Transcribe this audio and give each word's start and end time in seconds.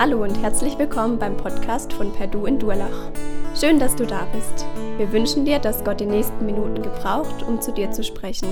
Hallo 0.00 0.22
und 0.22 0.34
herzlich 0.40 0.78
willkommen 0.78 1.18
beim 1.18 1.36
Podcast 1.36 1.92
von 1.92 2.10
Perdu 2.10 2.46
in 2.46 2.58
Durlach. 2.58 3.12
Schön, 3.54 3.78
dass 3.78 3.94
du 3.94 4.06
da 4.06 4.24
bist. 4.32 4.64
Wir 4.96 5.12
wünschen 5.12 5.44
dir, 5.44 5.58
dass 5.58 5.84
Gott 5.84 6.00
die 6.00 6.06
nächsten 6.06 6.46
Minuten 6.46 6.80
gebraucht, 6.80 7.42
um 7.42 7.60
zu 7.60 7.70
dir 7.70 7.90
zu 7.90 8.02
sprechen. 8.02 8.48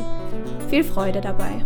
Viel 0.68 0.84
Freude 0.84 1.22
dabei. 1.22 1.64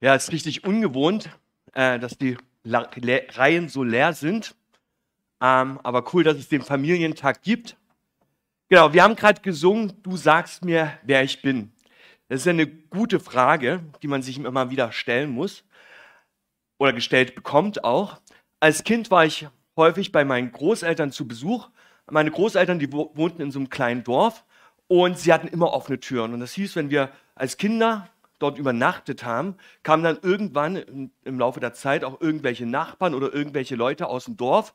Ja, 0.00 0.16
es 0.16 0.24
ist 0.24 0.32
richtig 0.32 0.64
ungewohnt, 0.64 1.30
äh, 1.74 2.00
dass 2.00 2.18
die 2.18 2.36
Reihen 2.64 3.68
so 3.68 3.84
leer 3.84 4.12
sind. 4.12 4.56
Ähm, 5.40 5.78
aber 5.84 6.12
cool, 6.12 6.24
dass 6.24 6.36
es 6.36 6.48
den 6.48 6.62
Familientag 6.62 7.42
gibt. 7.42 7.76
Genau, 8.74 8.92
wir 8.92 9.04
haben 9.04 9.14
gerade 9.14 9.40
gesungen, 9.40 9.92
du 10.02 10.16
sagst 10.16 10.64
mir, 10.64 10.98
wer 11.04 11.22
ich 11.22 11.42
bin. 11.42 11.70
Das 12.26 12.40
ist 12.40 12.48
eine 12.48 12.66
gute 12.66 13.20
Frage, 13.20 13.84
die 14.02 14.08
man 14.08 14.20
sich 14.20 14.36
immer 14.36 14.68
wieder 14.68 14.90
stellen 14.90 15.30
muss 15.30 15.62
oder 16.78 16.92
gestellt 16.92 17.36
bekommt 17.36 17.84
auch. 17.84 18.20
Als 18.58 18.82
Kind 18.82 19.12
war 19.12 19.26
ich 19.26 19.46
häufig 19.76 20.10
bei 20.10 20.24
meinen 20.24 20.50
Großeltern 20.50 21.12
zu 21.12 21.28
Besuch. 21.28 21.68
Meine 22.10 22.32
Großeltern, 22.32 22.80
die 22.80 22.92
wohnten 22.92 23.42
in 23.42 23.52
so 23.52 23.60
einem 23.60 23.70
kleinen 23.70 24.02
Dorf 24.02 24.44
und 24.88 25.20
sie 25.20 25.32
hatten 25.32 25.46
immer 25.46 25.72
offene 25.72 26.00
Türen. 26.00 26.34
Und 26.34 26.40
das 26.40 26.52
hieß, 26.54 26.74
wenn 26.74 26.90
wir 26.90 27.12
als 27.36 27.58
Kinder 27.58 28.08
dort 28.40 28.58
übernachtet 28.58 29.22
haben, 29.22 29.54
kamen 29.84 30.02
dann 30.02 30.18
irgendwann 30.20 31.12
im 31.22 31.38
Laufe 31.38 31.60
der 31.60 31.74
Zeit 31.74 32.02
auch 32.02 32.20
irgendwelche 32.20 32.66
Nachbarn 32.66 33.14
oder 33.14 33.32
irgendwelche 33.32 33.76
Leute 33.76 34.08
aus 34.08 34.24
dem 34.24 34.36
Dorf. 34.36 34.74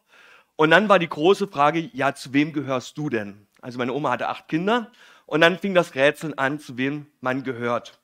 Und 0.56 0.72
dann 0.72 0.88
war 0.88 1.00
die 1.00 1.10
große 1.10 1.50
Frage, 1.50 1.90
ja, 1.92 2.16
zu 2.16 2.32
wem 2.32 2.54
gehörst 2.54 2.98
du 2.98 3.10
denn? 3.10 3.48
Also 3.62 3.78
meine 3.78 3.94
Oma 3.94 4.12
hatte 4.12 4.30
acht 4.30 4.48
Kinder 4.48 4.92
und 5.26 5.42
dann 5.42 5.60
fing 5.60 5.74
das 5.74 5.96
Rätseln 5.96 6.38
an, 6.38 6.60
zu 6.60 6.78
wem 6.78 7.08
man 7.22 7.44
gehört. 7.44 8.00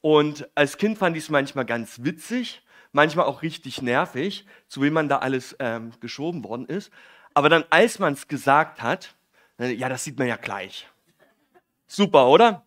Und 0.00 0.48
als 0.54 0.78
Kind 0.78 0.98
fand 0.98 1.16
ich 1.16 1.24
es 1.24 1.30
manchmal 1.30 1.64
ganz 1.64 2.04
witzig, 2.04 2.62
manchmal 2.92 3.26
auch 3.26 3.42
richtig 3.42 3.82
nervig, 3.82 4.46
zu 4.68 4.82
wem 4.82 4.92
man 4.92 5.08
da 5.08 5.18
alles 5.18 5.56
ähm, 5.58 5.92
geschoben 6.00 6.44
worden 6.44 6.66
ist. 6.66 6.92
Aber 7.34 7.48
dann, 7.48 7.64
als 7.70 7.98
man 7.98 8.12
es 8.12 8.28
gesagt 8.28 8.82
hat, 8.82 9.14
äh, 9.58 9.72
ja, 9.72 9.88
das 9.88 10.04
sieht 10.04 10.18
man 10.18 10.28
ja 10.28 10.36
gleich. 10.36 10.88
Super, 11.86 12.28
oder? 12.28 12.64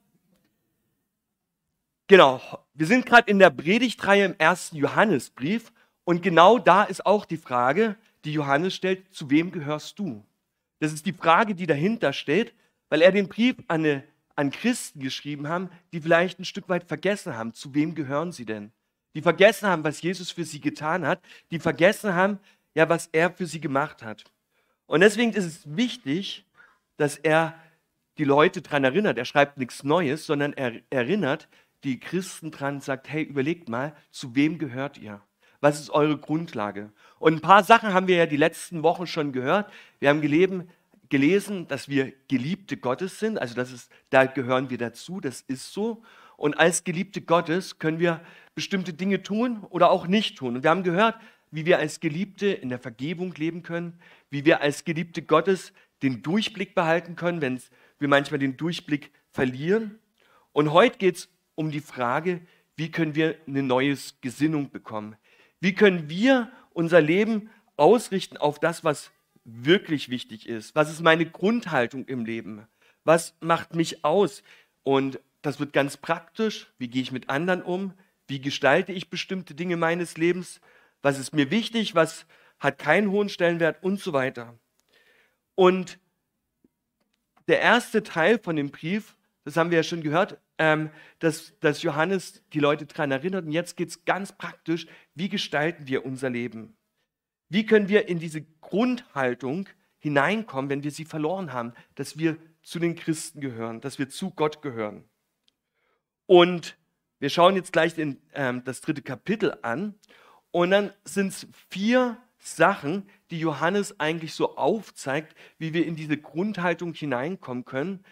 Genau, 2.08 2.42
wir 2.74 2.88
sind 2.88 3.06
gerade 3.06 3.32
in 3.32 3.40
der 3.40 3.52
Predigtreihe 3.52 4.26
im 4.26 4.36
ersten 4.38 4.76
Johannesbrief 4.76 5.72
und 6.04 6.22
genau 6.22 6.58
da 6.58 6.84
ist 6.84 7.06
auch 7.06 7.24
die 7.24 7.38
Frage, 7.38 7.96
die 8.26 8.34
Johannes 8.34 8.76
stellt, 8.76 9.14
zu 9.14 9.30
wem 9.30 9.52
gehörst 9.52 9.98
du? 9.98 10.26
Das 10.82 10.92
ist 10.92 11.06
die 11.06 11.14
Frage, 11.14 11.54
die 11.54 11.68
dahinter 11.68 12.12
steht, 12.12 12.56
weil 12.90 13.04
er 13.04 13.12
den 13.12 13.28
Brief 13.28 13.56
an, 13.68 13.82
eine, 13.86 14.04
an 14.36 14.50
Christen 14.50 15.00
geschrieben 15.00 15.48
haben, 15.48 15.70
die 15.94 16.02
vielleicht 16.02 16.40
ein 16.40 16.46
Stück 16.46 16.68
weit 16.70 16.86
vergessen 16.86 17.38
haben, 17.38 17.54
zu 17.54 17.76
wem 17.76 17.94
gehören 17.94 18.32
sie 18.32 18.46
denn? 18.46 18.72
Die 19.14 19.22
vergessen 19.22 19.68
haben, 19.68 19.84
was 19.84 20.02
Jesus 20.02 20.32
für 20.32 20.44
sie 20.44 20.60
getan 20.60 21.06
hat, 21.06 21.22
die 21.52 21.60
vergessen 21.60 22.16
haben, 22.16 22.40
ja, 22.74 22.90
was 22.90 23.10
er 23.12 23.32
für 23.32 23.46
sie 23.46 23.62
gemacht 23.62 24.02
hat. 24.02 24.24
Und 24.88 25.02
deswegen 25.02 25.34
ist 25.34 25.46
es 25.46 25.78
wichtig, 25.78 26.48
dass 26.98 27.16
er 27.18 27.54
die 28.18 28.24
Leute 28.24 28.64
daran 28.64 28.84
erinnert. 28.84 29.20
Er 29.20 29.26
schreibt 29.26 29.60
nichts 29.60 29.84
Neues, 29.84 30.26
sondern 30.26 30.54
er 30.54 30.82
erinnert 30.90 31.48
die 31.84 32.00
Christen 32.00 32.50
dran, 32.50 32.82
sagt, 32.82 33.08
hey, 33.08 33.22
überlegt 33.22 33.70
mal, 33.70 33.96
zu 34.10 34.34
wem 34.36 34.58
gehört 34.58 34.98
ihr? 34.98 35.22
Was 35.62 35.80
ist 35.80 35.92
eure 35.92 36.18
Grundlage? 36.18 36.92
Und 37.20 37.36
ein 37.36 37.42
paar 37.42 37.64
Sachen 37.64 37.94
haben 37.94 38.08
wir 38.08 38.18
ja 38.18 38.26
die 38.26 38.38
letzten 38.38 38.84
Wochen 38.84 39.08
schon 39.08 39.32
gehört. 39.32 39.72
Wir 40.00 40.10
haben 40.10 40.22
geleben, 40.22 40.68
gelesen, 41.10 41.68
dass 41.68 41.88
wir 41.88 42.12
Geliebte 42.28 42.78
Gottes 42.78 43.20
sind. 43.20 43.40
Also 43.40 43.54
das 43.54 43.72
ist, 43.72 43.92
da 44.10 44.26
gehören 44.26 44.70
wir 44.72 44.80
dazu, 44.80 45.20
das 45.20 45.42
ist 45.42 45.72
so. 45.72 46.02
Und 46.36 46.60
als 46.60 46.84
Geliebte 46.84 47.22
Gottes 47.22 47.78
können 47.78 48.00
wir 48.00 48.22
bestimmte 48.56 48.94
Dinge 48.94 49.22
tun 49.22 49.64
oder 49.70 49.92
auch 49.92 50.08
nicht 50.08 50.38
tun. 50.38 50.56
Und 50.56 50.64
wir 50.64 50.72
haben 50.72 50.84
gehört, 50.84 51.16
wie 51.52 51.66
wir 51.66 51.78
als 51.78 52.00
Geliebte 52.00 52.48
in 52.48 52.70
der 52.70 52.80
Vergebung 52.80 53.36
leben 53.36 53.62
können, 53.62 54.00
wie 54.32 54.46
wir 54.46 54.62
als 54.62 54.84
Geliebte 54.84 55.22
Gottes 55.22 55.74
den 56.02 56.24
Durchblick 56.24 56.74
behalten 56.74 57.16
können, 57.16 57.42
wenn 57.42 57.62
wir 58.00 58.08
manchmal 58.08 58.40
den 58.40 58.58
Durchblick 58.58 59.12
verlieren. 59.30 60.00
Und 60.54 60.72
heute 60.72 60.98
geht 60.98 61.18
es 61.18 61.30
um 61.54 61.70
die 61.70 61.82
Frage, 61.82 62.42
wie 62.76 62.90
können 62.90 63.14
wir 63.14 63.36
eine 63.46 63.62
neue 63.62 63.96
Gesinnung 64.22 64.72
bekommen? 64.72 65.16
Wie 65.62 65.74
können 65.74 66.10
wir 66.10 66.52
unser 66.74 67.00
Leben 67.00 67.50
ausrichten 67.78 68.38
auf 68.38 68.60
das, 68.60 68.84
was 68.84 69.12
wirklich 69.46 70.10
wichtig 70.10 70.48
ist? 70.48 70.76
Was 70.76 70.92
ist 70.92 71.02
meine 71.02 71.26
Grundhaltung 71.26 72.06
im 72.06 72.26
Leben? 72.26 72.68
Was 73.04 73.36
macht 73.40 73.76
mich 73.76 74.04
aus? 74.04 74.44
Und 74.84 75.20
das 75.42 75.60
wird 75.60 75.72
ganz 75.72 75.98
praktisch. 75.98 76.72
Wie 76.78 76.88
gehe 76.88 77.02
ich 77.02 77.12
mit 77.12 77.30
anderen 77.30 77.62
um? 77.62 77.94
Wie 78.28 78.42
gestalte 78.42 78.92
ich 78.92 79.10
bestimmte 79.10 79.54
Dinge 79.54 79.78
meines 79.78 80.18
Lebens? 80.18 80.62
Was 81.02 81.20
ist 81.20 81.34
mir 81.34 81.52
wichtig? 81.52 81.96
Was 81.96 82.26
hat 82.60 82.80
keinen 82.80 83.12
hohen 83.12 83.30
Stellenwert? 83.30 83.84
Und 83.84 84.00
so 84.00 84.14
weiter. 84.14 84.58
Und 85.56 86.00
der 87.48 87.60
erste 87.60 88.04
Teil 88.04 88.40
von 88.40 88.56
dem 88.56 88.72
Brief, 88.72 89.16
das 89.44 89.58
haben 89.58 89.72
wir 89.72 89.78
ja 89.78 89.84
schon 89.84 90.02
gehört, 90.02 90.40
ähm, 90.58 90.92
dass, 91.20 91.58
dass 91.60 91.82
Johannes 91.82 92.44
die 92.54 92.60
Leute 92.60 92.86
daran 92.86 93.12
erinnert. 93.12 93.46
Und 93.46 93.52
jetzt 93.52 93.76
geht 93.76 93.90
es 93.90 94.06
ganz 94.06 94.32
praktisch, 94.32 94.86
wie 95.16 95.30
gestalten 95.30 95.88
wir 95.88 96.06
unser 96.06 96.30
Leben? 96.30 96.78
Wie 97.50 97.66
können 97.66 97.90
wir 97.90 98.08
in 98.08 98.20
diese 98.20 98.44
Grundhaltung 98.62 99.68
hineinkommen, 99.98 100.70
wenn 100.70 100.84
wir 100.84 100.92
sie 100.92 101.06
verloren 101.06 101.54
haben, 101.54 101.74
dass 101.96 102.18
wir 102.18 102.38
zu 102.62 102.80
den 102.80 102.96
Christen 102.96 103.42
gehören, 103.42 103.82
dass 103.82 104.00
wir 104.00 104.10
zu 104.10 104.32
Gott 104.32 104.62
gehören? 104.62 105.04
Und 106.28 106.78
wir 107.20 107.30
schauen 107.30 107.56
jetzt 107.56 107.74
gleich 107.74 107.96
den, 107.96 108.22
ähm, 108.34 108.64
das 108.64 108.82
dritte 108.82 109.02
Kapitel 109.02 109.58
an. 109.64 109.96
Und 110.52 110.72
dann 110.72 110.94
sind 111.04 111.30
es 111.30 111.48
vier 111.70 112.18
Sachen, 112.38 113.10
die 113.30 113.40
Johannes 113.40 114.00
eigentlich 114.00 114.34
so 114.34 114.58
aufzeigt, 114.58 115.36
wie 115.58 115.74
wir 115.74 115.86
in 115.86 115.96
diese 115.96 116.18
Grundhaltung 116.18 116.94
hineinkommen 116.94 117.66
können, 117.66 118.04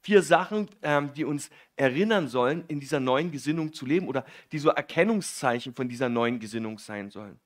vier 0.00 0.22
Sachen, 0.22 0.68
ähm, 0.82 1.12
die 1.14 1.24
uns 1.24 1.50
erinnern 1.76 2.28
sollen, 2.28 2.64
in 2.68 2.80
dieser 2.80 3.00
neuen 3.00 3.30
Gesinnung 3.30 3.72
zu 3.72 3.86
leben 3.86 4.08
oder 4.08 4.24
die 4.52 4.58
so 4.58 4.70
Erkennungszeichen 4.70 5.74
von 5.74 5.88
dieser 5.88 6.08
neuen 6.08 6.38
Gesinnung 6.38 6.78
sein 6.78 7.10
sollen. 7.10 7.38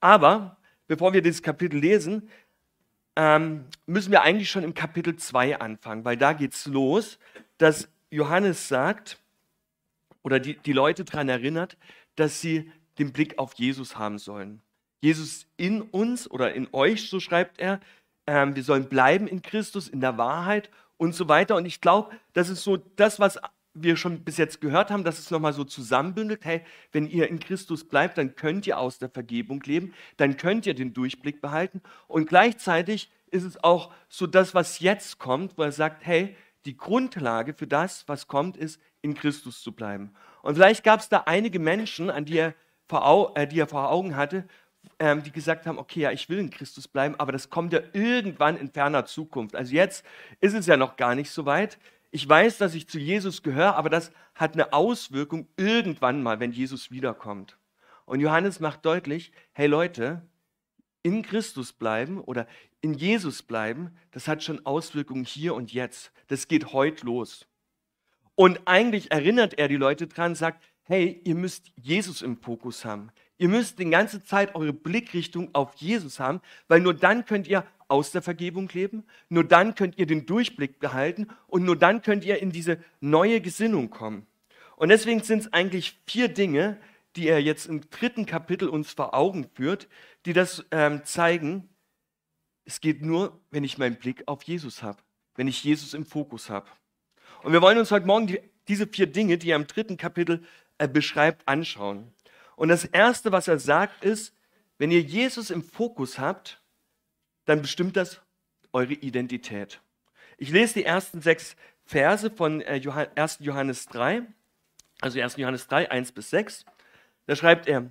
Aber 0.00 0.56
bevor 0.86 1.12
wir 1.12 1.22
dieses 1.22 1.42
Kapitel 1.42 1.78
lesen, 1.78 2.28
ähm, 3.16 3.66
müssen 3.86 4.10
wir 4.10 4.22
eigentlich 4.22 4.50
schon 4.50 4.64
im 4.64 4.74
Kapitel 4.74 5.16
2 5.16 5.60
anfangen, 5.60 6.04
weil 6.04 6.16
da 6.16 6.32
geht 6.32 6.54
es 6.54 6.66
los, 6.66 7.18
dass 7.58 7.88
Johannes 8.10 8.68
sagt 8.68 9.18
oder 10.22 10.40
die, 10.40 10.56
die 10.56 10.72
Leute 10.72 11.04
daran 11.04 11.28
erinnert, 11.28 11.76
dass 12.16 12.40
sie 12.40 12.70
den 12.98 13.12
Blick 13.12 13.38
auf 13.38 13.54
Jesus 13.54 13.96
haben 13.96 14.18
sollen. 14.18 14.60
Jesus 15.00 15.46
in 15.56 15.82
uns 15.82 16.30
oder 16.30 16.54
in 16.54 16.68
euch, 16.72 17.08
so 17.08 17.20
schreibt 17.20 17.58
er, 17.58 17.80
ähm, 18.26 18.54
wir 18.54 18.62
sollen 18.62 18.88
bleiben 18.88 19.26
in 19.26 19.42
Christus, 19.42 19.88
in 19.88 20.00
der 20.00 20.16
Wahrheit 20.16 20.70
und 21.02 21.16
so 21.16 21.28
weiter. 21.28 21.56
Und 21.56 21.66
ich 21.66 21.80
glaube, 21.80 22.14
das 22.32 22.48
ist 22.48 22.62
so 22.62 22.76
das, 22.76 23.18
was 23.18 23.40
wir 23.74 23.96
schon 23.96 24.20
bis 24.20 24.36
jetzt 24.36 24.60
gehört 24.60 24.92
haben, 24.92 25.02
dass 25.02 25.18
es 25.18 25.32
nochmal 25.32 25.52
so 25.52 25.64
zusammenbündelt. 25.64 26.44
Hey, 26.44 26.62
wenn 26.92 27.08
ihr 27.08 27.28
in 27.28 27.40
Christus 27.40 27.82
bleibt, 27.82 28.18
dann 28.18 28.36
könnt 28.36 28.68
ihr 28.68 28.78
aus 28.78 28.98
der 28.98 29.08
Vergebung 29.08 29.60
leben, 29.64 29.94
dann 30.16 30.36
könnt 30.36 30.64
ihr 30.64 30.74
den 30.74 30.92
Durchblick 30.94 31.40
behalten. 31.40 31.82
Und 32.06 32.28
gleichzeitig 32.28 33.10
ist 33.32 33.42
es 33.42 33.62
auch 33.64 33.92
so 34.08 34.28
das, 34.28 34.54
was 34.54 34.78
jetzt 34.78 35.18
kommt, 35.18 35.58
wo 35.58 35.62
er 35.62 35.72
sagt, 35.72 36.06
hey, 36.06 36.36
die 36.66 36.76
Grundlage 36.76 37.52
für 37.52 37.66
das, 37.66 38.06
was 38.06 38.28
kommt, 38.28 38.56
ist, 38.56 38.80
in 39.00 39.14
Christus 39.14 39.60
zu 39.60 39.72
bleiben. 39.72 40.14
Und 40.42 40.54
vielleicht 40.54 40.84
gab 40.84 41.00
es 41.00 41.08
da 41.08 41.24
einige 41.26 41.58
Menschen, 41.58 42.10
an 42.10 42.26
die 42.26 42.38
er 42.38 42.54
vor, 42.88 43.32
äh, 43.36 43.48
die 43.48 43.58
er 43.58 43.66
vor 43.66 43.90
Augen 43.90 44.14
hatte, 44.14 44.44
ähm, 44.98 45.22
die 45.22 45.32
gesagt 45.32 45.66
haben, 45.66 45.78
okay, 45.78 46.00
ja, 46.00 46.12
ich 46.12 46.28
will 46.28 46.38
in 46.38 46.50
Christus 46.50 46.88
bleiben, 46.88 47.14
aber 47.18 47.32
das 47.32 47.50
kommt 47.50 47.72
ja 47.72 47.80
irgendwann 47.92 48.56
in 48.56 48.70
ferner 48.70 49.04
Zukunft. 49.04 49.56
Also 49.56 49.74
jetzt 49.74 50.04
ist 50.40 50.54
es 50.54 50.66
ja 50.66 50.76
noch 50.76 50.96
gar 50.96 51.14
nicht 51.14 51.30
so 51.30 51.46
weit. 51.46 51.78
Ich 52.10 52.28
weiß, 52.28 52.58
dass 52.58 52.74
ich 52.74 52.88
zu 52.88 52.98
Jesus 52.98 53.42
gehöre, 53.42 53.76
aber 53.76 53.90
das 53.90 54.12
hat 54.34 54.54
eine 54.54 54.72
Auswirkung 54.72 55.48
irgendwann 55.56 56.22
mal, 56.22 56.40
wenn 56.40 56.52
Jesus 56.52 56.90
wiederkommt. 56.90 57.56
Und 58.04 58.20
Johannes 58.20 58.60
macht 58.60 58.84
deutlich, 58.84 59.32
hey 59.52 59.66
Leute, 59.66 60.22
in 61.02 61.22
Christus 61.22 61.72
bleiben 61.72 62.20
oder 62.20 62.46
in 62.80 62.94
Jesus 62.94 63.42
bleiben, 63.42 63.96
das 64.10 64.28
hat 64.28 64.42
schon 64.42 64.64
Auswirkungen 64.66 65.24
hier 65.24 65.54
und 65.54 65.72
jetzt. 65.72 66.12
Das 66.28 66.48
geht 66.48 66.72
heute 66.72 67.06
los. 67.06 67.46
Und 68.34 68.60
eigentlich 68.66 69.10
erinnert 69.10 69.58
er 69.58 69.68
die 69.68 69.76
Leute 69.76 70.06
dran, 70.06 70.34
sagt, 70.34 70.62
hey, 70.84 71.20
ihr 71.24 71.34
müsst 71.34 71.72
Jesus 71.76 72.22
im 72.22 72.36
Fokus 72.36 72.84
haben. 72.84 73.10
Ihr 73.42 73.48
müsst 73.48 73.80
die 73.80 73.90
ganze 73.90 74.22
Zeit 74.22 74.54
eure 74.54 74.72
Blickrichtung 74.72 75.52
auf 75.52 75.74
Jesus 75.74 76.20
haben, 76.20 76.40
weil 76.68 76.78
nur 76.78 76.94
dann 76.94 77.24
könnt 77.24 77.48
ihr 77.48 77.66
aus 77.88 78.12
der 78.12 78.22
Vergebung 78.22 78.68
leben, 78.68 79.02
nur 79.28 79.42
dann 79.42 79.74
könnt 79.74 79.98
ihr 79.98 80.06
den 80.06 80.26
Durchblick 80.26 80.78
behalten 80.78 81.26
und 81.48 81.64
nur 81.64 81.74
dann 81.74 82.02
könnt 82.02 82.24
ihr 82.24 82.40
in 82.40 82.52
diese 82.52 82.78
neue 83.00 83.40
Gesinnung 83.40 83.90
kommen. 83.90 84.28
Und 84.76 84.90
deswegen 84.90 85.24
sind 85.24 85.40
es 85.40 85.52
eigentlich 85.52 85.98
vier 86.06 86.28
Dinge, 86.28 86.78
die 87.16 87.26
er 87.26 87.42
jetzt 87.42 87.66
im 87.66 87.80
dritten 87.90 88.26
Kapitel 88.26 88.68
uns 88.68 88.92
vor 88.92 89.12
Augen 89.12 89.48
führt, 89.52 89.88
die 90.24 90.34
das 90.34 90.64
ähm, 90.70 91.04
zeigen, 91.04 91.68
es 92.64 92.80
geht 92.80 93.02
nur, 93.02 93.40
wenn 93.50 93.64
ich 93.64 93.76
meinen 93.76 93.96
Blick 93.96 94.22
auf 94.26 94.44
Jesus 94.44 94.84
habe, 94.84 94.98
wenn 95.34 95.48
ich 95.48 95.64
Jesus 95.64 95.94
im 95.94 96.06
Fokus 96.06 96.48
habe. 96.48 96.68
Und 97.42 97.52
wir 97.52 97.60
wollen 97.60 97.78
uns 97.78 97.90
heute 97.90 98.06
Morgen 98.06 98.28
die, 98.28 98.38
diese 98.68 98.86
vier 98.86 99.08
Dinge, 99.08 99.36
die 99.36 99.50
er 99.50 99.56
im 99.56 99.66
dritten 99.66 99.96
Kapitel 99.96 100.44
äh, 100.78 100.86
beschreibt, 100.86 101.48
anschauen. 101.48 102.12
Und 102.56 102.68
das 102.68 102.84
Erste, 102.84 103.32
was 103.32 103.48
er 103.48 103.58
sagt, 103.58 104.04
ist, 104.04 104.34
wenn 104.78 104.90
ihr 104.90 105.00
Jesus 105.00 105.50
im 105.50 105.62
Fokus 105.62 106.18
habt, 106.18 106.60
dann 107.44 107.62
bestimmt 107.62 107.96
das 107.96 108.20
eure 108.72 108.94
Identität. 108.94 109.80
Ich 110.38 110.50
lese 110.50 110.74
die 110.74 110.84
ersten 110.84 111.20
sechs 111.20 111.56
Verse 111.84 112.30
von 112.30 112.62
1. 112.62 112.86
Äh, 112.86 113.44
Johannes 113.44 113.86
3, 113.86 114.22
also 115.00 115.20
1. 115.20 115.36
Johannes 115.36 115.66
3, 115.68 115.90
1 115.90 116.12
bis 116.12 116.30
6. 116.30 116.64
Da 117.26 117.36
schreibt 117.36 117.68
er, 117.68 117.90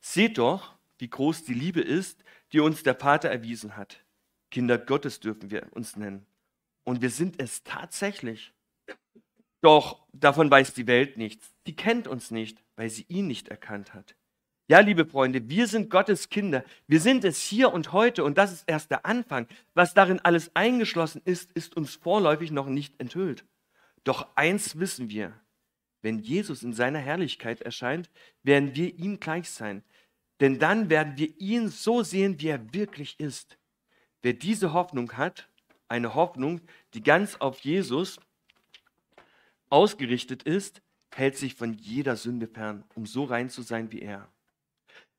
seht 0.00 0.38
doch, 0.38 0.74
wie 0.98 1.08
groß 1.08 1.44
die 1.44 1.54
Liebe 1.54 1.80
ist, 1.80 2.24
die 2.52 2.60
uns 2.60 2.82
der 2.82 2.94
Vater 2.94 3.30
erwiesen 3.30 3.76
hat. 3.76 4.00
Kinder 4.50 4.78
Gottes 4.78 5.20
dürfen 5.20 5.50
wir 5.50 5.66
uns 5.72 5.96
nennen. 5.96 6.26
Und 6.84 7.02
wir 7.02 7.10
sind 7.10 7.40
es 7.40 7.62
tatsächlich. 7.62 8.52
Doch 9.60 10.06
davon 10.12 10.50
weiß 10.50 10.74
die 10.74 10.86
Welt 10.86 11.16
nichts. 11.16 11.52
Die 11.66 11.76
kennt 11.76 12.08
uns 12.08 12.30
nicht, 12.30 12.62
weil 12.80 12.88
sie 12.88 13.04
ihn 13.08 13.26
nicht 13.26 13.48
erkannt 13.48 13.92
hat. 13.92 14.16
Ja, 14.66 14.80
liebe 14.80 15.04
Freunde, 15.04 15.50
wir 15.50 15.66
sind 15.66 15.90
Gottes 15.90 16.30
Kinder. 16.30 16.64
Wir 16.86 16.98
sind 16.98 17.26
es 17.26 17.42
hier 17.42 17.74
und 17.74 17.92
heute 17.92 18.24
und 18.24 18.38
das 18.38 18.52
ist 18.52 18.64
erst 18.66 18.90
der 18.90 19.04
Anfang. 19.04 19.46
Was 19.74 19.92
darin 19.92 20.18
alles 20.20 20.50
eingeschlossen 20.56 21.20
ist, 21.26 21.52
ist 21.52 21.76
uns 21.76 21.94
vorläufig 21.96 22.52
noch 22.52 22.68
nicht 22.68 22.98
enthüllt. 22.98 23.44
Doch 24.02 24.28
eins 24.34 24.78
wissen 24.78 25.10
wir. 25.10 25.38
Wenn 26.00 26.20
Jesus 26.20 26.62
in 26.62 26.72
seiner 26.72 27.00
Herrlichkeit 27.00 27.60
erscheint, 27.60 28.08
werden 28.44 28.74
wir 28.74 28.98
ihm 28.98 29.20
gleich 29.20 29.50
sein. 29.50 29.82
Denn 30.40 30.58
dann 30.58 30.88
werden 30.88 31.18
wir 31.18 31.38
ihn 31.38 31.68
so 31.68 32.02
sehen, 32.02 32.40
wie 32.40 32.48
er 32.48 32.72
wirklich 32.72 33.20
ist. 33.20 33.58
Wer 34.22 34.32
diese 34.32 34.72
Hoffnung 34.72 35.18
hat, 35.18 35.50
eine 35.88 36.14
Hoffnung, 36.14 36.62
die 36.94 37.02
ganz 37.02 37.36
auf 37.40 37.60
Jesus 37.60 38.18
ausgerichtet 39.68 40.44
ist, 40.44 40.80
hält 41.12 41.36
sich 41.36 41.54
von 41.54 41.74
jeder 41.74 42.16
Sünde 42.16 42.46
fern, 42.46 42.84
um 42.94 43.06
so 43.06 43.24
rein 43.24 43.50
zu 43.50 43.62
sein 43.62 43.92
wie 43.92 44.00
er. 44.00 44.30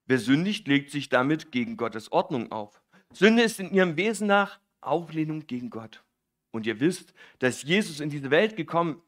Wer 0.05 0.19
sündigt, 0.19 0.67
legt 0.67 0.91
sich 0.91 1.09
damit 1.09 1.51
gegen 1.51 1.77
Gottes 1.77 2.11
Ordnung 2.11 2.51
auf. 2.51 2.81
Sünde 3.13 3.43
ist 3.43 3.59
in 3.59 3.71
ihrem 3.73 3.97
Wesen 3.97 4.27
nach 4.27 4.59
Auflehnung 4.81 5.47
gegen 5.47 5.69
Gott. 5.69 6.03
Und 6.51 6.65
ihr 6.65 6.79
wisst, 6.79 7.13
dass 7.39 7.63
Jesus 7.63 7.99
in 7.99 8.09
diese 8.09 8.31
Welt 8.31 8.55
gekommen, 8.55 9.01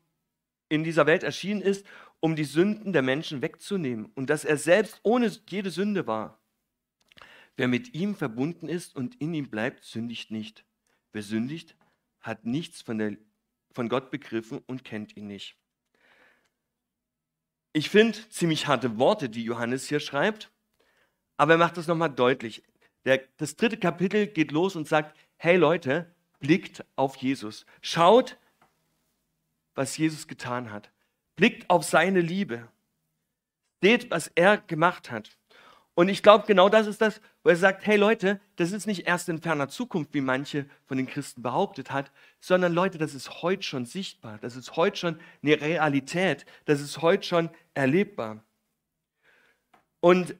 in 0.70 0.84
dieser 0.84 1.06
Welt 1.06 1.24
erschienen 1.24 1.62
ist, 1.62 1.86
um 2.20 2.36
die 2.36 2.46
Sünden 2.46 2.94
der 2.94 3.02
Menschen 3.02 3.42
wegzunehmen 3.42 4.06
und 4.16 4.30
dass 4.30 4.46
er 4.46 4.58
selbst 4.58 5.00
ohne 5.04 5.30
jede 5.50 5.72
Sünde 5.72 6.08
war. 6.08 6.40
Wer 7.58 7.68
mit 7.68 7.94
ihm 7.94 8.16
verbunden 8.16 8.70
ist 8.70 8.96
und 8.96 9.20
in 9.20 9.34
ihm 9.34 9.50
bleibt, 9.50 9.84
sündigt 9.84 10.32
nicht. 10.32 10.66
Wer 11.12 11.22
sündigt, 11.22 11.76
hat 12.22 12.46
nichts 12.46 12.82
von, 12.82 12.98
der, 12.98 13.18
von 13.72 13.90
Gott 13.90 14.10
begriffen 14.10 14.62
und 14.66 14.84
kennt 14.84 15.18
ihn 15.18 15.28
nicht. 15.28 15.58
Ich 17.74 17.90
finde 17.90 18.18
ziemlich 18.30 18.68
harte 18.68 19.00
Worte, 19.00 19.30
die 19.30 19.44
Johannes 19.44 19.90
hier 19.90 20.00
schreibt. 20.00 20.52
Aber 21.38 21.54
er 21.54 21.58
macht 21.58 21.78
das 21.78 21.88
nochmal 21.88 22.12
deutlich. 22.12 22.64
Der, 23.06 23.22
das 23.38 23.56
dritte 23.56 23.78
Kapitel 23.78 24.28
geht 24.28 24.52
los 24.52 24.76
und 24.76 24.88
sagt, 24.88 25.18
hey 25.38 25.58
Leute, 25.58 26.14
blickt 26.40 26.86
auf 26.96 27.16
Jesus. 27.18 27.66
Schaut, 27.82 28.38
was 29.74 29.98
Jesus 29.98 30.28
getan 30.28 30.72
hat. 30.72 30.92
Blickt 31.36 31.70
auf 31.72 31.84
seine 31.84 32.22
Liebe. 32.22 32.68
Seht, 33.82 34.12
was 34.12 34.28
er 34.36 34.58
gemacht 34.58 35.10
hat. 35.10 35.36
Und 35.96 36.10
ich 36.10 36.24
glaube, 36.24 36.46
genau 36.48 36.70
das 36.70 36.88
ist 36.88 37.02
das, 37.02 37.22
wo 37.44 37.50
er 37.50 37.56
sagt, 37.56 37.86
hey 37.86 37.98
Leute, 37.98 38.40
das 38.56 38.72
ist 38.72 38.88
nicht 38.88 39.06
erst 39.06 39.30
in 39.30 39.42
ferner 39.42 39.70
Zukunft, 39.70 40.14
wie 40.14 40.22
manche 40.22 40.66
von 40.86 40.98
den 40.98 41.06
Christen 41.06 41.44
behauptet 41.44 41.92
hat, 41.92 42.12
sondern 42.40 42.74
Leute, 42.74 42.98
das 42.98 43.14
ist 43.14 43.44
heute 43.44 43.62
schon 43.62 43.86
sichtbar, 43.86 44.40
das 44.42 44.56
ist 44.56 44.76
heute 44.76 44.98
schon 44.98 45.20
eine 45.44 45.62
Realität, 45.62 46.46
das 46.66 46.82
ist 46.82 47.02
heute 47.02 47.28
schon 47.28 47.50
erlebbar. 47.74 48.44
Und 50.00 50.36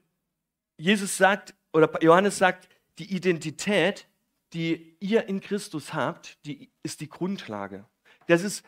Jesus 0.78 1.18
sagt, 1.18 1.54
oder 1.72 1.90
Johannes 2.02 2.38
sagt, 2.38 2.70
die 3.00 3.16
Identität, 3.16 4.08
die 4.54 4.98
ihr 5.00 5.28
in 5.28 5.42
Christus 5.42 5.94
habt, 5.94 6.38
die 6.46 6.70
ist 6.84 7.02
die 7.02 7.10
Grundlage. 7.10 7.86
Das 8.28 8.44
ist 8.44 8.66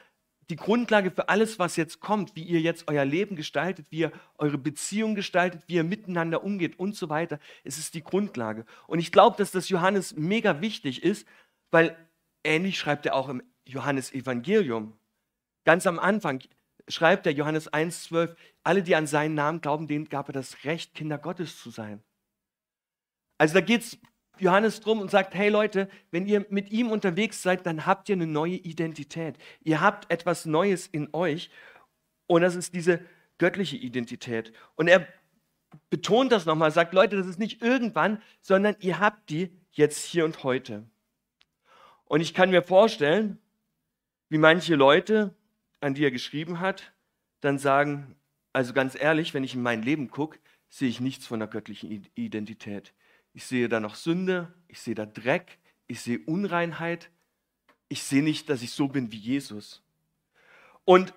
die 0.50 0.56
Grundlage 0.56 1.12
für 1.12 1.30
alles, 1.30 1.58
was 1.58 1.76
jetzt 1.76 2.00
kommt, 2.00 2.36
wie 2.36 2.44
ihr 2.44 2.62
jetzt 2.62 2.88
euer 2.88 3.06
Leben 3.06 3.36
gestaltet, 3.36 3.88
wie 3.90 4.00
ihr 4.00 4.12
eure 4.38 4.58
Beziehung 4.58 5.16
gestaltet, 5.16 5.64
wie 5.68 5.76
ihr 5.76 5.84
miteinander 5.84 6.44
umgeht 6.44 6.78
und 6.80 6.96
so 6.96 7.10
weiter. 7.10 7.40
Es 7.64 7.78
ist 7.78 7.94
die 7.94 8.04
Grundlage. 8.04 8.66
Und 8.88 9.00
ich 9.00 9.12
glaube, 9.12 9.38
dass 9.38 9.52
das 9.52 9.70
Johannes 9.70 10.16
mega 10.16 10.62
wichtig 10.62 11.04
ist, 11.04 11.28
weil 11.72 11.98
ähnlich 12.44 12.78
schreibt 12.78 13.06
er 13.06 13.16
auch 13.16 13.30
im 13.30 13.42
Johannes 13.66 14.14
Evangelium. 14.14 14.98
Ganz 15.66 15.88
am 15.88 15.98
Anfang 15.98 16.42
schreibt 16.88 17.26
er 17.26 17.34
Johannes 17.34 17.72
1,12, 17.72 18.36
alle, 18.64 18.84
die 18.84 18.96
an 18.96 19.08
seinen 19.08 19.36
Namen 19.36 19.62
glauben, 19.62 19.88
denen 19.88 20.10
gab 20.10 20.30
er 20.30 20.34
das 20.34 20.64
Recht, 20.64 20.94
Kinder 20.94 21.18
Gottes 21.18 21.60
zu 21.60 21.70
sein. 21.70 22.04
Also 23.38 23.56
da 23.56 23.62
geht 23.62 23.82
es 23.82 23.98
Johannes 24.38 24.82
drum 24.82 25.00
und 25.00 25.12
sagt, 25.12 25.34
hey 25.34 25.50
Leute, 25.50 25.90
wenn 26.12 26.26
ihr 26.26 26.46
mit 26.50 26.72
ihm 26.72 26.92
unterwegs 26.92 27.42
seid, 27.42 27.66
dann 27.66 27.86
habt 27.86 28.10
ihr 28.10 28.16
eine 28.16 28.28
neue 28.28 28.56
Identität. 28.56 29.38
Ihr 29.62 29.82
habt 29.82 30.12
etwas 30.12 30.46
Neues 30.46 30.88
in 30.88 31.10
euch 31.14 31.50
und 32.28 32.42
das 32.42 32.56
ist 32.56 32.74
diese 32.74 33.00
göttliche 33.38 33.78
Identität. 33.78 34.54
Und 34.76 34.88
er 34.88 35.08
betont 35.90 36.32
das 36.32 36.46
nochmal, 36.46 36.72
sagt, 36.72 36.94
Leute, 36.94 37.18
das 37.18 37.28
ist 37.28 37.40
nicht 37.40 37.62
irgendwann, 37.62 38.22
sondern 38.42 38.76
ihr 38.80 39.00
habt 39.00 39.30
die 39.30 39.52
jetzt 39.72 40.06
hier 40.06 40.26
und 40.26 40.44
heute. 40.44 40.86
Und 42.06 42.22
ich 42.22 42.34
kann 42.34 42.50
mir 42.50 42.62
vorstellen, 42.62 43.40
wie 44.30 44.38
manche 44.38 44.76
Leute, 44.76 45.36
an 45.82 45.94
die 45.94 46.04
er 46.04 46.12
geschrieben 46.12 46.60
hat, 46.60 46.94
dann 47.42 47.60
sagen, 47.60 48.16
also 48.54 48.74
ganz 48.74 48.96
ehrlich, 48.96 49.34
wenn 49.34 49.44
ich 49.44 49.56
in 49.56 49.62
mein 49.62 49.84
Leben 49.84 50.10
gucke, 50.10 50.40
sehe 50.70 50.90
ich 50.90 51.00
nichts 51.00 51.28
von 51.28 51.40
der 51.40 51.48
göttlichen 51.48 52.08
Identität. 52.16 52.94
Ich 53.34 53.46
sehe 53.46 53.70
da 53.70 53.80
noch 53.80 53.96
Sünde, 53.96 54.54
ich 54.68 54.82
sehe 54.82 54.96
da 54.96 55.06
Dreck, 55.06 55.60
ich 55.88 56.02
sehe 56.02 56.20
Unreinheit. 56.26 57.10
Ich 57.88 58.04
sehe 58.04 58.24
nicht, 58.24 58.50
dass 58.50 58.62
ich 58.62 58.72
so 58.72 58.88
bin 58.88 59.12
wie 59.12 59.18
Jesus. 59.18 59.84
Und 60.86 61.14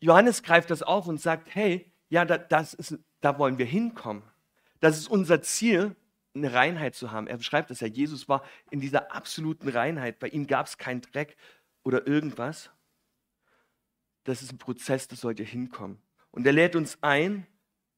Johannes 0.00 0.42
greift 0.42 0.70
das 0.70 0.82
auf 0.82 1.06
und 1.06 1.20
sagt, 1.20 1.54
hey, 1.54 1.90
ja, 2.08 2.24
das 2.24 2.74
ist, 2.74 2.98
da 3.20 3.38
wollen 3.38 3.58
wir 3.58 3.66
hinkommen. 3.66 4.22
Das 4.80 4.98
ist 4.98 5.08
unser 5.08 5.42
Ziel, 5.42 5.94
eine 6.34 6.52
Reinheit 6.52 6.94
zu 6.94 7.12
haben. 7.12 7.26
Er 7.26 7.38
beschreibt 7.38 7.70
das 7.70 7.80
ja, 7.80 7.86
Jesus 7.86 8.28
war 8.28 8.44
in 8.70 8.80
dieser 8.80 9.14
absoluten 9.14 9.68
Reinheit. 9.68 10.18
Bei 10.18 10.28
ihm 10.28 10.46
gab 10.46 10.66
es 10.66 10.76
keinen 10.76 11.00
Dreck 11.00 11.36
oder 11.82 12.06
irgendwas. 12.06 12.70
Das 14.26 14.42
ist 14.42 14.52
ein 14.52 14.58
Prozess, 14.58 15.06
das 15.06 15.20
sollte 15.20 15.44
hinkommen. 15.44 15.98
Und 16.32 16.46
er 16.46 16.52
lädt 16.52 16.74
uns 16.74 16.98
ein, 17.00 17.46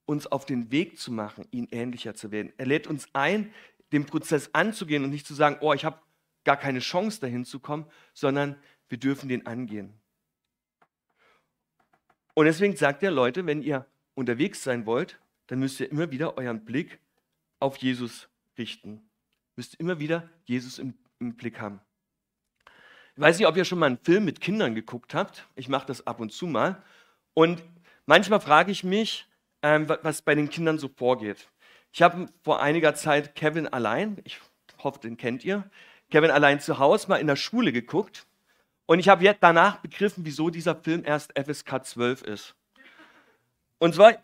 uns 0.04 0.26
auf 0.26 0.44
den 0.44 0.70
Weg 0.70 0.98
zu 0.98 1.10
machen, 1.10 1.46
ihn 1.50 1.68
ähnlicher 1.70 2.14
zu 2.14 2.30
werden. 2.30 2.52
Er 2.58 2.66
lädt 2.66 2.86
uns 2.86 3.08
ein, 3.14 3.52
den 3.92 4.04
Prozess 4.04 4.50
anzugehen 4.52 5.04
und 5.04 5.10
nicht 5.10 5.26
zu 5.26 5.32
sagen, 5.32 5.56
oh, 5.60 5.72
ich 5.72 5.86
habe 5.86 5.98
gar 6.44 6.58
keine 6.58 6.80
Chance 6.80 7.20
dahin 7.20 7.46
zu 7.46 7.60
kommen, 7.60 7.86
sondern 8.12 8.56
wir 8.90 8.98
dürfen 8.98 9.30
den 9.30 9.46
angehen. 9.46 9.94
Und 12.34 12.44
deswegen 12.44 12.76
sagt 12.76 13.02
er, 13.02 13.10
Leute, 13.10 13.46
wenn 13.46 13.62
ihr 13.62 13.86
unterwegs 14.14 14.62
sein 14.62 14.84
wollt, 14.84 15.18
dann 15.46 15.60
müsst 15.60 15.80
ihr 15.80 15.90
immer 15.90 16.10
wieder 16.10 16.36
euren 16.36 16.64
Blick 16.66 17.00
auf 17.58 17.78
Jesus 17.78 18.28
richten. 18.58 19.08
Müsst 19.56 19.76
immer 19.76 19.98
wieder 19.98 20.28
Jesus 20.44 20.78
im, 20.78 20.92
im 21.20 21.36
Blick 21.36 21.58
haben. 21.58 21.80
Weiß 23.20 23.36
nicht, 23.36 23.48
ob 23.48 23.56
ihr 23.56 23.64
schon 23.64 23.80
mal 23.80 23.86
einen 23.86 23.98
Film 23.98 24.24
mit 24.24 24.40
Kindern 24.40 24.76
geguckt 24.76 25.12
habt. 25.12 25.44
Ich 25.56 25.68
mache 25.68 25.88
das 25.88 26.06
ab 26.06 26.20
und 26.20 26.32
zu 26.32 26.46
mal. 26.46 26.80
Und 27.34 27.60
manchmal 28.06 28.38
frage 28.38 28.70
ich 28.70 28.84
mich, 28.84 29.26
ähm, 29.60 29.88
was 29.88 30.22
bei 30.22 30.36
den 30.36 30.50
Kindern 30.50 30.78
so 30.78 30.88
vorgeht. 30.88 31.48
Ich 31.90 32.00
habe 32.00 32.28
vor 32.44 32.62
einiger 32.62 32.94
Zeit 32.94 33.34
Kevin 33.34 33.66
allein, 33.66 34.18
ich 34.22 34.38
hoffe, 34.78 35.00
den 35.00 35.16
kennt 35.16 35.44
ihr, 35.44 35.68
Kevin 36.12 36.30
allein 36.30 36.60
zu 36.60 36.78
Hause 36.78 37.08
mal 37.08 37.16
in 37.16 37.26
der 37.26 37.34
Schule 37.34 37.72
geguckt. 37.72 38.24
Und 38.86 39.00
ich 39.00 39.08
habe 39.08 39.24
jetzt 39.24 39.42
danach 39.42 39.78
begriffen, 39.78 40.24
wieso 40.24 40.48
dieser 40.48 40.76
Film 40.76 41.02
erst 41.04 41.32
FSK 41.36 41.84
12 41.84 42.22
ist. 42.22 42.54
Und 43.78 43.96
zwar, 43.96 44.14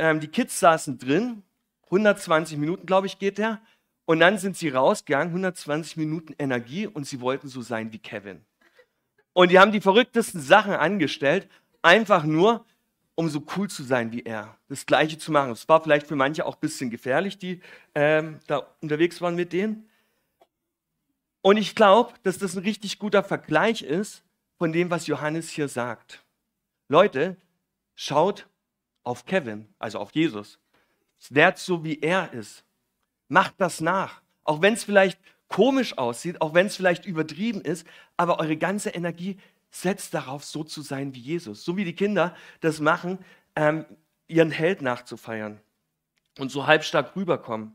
ähm, 0.00 0.18
die 0.18 0.26
Kids 0.28 0.58
saßen 0.58 0.98
drin, 0.98 1.44
120 1.84 2.58
Minuten, 2.58 2.86
glaube 2.86 3.06
ich, 3.06 3.20
geht 3.20 3.38
der. 3.38 3.60
Und 4.04 4.20
dann 4.20 4.38
sind 4.38 4.56
sie 4.56 4.68
rausgegangen, 4.68 5.28
120 5.28 5.96
Minuten 5.96 6.34
Energie 6.38 6.86
und 6.86 7.06
sie 7.06 7.20
wollten 7.20 7.48
so 7.48 7.62
sein 7.62 7.92
wie 7.92 7.98
Kevin. 7.98 8.44
Und 9.32 9.50
die 9.50 9.58
haben 9.58 9.72
die 9.72 9.80
verrücktesten 9.80 10.40
Sachen 10.40 10.74
angestellt, 10.74 11.48
einfach 11.80 12.24
nur, 12.24 12.64
um 13.14 13.28
so 13.28 13.44
cool 13.56 13.68
zu 13.68 13.82
sein 13.82 14.12
wie 14.12 14.22
er, 14.22 14.56
das 14.68 14.86
Gleiche 14.86 15.18
zu 15.18 15.32
machen. 15.32 15.52
Es 15.52 15.68
war 15.68 15.82
vielleicht 15.82 16.06
für 16.06 16.16
manche 16.16 16.44
auch 16.44 16.56
ein 16.56 16.60
bisschen 16.60 16.90
gefährlich, 16.90 17.38
die 17.38 17.60
ähm, 17.94 18.40
da 18.46 18.66
unterwegs 18.80 19.20
waren 19.20 19.34
mit 19.34 19.52
denen. 19.52 19.88
Und 21.42 21.56
ich 21.56 21.74
glaube, 21.74 22.14
dass 22.22 22.38
das 22.38 22.56
ein 22.56 22.62
richtig 22.62 22.98
guter 22.98 23.22
Vergleich 23.22 23.82
ist 23.82 24.22
von 24.58 24.72
dem, 24.72 24.90
was 24.90 25.06
Johannes 25.06 25.50
hier 25.50 25.68
sagt. 25.68 26.22
Leute, 26.88 27.36
schaut 27.94 28.46
auf 29.02 29.26
Kevin, 29.26 29.68
also 29.78 29.98
auf 29.98 30.12
Jesus. 30.12 30.58
Werdet 31.30 31.58
so, 31.58 31.84
wie 31.84 32.00
er 32.00 32.32
ist. 32.32 32.64
Macht 33.32 33.54
das 33.56 33.80
nach. 33.80 34.20
Auch 34.44 34.60
wenn 34.60 34.74
es 34.74 34.84
vielleicht 34.84 35.18
komisch 35.48 35.96
aussieht, 35.96 36.42
auch 36.42 36.52
wenn 36.52 36.66
es 36.66 36.76
vielleicht 36.76 37.06
übertrieben 37.06 37.62
ist, 37.62 37.86
aber 38.18 38.40
eure 38.40 38.58
ganze 38.58 38.90
Energie 38.90 39.38
setzt 39.70 40.12
darauf, 40.12 40.44
so 40.44 40.64
zu 40.64 40.82
sein 40.82 41.14
wie 41.14 41.20
Jesus. 41.20 41.64
So 41.64 41.78
wie 41.78 41.86
die 41.86 41.94
Kinder 41.94 42.36
das 42.60 42.78
machen, 42.78 43.18
ähm, 43.56 43.86
ihren 44.28 44.50
Held 44.50 44.82
nachzufeiern 44.82 45.62
und 46.38 46.50
so 46.50 46.66
halbstark 46.66 47.16
rüberkommen. 47.16 47.74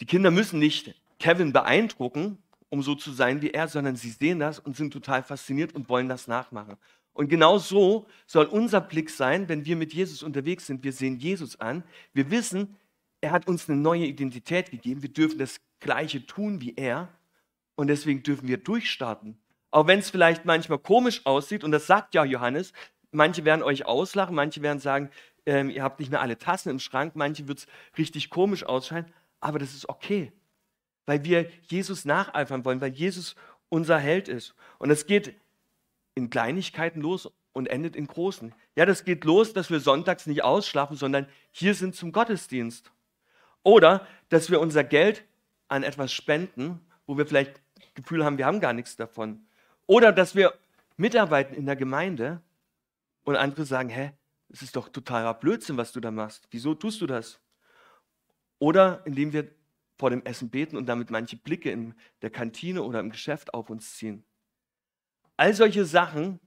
Die 0.00 0.06
Kinder 0.06 0.30
müssen 0.30 0.58
nicht 0.58 0.94
Kevin 1.18 1.52
beeindrucken, 1.52 2.42
um 2.70 2.82
so 2.82 2.94
zu 2.94 3.12
sein 3.12 3.42
wie 3.42 3.50
er, 3.50 3.68
sondern 3.68 3.96
sie 3.96 4.10
sehen 4.10 4.38
das 4.38 4.58
und 4.58 4.76
sind 4.76 4.94
total 4.94 5.22
fasziniert 5.22 5.74
und 5.74 5.90
wollen 5.90 6.08
das 6.08 6.26
nachmachen. 6.26 6.78
Und 7.16 7.28
genau 7.28 7.56
so 7.56 8.06
soll 8.26 8.44
unser 8.44 8.82
Blick 8.82 9.08
sein, 9.08 9.48
wenn 9.48 9.64
wir 9.64 9.74
mit 9.74 9.94
Jesus 9.94 10.22
unterwegs 10.22 10.66
sind. 10.66 10.84
Wir 10.84 10.92
sehen 10.92 11.18
Jesus 11.18 11.58
an. 11.58 11.82
Wir 12.12 12.30
wissen, 12.30 12.76
er 13.22 13.30
hat 13.30 13.48
uns 13.48 13.70
eine 13.70 13.80
neue 13.80 14.04
Identität 14.04 14.70
gegeben. 14.70 15.00
Wir 15.02 15.08
dürfen 15.08 15.38
das 15.38 15.58
Gleiche 15.80 16.26
tun 16.26 16.60
wie 16.60 16.74
er. 16.76 17.08
Und 17.74 17.86
deswegen 17.86 18.22
dürfen 18.22 18.48
wir 18.48 18.58
durchstarten. 18.58 19.38
Auch 19.70 19.86
wenn 19.86 19.98
es 19.98 20.10
vielleicht 20.10 20.44
manchmal 20.44 20.78
komisch 20.78 21.24
aussieht, 21.24 21.64
und 21.64 21.72
das 21.72 21.86
sagt 21.86 22.14
ja 22.14 22.22
Johannes, 22.22 22.74
manche 23.12 23.46
werden 23.46 23.62
euch 23.62 23.86
auslachen, 23.86 24.34
manche 24.34 24.60
werden 24.60 24.78
sagen, 24.78 25.08
ähm, 25.46 25.70
ihr 25.70 25.82
habt 25.82 26.00
nicht 26.00 26.10
mehr 26.10 26.20
alle 26.20 26.36
Tassen 26.36 26.68
im 26.68 26.78
Schrank, 26.78 27.16
manche 27.16 27.48
wird 27.48 27.60
es 27.60 27.66
richtig 27.96 28.28
komisch 28.28 28.64
ausscheinen, 28.64 29.10
aber 29.40 29.58
das 29.58 29.74
ist 29.74 29.88
okay, 29.88 30.32
weil 31.06 31.24
wir 31.24 31.48
Jesus 31.62 32.04
nacheifern 32.04 32.64
wollen, 32.66 32.82
weil 32.82 32.92
Jesus 32.92 33.36
unser 33.70 33.98
Held 33.98 34.28
ist. 34.28 34.54
Und 34.78 34.90
es 34.90 35.06
geht 35.06 35.34
in 36.16 36.30
Kleinigkeiten 36.30 37.00
los 37.00 37.30
und 37.52 37.68
endet 37.68 37.94
in 37.94 38.08
großen. 38.08 38.52
Ja, 38.74 38.84
das 38.84 39.04
geht 39.04 39.24
los, 39.24 39.52
dass 39.52 39.70
wir 39.70 39.78
sonntags 39.78 40.26
nicht 40.26 40.42
ausschlafen, 40.42 40.96
sondern 40.96 41.28
hier 41.52 41.74
sind 41.74 41.94
zum 41.94 42.10
Gottesdienst. 42.10 42.90
Oder 43.62 44.06
dass 44.30 44.50
wir 44.50 44.60
unser 44.60 44.82
Geld 44.82 45.24
an 45.68 45.82
etwas 45.82 46.12
spenden, 46.12 46.80
wo 47.06 47.16
wir 47.16 47.26
vielleicht 47.26 47.60
das 47.76 47.94
Gefühl 47.94 48.24
haben, 48.24 48.38
wir 48.38 48.46
haben 48.46 48.60
gar 48.60 48.72
nichts 48.72 48.96
davon. 48.96 49.46
Oder 49.86 50.10
dass 50.10 50.34
wir 50.34 50.54
mitarbeiten 50.96 51.54
in 51.54 51.66
der 51.66 51.76
Gemeinde 51.76 52.40
und 53.24 53.36
andere 53.36 53.64
sagen, 53.64 53.90
hä, 53.90 54.12
das 54.48 54.62
ist 54.62 54.76
doch 54.76 54.88
totaler 54.88 55.34
Blödsinn, 55.34 55.76
was 55.76 55.92
du 55.92 56.00
da 56.00 56.10
machst. 56.10 56.46
Wieso 56.50 56.74
tust 56.74 57.00
du 57.00 57.06
das? 57.06 57.40
Oder 58.58 59.02
indem 59.04 59.32
wir 59.32 59.50
vor 59.98 60.10
dem 60.10 60.24
Essen 60.24 60.50
beten 60.50 60.76
und 60.76 60.86
damit 60.86 61.10
manche 61.10 61.36
Blicke 61.36 61.70
in 61.70 61.94
der 62.22 62.30
Kantine 62.30 62.82
oder 62.82 63.00
im 63.00 63.10
Geschäft 63.10 63.52
auf 63.54 63.70
uns 63.70 63.96
ziehen. 63.96 64.24
All 65.36 65.54
solche 65.54 65.84
Sachen 65.84 66.40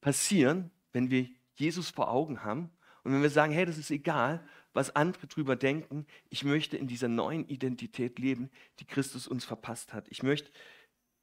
passieren, 0.00 0.70
wenn 0.92 1.10
wir 1.10 1.28
Jesus 1.54 1.90
vor 1.90 2.10
Augen 2.10 2.44
haben 2.44 2.70
und 3.02 3.12
wenn 3.12 3.22
wir 3.22 3.30
sagen, 3.30 3.52
hey, 3.52 3.64
das 3.64 3.78
ist 3.78 3.90
egal, 3.90 4.46
was 4.72 4.94
andere 4.94 5.26
drüber 5.26 5.56
denken, 5.56 6.06
ich 6.28 6.44
möchte 6.44 6.76
in 6.76 6.88
dieser 6.88 7.08
neuen 7.08 7.46
Identität 7.48 8.18
leben, 8.18 8.50
die 8.80 8.86
Christus 8.86 9.26
uns 9.26 9.44
verpasst 9.44 9.92
hat. 9.92 10.06
Ich 10.08 10.22
möchte 10.22 10.50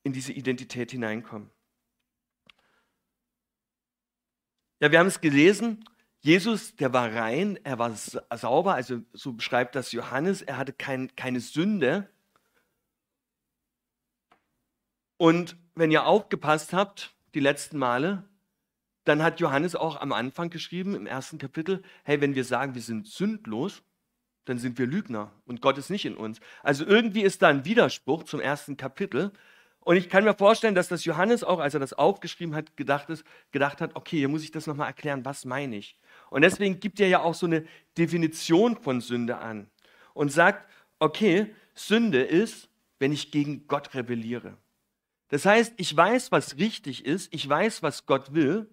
in 0.04 0.14
diese 0.14 0.32
Identität 0.32 0.92
hineinkommen. 0.92 1.52
Ja, 4.80 4.92
wir 4.92 4.98
haben 4.98 5.08
es 5.08 5.22
gelesen, 5.22 5.84
Jesus, 6.22 6.76
der 6.76 6.94
war 6.94 7.14
rein, 7.14 7.60
er 7.64 7.78
war 7.80 7.96
sauber, 7.96 8.76
also 8.76 9.02
so 9.12 9.34
beschreibt 9.34 9.76
das 9.76 9.92
Johannes, 9.92 10.42
er 10.42 10.58
hatte 10.58 10.74
kein, 10.74 11.16
keine 11.16 11.40
Sünde. 11.40 12.10
Und 15.22 15.56
wenn 15.76 15.92
ihr 15.92 16.08
aufgepasst 16.08 16.74
habt, 16.74 17.14
die 17.36 17.42
letzten 17.42 17.78
Male, 17.78 18.24
dann 19.04 19.22
hat 19.22 19.40
Johannes 19.40 19.76
auch 19.76 20.02
am 20.02 20.14
Anfang 20.14 20.50
geschrieben, 20.50 20.96
im 20.96 21.06
ersten 21.06 21.38
Kapitel, 21.38 21.84
hey, 22.04 22.22
wenn 22.22 22.34
wir 22.34 22.44
sagen, 22.44 22.74
wir 22.74 22.82
sind 22.82 23.06
sündlos, 23.06 23.84
dann 24.46 24.58
sind 24.58 24.80
wir 24.80 24.88
Lügner 24.88 25.32
und 25.46 25.62
Gott 25.62 25.78
ist 25.78 25.92
nicht 25.92 26.06
in 26.06 26.18
uns. 26.18 26.40
Also 26.64 26.88
irgendwie 26.88 27.22
ist 27.22 27.44
da 27.44 27.50
ein 27.50 27.66
Widerspruch 27.66 28.24
zum 28.24 28.40
ersten 28.40 28.78
Kapitel. 28.78 29.32
Und 29.82 29.96
ich 29.96 30.10
kann 30.10 30.24
mir 30.24 30.34
vorstellen, 30.34 30.74
dass 30.74 30.88
das 30.88 31.06
Johannes 31.06 31.44
auch, 31.44 31.60
als 31.60 31.76
er 31.76 31.80
das 31.80 31.94
aufgeschrieben 31.94 32.56
hat, 32.56 32.76
gedacht, 32.76 33.12
ist, 33.12 33.24
gedacht 33.52 33.80
hat, 33.80 33.96
okay, 33.96 34.18
hier 34.18 34.28
muss 34.28 34.42
ich 34.42 34.50
das 34.50 34.66
nochmal 34.66 34.88
erklären, 34.88 35.24
was 35.24 35.46
meine 35.46 35.76
ich. 35.76 35.96
Und 36.32 36.42
deswegen 36.42 36.80
gibt 36.80 37.00
er 37.00 37.10
ja 37.10 37.22
auch 37.22 37.36
so 37.36 37.46
eine 37.46 37.68
Definition 37.96 38.76
von 38.76 39.02
Sünde 39.02 39.38
an 39.38 39.70
und 40.16 40.32
sagt, 40.32 40.68
okay, 40.98 41.54
Sünde 41.76 42.24
ist, 42.24 42.70
wenn 42.98 43.12
ich 43.12 43.30
gegen 43.30 43.68
Gott 43.68 43.94
rebelliere. 43.94 44.58
Das 45.32 45.46
heißt, 45.46 45.76
ich 45.78 45.96
weiß, 45.96 46.34
was 46.34 46.58
richtig 46.58 47.06
ist, 47.06 47.34
ich 47.34 47.48
weiß, 47.48 47.82
was 47.84 48.06
Gott 48.06 48.34
will, 48.34 48.70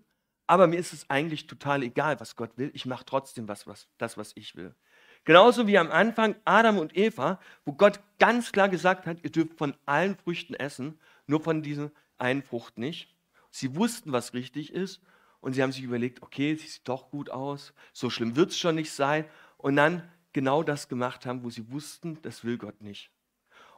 aber 0.48 0.66
mir 0.66 0.80
ist 0.80 0.92
es 0.92 1.08
eigentlich 1.08 1.46
total 1.46 1.84
egal, 1.84 2.18
was 2.18 2.34
Gott 2.34 2.50
will. 2.58 2.72
Ich 2.74 2.84
mache 2.84 3.04
trotzdem 3.04 3.46
was, 3.46 3.68
was, 3.68 3.86
das, 3.96 4.16
was 4.16 4.32
ich 4.34 4.56
will. 4.56 4.74
Genauso 5.22 5.68
wie 5.68 5.78
am 5.78 5.92
Anfang 5.92 6.34
Adam 6.44 6.78
und 6.78 6.96
Eva, 6.96 7.38
wo 7.64 7.74
Gott 7.74 8.00
ganz 8.18 8.50
klar 8.50 8.68
gesagt 8.68 9.06
hat, 9.06 9.18
ihr 9.22 9.30
dürft 9.30 9.56
von 9.56 9.76
allen 9.86 10.16
Früchten 10.16 10.54
essen, 10.54 10.98
nur 11.28 11.40
von 11.40 11.62
dieser 11.62 11.92
einen 12.18 12.42
Frucht 12.42 12.76
nicht. 12.76 13.14
Sie 13.50 13.76
wussten, 13.76 14.10
was 14.10 14.34
richtig 14.34 14.72
ist 14.72 15.00
und 15.40 15.52
sie 15.52 15.62
haben 15.62 15.70
sich 15.70 15.84
überlegt, 15.84 16.22
okay, 16.22 16.56
sie 16.56 16.66
sieht 16.66 16.88
doch 16.88 17.08
gut 17.10 17.30
aus, 17.30 17.72
so 17.92 18.10
schlimm 18.10 18.34
wird 18.34 18.50
es 18.50 18.58
schon 18.58 18.74
nicht 18.74 18.90
sein. 18.90 19.26
Und 19.58 19.76
dann 19.76 20.10
genau 20.32 20.64
das 20.64 20.88
gemacht 20.88 21.24
haben, 21.24 21.44
wo 21.44 21.50
sie 21.50 21.70
wussten, 21.70 22.20
das 22.22 22.42
will 22.42 22.58
Gott 22.58 22.80
nicht. 22.80 23.12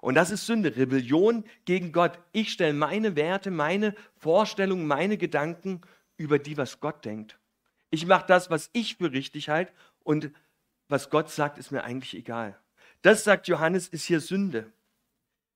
Und 0.01 0.15
das 0.15 0.31
ist 0.31 0.47
Sünde, 0.47 0.77
Rebellion 0.77 1.45
gegen 1.65 1.93
Gott. 1.93 2.19
Ich 2.33 2.53
stelle 2.53 2.73
meine 2.73 3.17
Werte, 3.17 3.51
meine 3.51 3.95
Vorstellungen, 4.17 4.87
meine 4.87 5.19
Gedanken 5.19 5.83
über 6.17 6.39
die, 6.39 6.57
was 6.57 6.81
Gott 6.81 7.05
denkt. 7.05 7.39
Ich 7.91 8.07
mache 8.07 8.27
das, 8.27 8.51
was 8.51 8.71
ich 8.73 8.97
für 8.97 9.13
richtig 9.13 9.49
halte 9.49 9.73
und 10.03 10.31
was 10.89 11.11
Gott 11.11 11.31
sagt, 11.31 11.59
ist 11.59 11.71
mir 11.71 11.85
eigentlich 11.85 12.15
egal. 12.15 12.59
Das, 13.03 13.25
sagt 13.25 13.49
Johannes, 13.49 13.89
ist 13.89 14.05
hier 14.05 14.21
Sünde. 14.21 14.73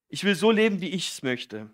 Ich 0.08 0.24
will 0.24 0.34
so 0.34 0.50
leben, 0.50 0.80
wie 0.80 0.90
ich 0.90 1.10
es 1.10 1.22
möchte. 1.22 1.70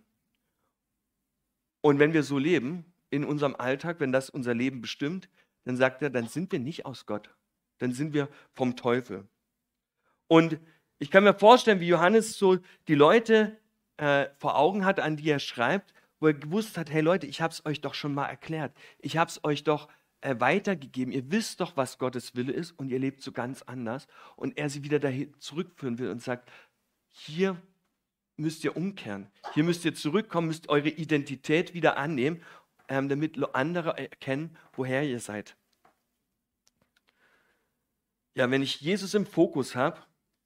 Und 1.80 1.98
wenn 1.98 2.12
wir 2.12 2.22
so 2.22 2.38
leben, 2.38 2.84
in 3.10 3.24
unserem 3.24 3.56
Alltag, 3.56 4.00
wenn 4.00 4.12
das 4.12 4.30
unser 4.30 4.54
Leben 4.54 4.80
bestimmt, 4.80 5.28
dann 5.64 5.76
sagt 5.76 6.02
er, 6.02 6.10
dann 6.10 6.28
sind 6.28 6.52
wir 6.52 6.58
nicht 6.58 6.86
aus 6.86 7.06
Gott. 7.06 7.30
Dann 7.78 7.92
sind 7.92 8.14
wir 8.14 8.28
vom 8.52 8.76
Teufel. 8.76 9.26
Und 10.28 10.58
ich 11.00 11.10
kann 11.10 11.24
mir 11.24 11.34
vorstellen, 11.34 11.80
wie 11.80 11.88
Johannes 11.88 12.38
so 12.38 12.58
die 12.86 12.94
Leute 12.94 13.58
äh, 13.96 14.26
vor 14.38 14.56
Augen 14.56 14.84
hat, 14.84 15.00
an 15.00 15.16
die 15.16 15.28
er 15.28 15.40
schreibt, 15.40 15.92
wo 16.20 16.28
er 16.28 16.34
gewusst 16.34 16.78
hat, 16.78 16.90
hey 16.90 17.00
Leute, 17.00 17.26
ich 17.26 17.40
habe 17.40 17.52
es 17.52 17.66
euch 17.66 17.80
doch 17.80 17.94
schon 17.94 18.14
mal 18.14 18.26
erklärt. 18.26 18.72
Ich 18.98 19.16
habe 19.16 19.28
es 19.28 19.42
euch 19.42 19.64
doch 19.64 19.88
äh, 20.20 20.36
weitergegeben. 20.38 21.12
Ihr 21.12 21.32
wisst 21.32 21.60
doch, 21.60 21.76
was 21.76 21.98
Gottes 21.98 22.36
Wille 22.36 22.52
ist 22.52 22.78
und 22.78 22.90
ihr 22.90 22.98
lebt 23.00 23.22
so 23.22 23.32
ganz 23.32 23.62
anders. 23.62 24.06
Und 24.36 24.56
er 24.56 24.70
sie 24.70 24.84
wieder 24.84 25.00
dahin 25.00 25.34
zurückführen 25.40 25.98
will 25.98 26.10
und 26.10 26.22
sagt, 26.22 26.48
hier 27.08 27.60
müsst 28.36 28.62
ihr 28.62 28.76
umkehren. 28.76 29.26
Hier 29.54 29.64
müsst 29.64 29.84
ihr 29.84 29.94
zurückkommen, 29.94 30.46
müsst 30.46 30.68
eure 30.68 30.88
Identität 30.88 31.74
wieder 31.74 31.96
annehmen 31.96 32.42
ähm, 32.90 33.08
damit 33.08 33.38
andere 33.54 33.96
erkennen, 33.96 34.56
woher 34.72 35.04
ihr 35.04 35.20
seid. 35.20 35.56
Ja, 38.34 38.50
wenn 38.50 38.62
ich 38.62 38.80
Jesus 38.80 39.14
im 39.14 39.26
Fokus 39.26 39.74
habe, 39.74 39.98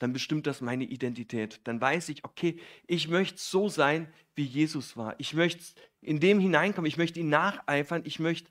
dann 0.05 0.13
bestimmt 0.13 0.47
das 0.47 0.61
meine 0.61 0.85
Identität. 0.85 1.63
Dann 1.65 1.81
weiß 1.81 2.11
ich, 2.11 2.27
okay, 2.27 2.61
ich 2.87 3.09
möchte 3.09 3.41
so 3.41 3.71
sein, 3.71 4.13
wie 4.35 4.45
Jesus 4.45 4.99
war. 4.99 5.15
Ich 5.17 5.33
möchte 5.33 5.65
in 6.03 6.21
dem 6.21 6.39
hineinkommen, 6.39 6.87
ich 6.87 6.99
möchte 6.99 7.21
ihn 7.21 7.31
nacheifern, 7.31 8.03
ich 8.05 8.19
möchte 8.19 8.51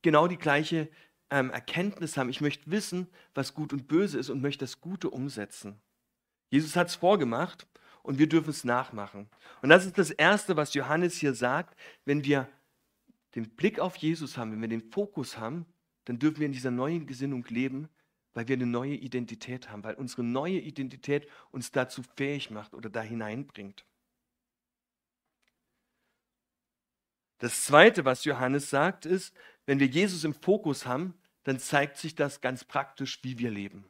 genau 0.00 0.28
die 0.28 0.38
gleiche 0.38 0.88
ähm, 1.28 1.50
Erkenntnis 1.50 2.16
haben. 2.16 2.30
Ich 2.30 2.40
möchte 2.40 2.70
wissen, 2.70 3.06
was 3.34 3.52
gut 3.52 3.74
und 3.74 3.86
böse 3.86 4.18
ist 4.18 4.30
und 4.30 4.40
möchte 4.40 4.64
das 4.64 4.80
Gute 4.80 5.10
umsetzen. 5.10 5.78
Jesus 6.48 6.74
hat 6.74 6.88
es 6.88 6.94
vorgemacht 6.94 7.66
und 8.02 8.18
wir 8.18 8.26
dürfen 8.26 8.48
es 8.48 8.64
nachmachen. 8.64 9.28
Und 9.60 9.68
das 9.68 9.84
ist 9.84 9.98
das 9.98 10.10
Erste, 10.10 10.56
was 10.56 10.72
Johannes 10.72 11.18
hier 11.18 11.34
sagt, 11.34 11.78
wenn 12.06 12.24
wir 12.24 12.48
den 13.34 13.50
Blick 13.50 13.78
auf 13.78 13.96
Jesus 13.96 14.38
haben, 14.38 14.52
wenn 14.52 14.62
wir 14.62 14.68
den 14.68 14.90
Fokus 14.90 15.36
haben, 15.36 15.66
dann 16.06 16.18
dürfen 16.18 16.38
wir 16.38 16.46
in 16.46 16.52
dieser 16.52 16.70
neuen 16.70 17.06
Gesinnung 17.06 17.44
leben, 17.50 17.90
weil 18.34 18.48
wir 18.48 18.56
eine 18.56 18.66
neue 18.66 18.94
Identität 18.94 19.70
haben, 19.70 19.84
weil 19.84 19.94
unsere 19.94 20.22
neue 20.22 20.58
Identität 20.58 21.28
uns 21.50 21.72
dazu 21.72 22.02
fähig 22.16 22.50
macht 22.50 22.74
oder 22.74 22.90
da 22.90 23.02
hineinbringt. 23.02 23.84
Das 27.38 27.64
Zweite, 27.64 28.04
was 28.04 28.24
Johannes 28.24 28.68
sagt, 28.68 29.06
ist, 29.06 29.34
wenn 29.66 29.78
wir 29.78 29.86
Jesus 29.86 30.24
im 30.24 30.34
Fokus 30.34 30.86
haben, 30.86 31.14
dann 31.44 31.58
zeigt 31.58 31.96
sich 31.96 32.14
das 32.14 32.40
ganz 32.40 32.64
praktisch, 32.64 33.20
wie 33.22 33.38
wir 33.38 33.50
leben. 33.50 33.84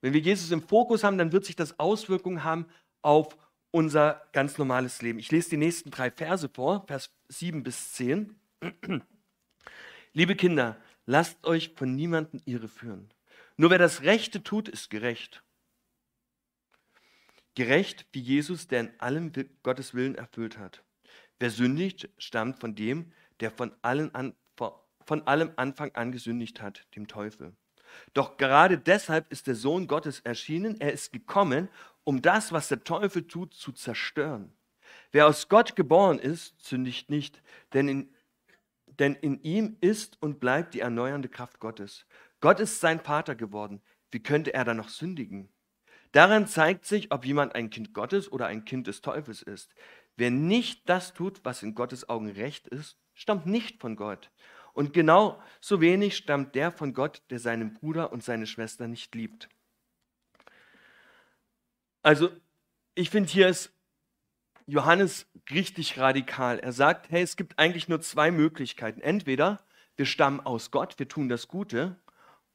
Wenn 0.00 0.12
wir 0.12 0.20
Jesus 0.20 0.50
im 0.50 0.62
Fokus 0.62 1.02
haben, 1.02 1.18
dann 1.18 1.32
wird 1.32 1.44
sich 1.44 1.56
das 1.56 1.80
Auswirkungen 1.80 2.44
haben 2.44 2.66
auf 3.02 3.36
unser 3.70 4.22
ganz 4.32 4.58
normales 4.58 5.02
Leben. 5.02 5.18
Ich 5.18 5.30
lese 5.30 5.50
die 5.50 5.56
nächsten 5.56 5.90
drei 5.90 6.10
Verse 6.10 6.48
vor, 6.48 6.86
Vers 6.86 7.10
7 7.28 7.62
bis 7.62 7.92
10. 7.94 8.36
Liebe 10.12 10.36
Kinder, 10.36 10.76
lasst 11.06 11.44
euch 11.46 11.74
von 11.74 11.94
niemandem 11.94 12.40
irreführen. 12.44 13.10
Nur 13.56 13.70
wer 13.70 13.78
das 13.78 14.02
Rechte 14.02 14.42
tut, 14.42 14.68
ist 14.68 14.90
gerecht. 14.90 15.42
Gerecht 17.54 18.06
wie 18.12 18.20
Jesus, 18.20 18.68
der 18.68 18.80
in 18.80 19.00
allem 19.00 19.32
Gottes 19.62 19.94
Willen 19.94 20.14
erfüllt 20.14 20.58
hat. 20.58 20.84
Wer 21.38 21.50
sündigt, 21.50 22.08
stammt 22.18 22.60
von 22.60 22.74
dem, 22.74 23.12
der 23.40 23.50
von, 23.50 23.74
an, 23.82 24.34
von 25.04 25.26
allem 25.26 25.52
Anfang 25.56 25.94
an 25.94 26.12
gesündigt 26.12 26.60
hat, 26.60 26.86
dem 26.94 27.08
Teufel. 27.08 27.54
Doch 28.14 28.36
gerade 28.36 28.78
deshalb 28.78 29.30
ist 29.30 29.46
der 29.46 29.54
Sohn 29.54 29.86
Gottes 29.86 30.20
erschienen. 30.20 30.80
Er 30.80 30.92
ist 30.92 31.12
gekommen, 31.12 31.68
um 32.04 32.22
das, 32.22 32.52
was 32.52 32.68
der 32.68 32.84
Teufel 32.84 33.26
tut, 33.26 33.54
zu 33.54 33.72
zerstören. 33.72 34.52
Wer 35.12 35.26
aus 35.26 35.48
Gott 35.48 35.76
geboren 35.76 36.18
ist, 36.18 36.60
sündigt 36.62 37.10
nicht, 37.10 37.42
denn 37.72 37.88
in, 37.88 38.14
denn 38.86 39.14
in 39.14 39.42
ihm 39.42 39.76
ist 39.80 40.20
und 40.20 40.40
bleibt 40.40 40.74
die 40.74 40.80
erneuernde 40.80 41.28
Kraft 41.28 41.60
Gottes. 41.60 42.06
Gott 42.46 42.60
ist 42.60 42.78
sein 42.78 43.00
Vater 43.00 43.34
geworden. 43.34 43.82
Wie 44.12 44.22
könnte 44.22 44.54
er 44.54 44.64
dann 44.64 44.76
noch 44.76 44.88
sündigen? 44.88 45.48
Daran 46.12 46.46
zeigt 46.46 46.86
sich, 46.86 47.10
ob 47.10 47.24
jemand 47.24 47.56
ein 47.56 47.70
Kind 47.70 47.92
Gottes 47.92 48.30
oder 48.30 48.46
ein 48.46 48.64
Kind 48.64 48.86
des 48.86 49.00
Teufels 49.00 49.42
ist. 49.42 49.74
Wer 50.14 50.30
nicht 50.30 50.88
das 50.88 51.12
tut, 51.12 51.44
was 51.44 51.64
in 51.64 51.74
Gottes 51.74 52.08
Augen 52.08 52.30
recht 52.30 52.68
ist, 52.68 52.98
stammt 53.14 53.46
nicht 53.46 53.80
von 53.80 53.96
Gott. 53.96 54.30
Und 54.74 54.92
genau 54.92 55.42
so 55.60 55.80
wenig 55.80 56.16
stammt 56.16 56.54
der 56.54 56.70
von 56.70 56.94
Gott, 56.94 57.20
der 57.30 57.40
seinen 57.40 57.74
Bruder 57.74 58.12
und 58.12 58.22
seine 58.22 58.46
Schwester 58.46 58.86
nicht 58.86 59.12
liebt. 59.16 59.48
Also, 62.04 62.30
ich 62.94 63.10
finde, 63.10 63.28
hier 63.28 63.48
ist 63.48 63.72
Johannes 64.68 65.26
richtig 65.50 65.98
radikal. 65.98 66.60
Er 66.60 66.70
sagt, 66.70 67.10
hey, 67.10 67.24
es 67.24 67.34
gibt 67.34 67.58
eigentlich 67.58 67.88
nur 67.88 68.02
zwei 68.02 68.30
Möglichkeiten. 68.30 69.00
Entweder 69.00 69.66
wir 69.96 70.06
stammen 70.06 70.38
aus 70.38 70.70
Gott, 70.70 70.96
wir 71.00 71.08
tun 71.08 71.28
das 71.28 71.48
Gute, 71.48 71.96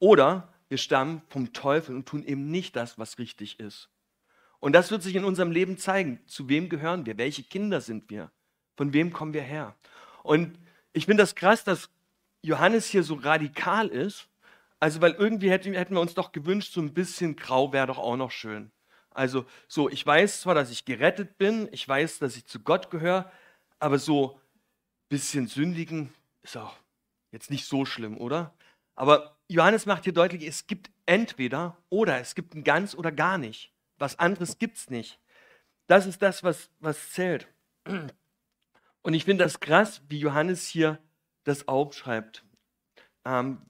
oder 0.02 0.48
wir 0.68 0.78
stammen 0.78 1.22
vom 1.28 1.52
Teufel 1.52 1.94
und 1.94 2.06
tun 2.06 2.24
eben 2.24 2.50
nicht 2.50 2.74
das, 2.74 2.98
was 2.98 3.18
richtig 3.18 3.60
ist. 3.60 3.88
Und 4.58 4.72
das 4.72 4.90
wird 4.90 5.00
sich 5.00 5.14
in 5.14 5.24
unserem 5.24 5.52
Leben 5.52 5.78
zeigen. 5.78 6.18
Zu 6.26 6.48
wem 6.48 6.68
gehören 6.68 7.06
wir? 7.06 7.18
Welche 7.18 7.44
Kinder 7.44 7.80
sind 7.80 8.10
wir? 8.10 8.32
Von 8.76 8.92
wem 8.92 9.12
kommen 9.12 9.32
wir 9.32 9.42
her? 9.42 9.76
Und 10.24 10.58
ich 10.92 11.06
finde 11.06 11.22
das 11.22 11.36
krass, 11.36 11.62
dass 11.62 11.88
Johannes 12.42 12.86
hier 12.86 13.04
so 13.04 13.14
radikal 13.14 13.86
ist. 13.86 14.28
Also, 14.80 15.00
weil 15.00 15.12
irgendwie 15.12 15.52
hätten, 15.52 15.72
wir 15.72 16.00
uns 16.00 16.14
doch 16.14 16.32
gewünscht, 16.32 16.72
so 16.72 16.80
ein 16.80 16.92
bisschen 16.92 17.36
grau 17.36 17.72
wäre 17.72 17.86
doch 17.86 17.98
auch 17.98 18.16
noch 18.16 18.32
schön. 18.32 18.72
Also, 19.10 19.46
so, 19.68 19.88
ich 19.88 20.04
weiß 20.04 20.40
zwar, 20.40 20.56
dass 20.56 20.72
ich 20.72 20.84
gerettet 20.84 21.38
bin, 21.38 21.68
ich 21.70 21.86
weiß, 21.86 22.18
dass 22.18 22.36
ich 22.36 22.46
zu 22.46 22.58
Gott 22.58 22.90
gehöre, 22.90 23.30
aber 23.78 24.00
so 24.00 24.32
ein 24.32 24.40
bisschen 25.10 25.46
sündigen 25.46 26.12
ist 26.42 26.56
auch 26.56 26.74
jetzt 27.30 27.52
nicht 27.52 27.66
so 27.66 27.84
schlimm, 27.84 28.18
oder? 28.18 28.52
Aber 28.94 29.38
Johannes 29.48 29.86
macht 29.86 30.04
hier 30.04 30.12
deutlich, 30.12 30.46
es 30.46 30.66
gibt 30.66 30.90
entweder 31.06 31.78
oder, 31.88 32.20
es 32.20 32.34
gibt 32.34 32.54
ein 32.54 32.64
ganz 32.64 32.94
oder 32.94 33.12
gar 33.12 33.38
nicht. 33.38 33.72
Was 33.98 34.18
anderes 34.18 34.58
gibt 34.58 34.76
es 34.76 34.90
nicht. 34.90 35.18
Das 35.86 36.06
ist 36.06 36.22
das, 36.22 36.42
was, 36.42 36.70
was 36.80 37.10
zählt. 37.10 37.48
Und 39.02 39.14
ich 39.14 39.24
finde 39.24 39.44
das 39.44 39.60
krass, 39.60 40.02
wie 40.08 40.18
Johannes 40.18 40.66
hier 40.66 40.98
das 41.44 41.68
aufschreibt. 41.68 42.44
Ähm, 43.24 43.62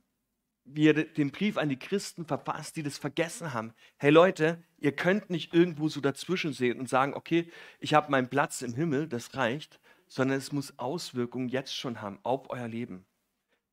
wie 0.64 0.88
er 0.88 0.94
den 0.94 1.32
Brief 1.32 1.56
an 1.56 1.68
die 1.68 1.78
Christen 1.78 2.24
verfasst, 2.24 2.76
die 2.76 2.82
das 2.82 2.98
vergessen 2.98 3.52
haben. 3.52 3.72
Hey 3.96 4.10
Leute, 4.10 4.62
ihr 4.78 4.92
könnt 4.92 5.30
nicht 5.30 5.52
irgendwo 5.52 5.88
so 5.88 6.00
dazwischen 6.00 6.52
sehen 6.52 6.78
und 6.78 6.88
sagen, 6.88 7.14
okay, 7.14 7.50
ich 7.80 7.94
habe 7.94 8.10
meinen 8.10 8.28
Platz 8.28 8.62
im 8.62 8.74
Himmel, 8.74 9.08
das 9.08 9.34
reicht, 9.34 9.80
sondern 10.06 10.38
es 10.38 10.52
muss 10.52 10.78
Auswirkungen 10.78 11.48
jetzt 11.48 11.74
schon 11.74 12.00
haben 12.00 12.20
auf 12.22 12.50
euer 12.50 12.68
Leben. 12.68 13.04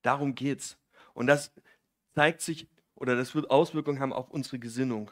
Darum 0.01 0.33
geht's. 0.33 0.78
Und 1.19 1.27
das 1.27 1.51
zeigt 2.15 2.39
sich 2.39 2.69
oder 2.95 3.17
das 3.17 3.35
wird 3.35 3.51
Auswirkungen 3.51 3.99
haben 3.99 4.13
auf 4.13 4.29
unsere 4.29 4.57
Gesinnung. 4.57 5.11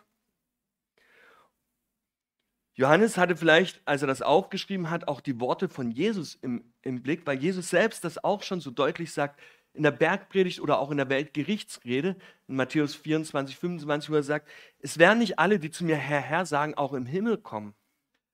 Johannes 2.76 3.18
hatte 3.18 3.36
vielleicht, 3.36 3.82
als 3.84 4.04
er 4.04 4.08
das 4.08 4.22
aufgeschrieben 4.22 4.90
hat, 4.90 5.10
auch 5.10 5.20
die 5.20 5.42
Worte 5.42 5.68
von 5.68 5.92
Jesus 5.92 6.36
im, 6.36 6.74
im 6.82 7.04
Blick, 7.04 7.28
weil 7.28 7.38
Jesus 7.40 7.70
selbst 7.70 8.06
das 8.06 8.24
auch 8.24 8.42
schon 8.42 8.62
so 8.62 8.72
deutlich 8.72 9.12
sagt 9.12 9.38
in 9.74 9.84
der 9.84 9.92
Bergpredigt 9.92 10.62
oder 10.62 10.80
auch 10.80 10.92
in 10.92 10.98
der 10.98 11.10
Weltgerichtsrede, 11.10 12.16
in 12.48 12.56
Matthäus 12.56 12.96
24, 12.96 13.58
25, 13.58 14.10
wo 14.10 14.16
er 14.16 14.24
sagt, 14.24 14.48
es 14.80 14.98
werden 14.98 15.20
nicht 15.20 15.40
alle, 15.40 15.60
die 15.60 15.72
zu 15.72 15.84
mir 15.84 15.98
Herr, 15.98 16.22
Herr 16.22 16.46
sagen, 16.46 16.76
auch 16.76 16.94
im 16.94 17.06
Himmel 17.06 17.38
kommen. 17.38 17.76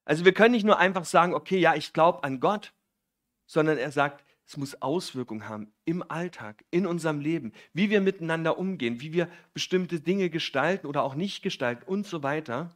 Also 0.06 0.26
wir 0.26 0.34
können 0.36 0.52
nicht 0.52 0.66
nur 0.66 0.78
einfach 0.78 1.06
sagen, 1.06 1.34
okay, 1.34 1.58
ja, 1.58 1.74
ich 1.74 1.92
glaube 1.92 2.24
an 2.24 2.40
Gott, 2.40 2.72
sondern 3.48 3.80
er 3.80 3.92
sagt, 3.92 4.24
es 4.46 4.58
muss 4.58 4.82
Auswirkungen 4.82 5.48
haben 5.48 5.72
im 5.86 6.04
Alltag, 6.10 6.66
in 6.70 6.86
unserem 6.86 7.20
Leben, 7.20 7.54
wie 7.74 7.90
wir 7.90 8.02
miteinander 8.02 8.58
umgehen, 8.58 9.02
wie 9.02 9.14
wir 9.14 9.30
bestimmte 9.54 10.00
Dinge 10.00 10.30
gestalten 10.30 10.88
oder 10.88 11.04
auch 11.04 11.16
nicht 11.16 11.42
gestalten 11.42 11.84
und 11.86 12.06
so 12.06 12.24
weiter. 12.24 12.76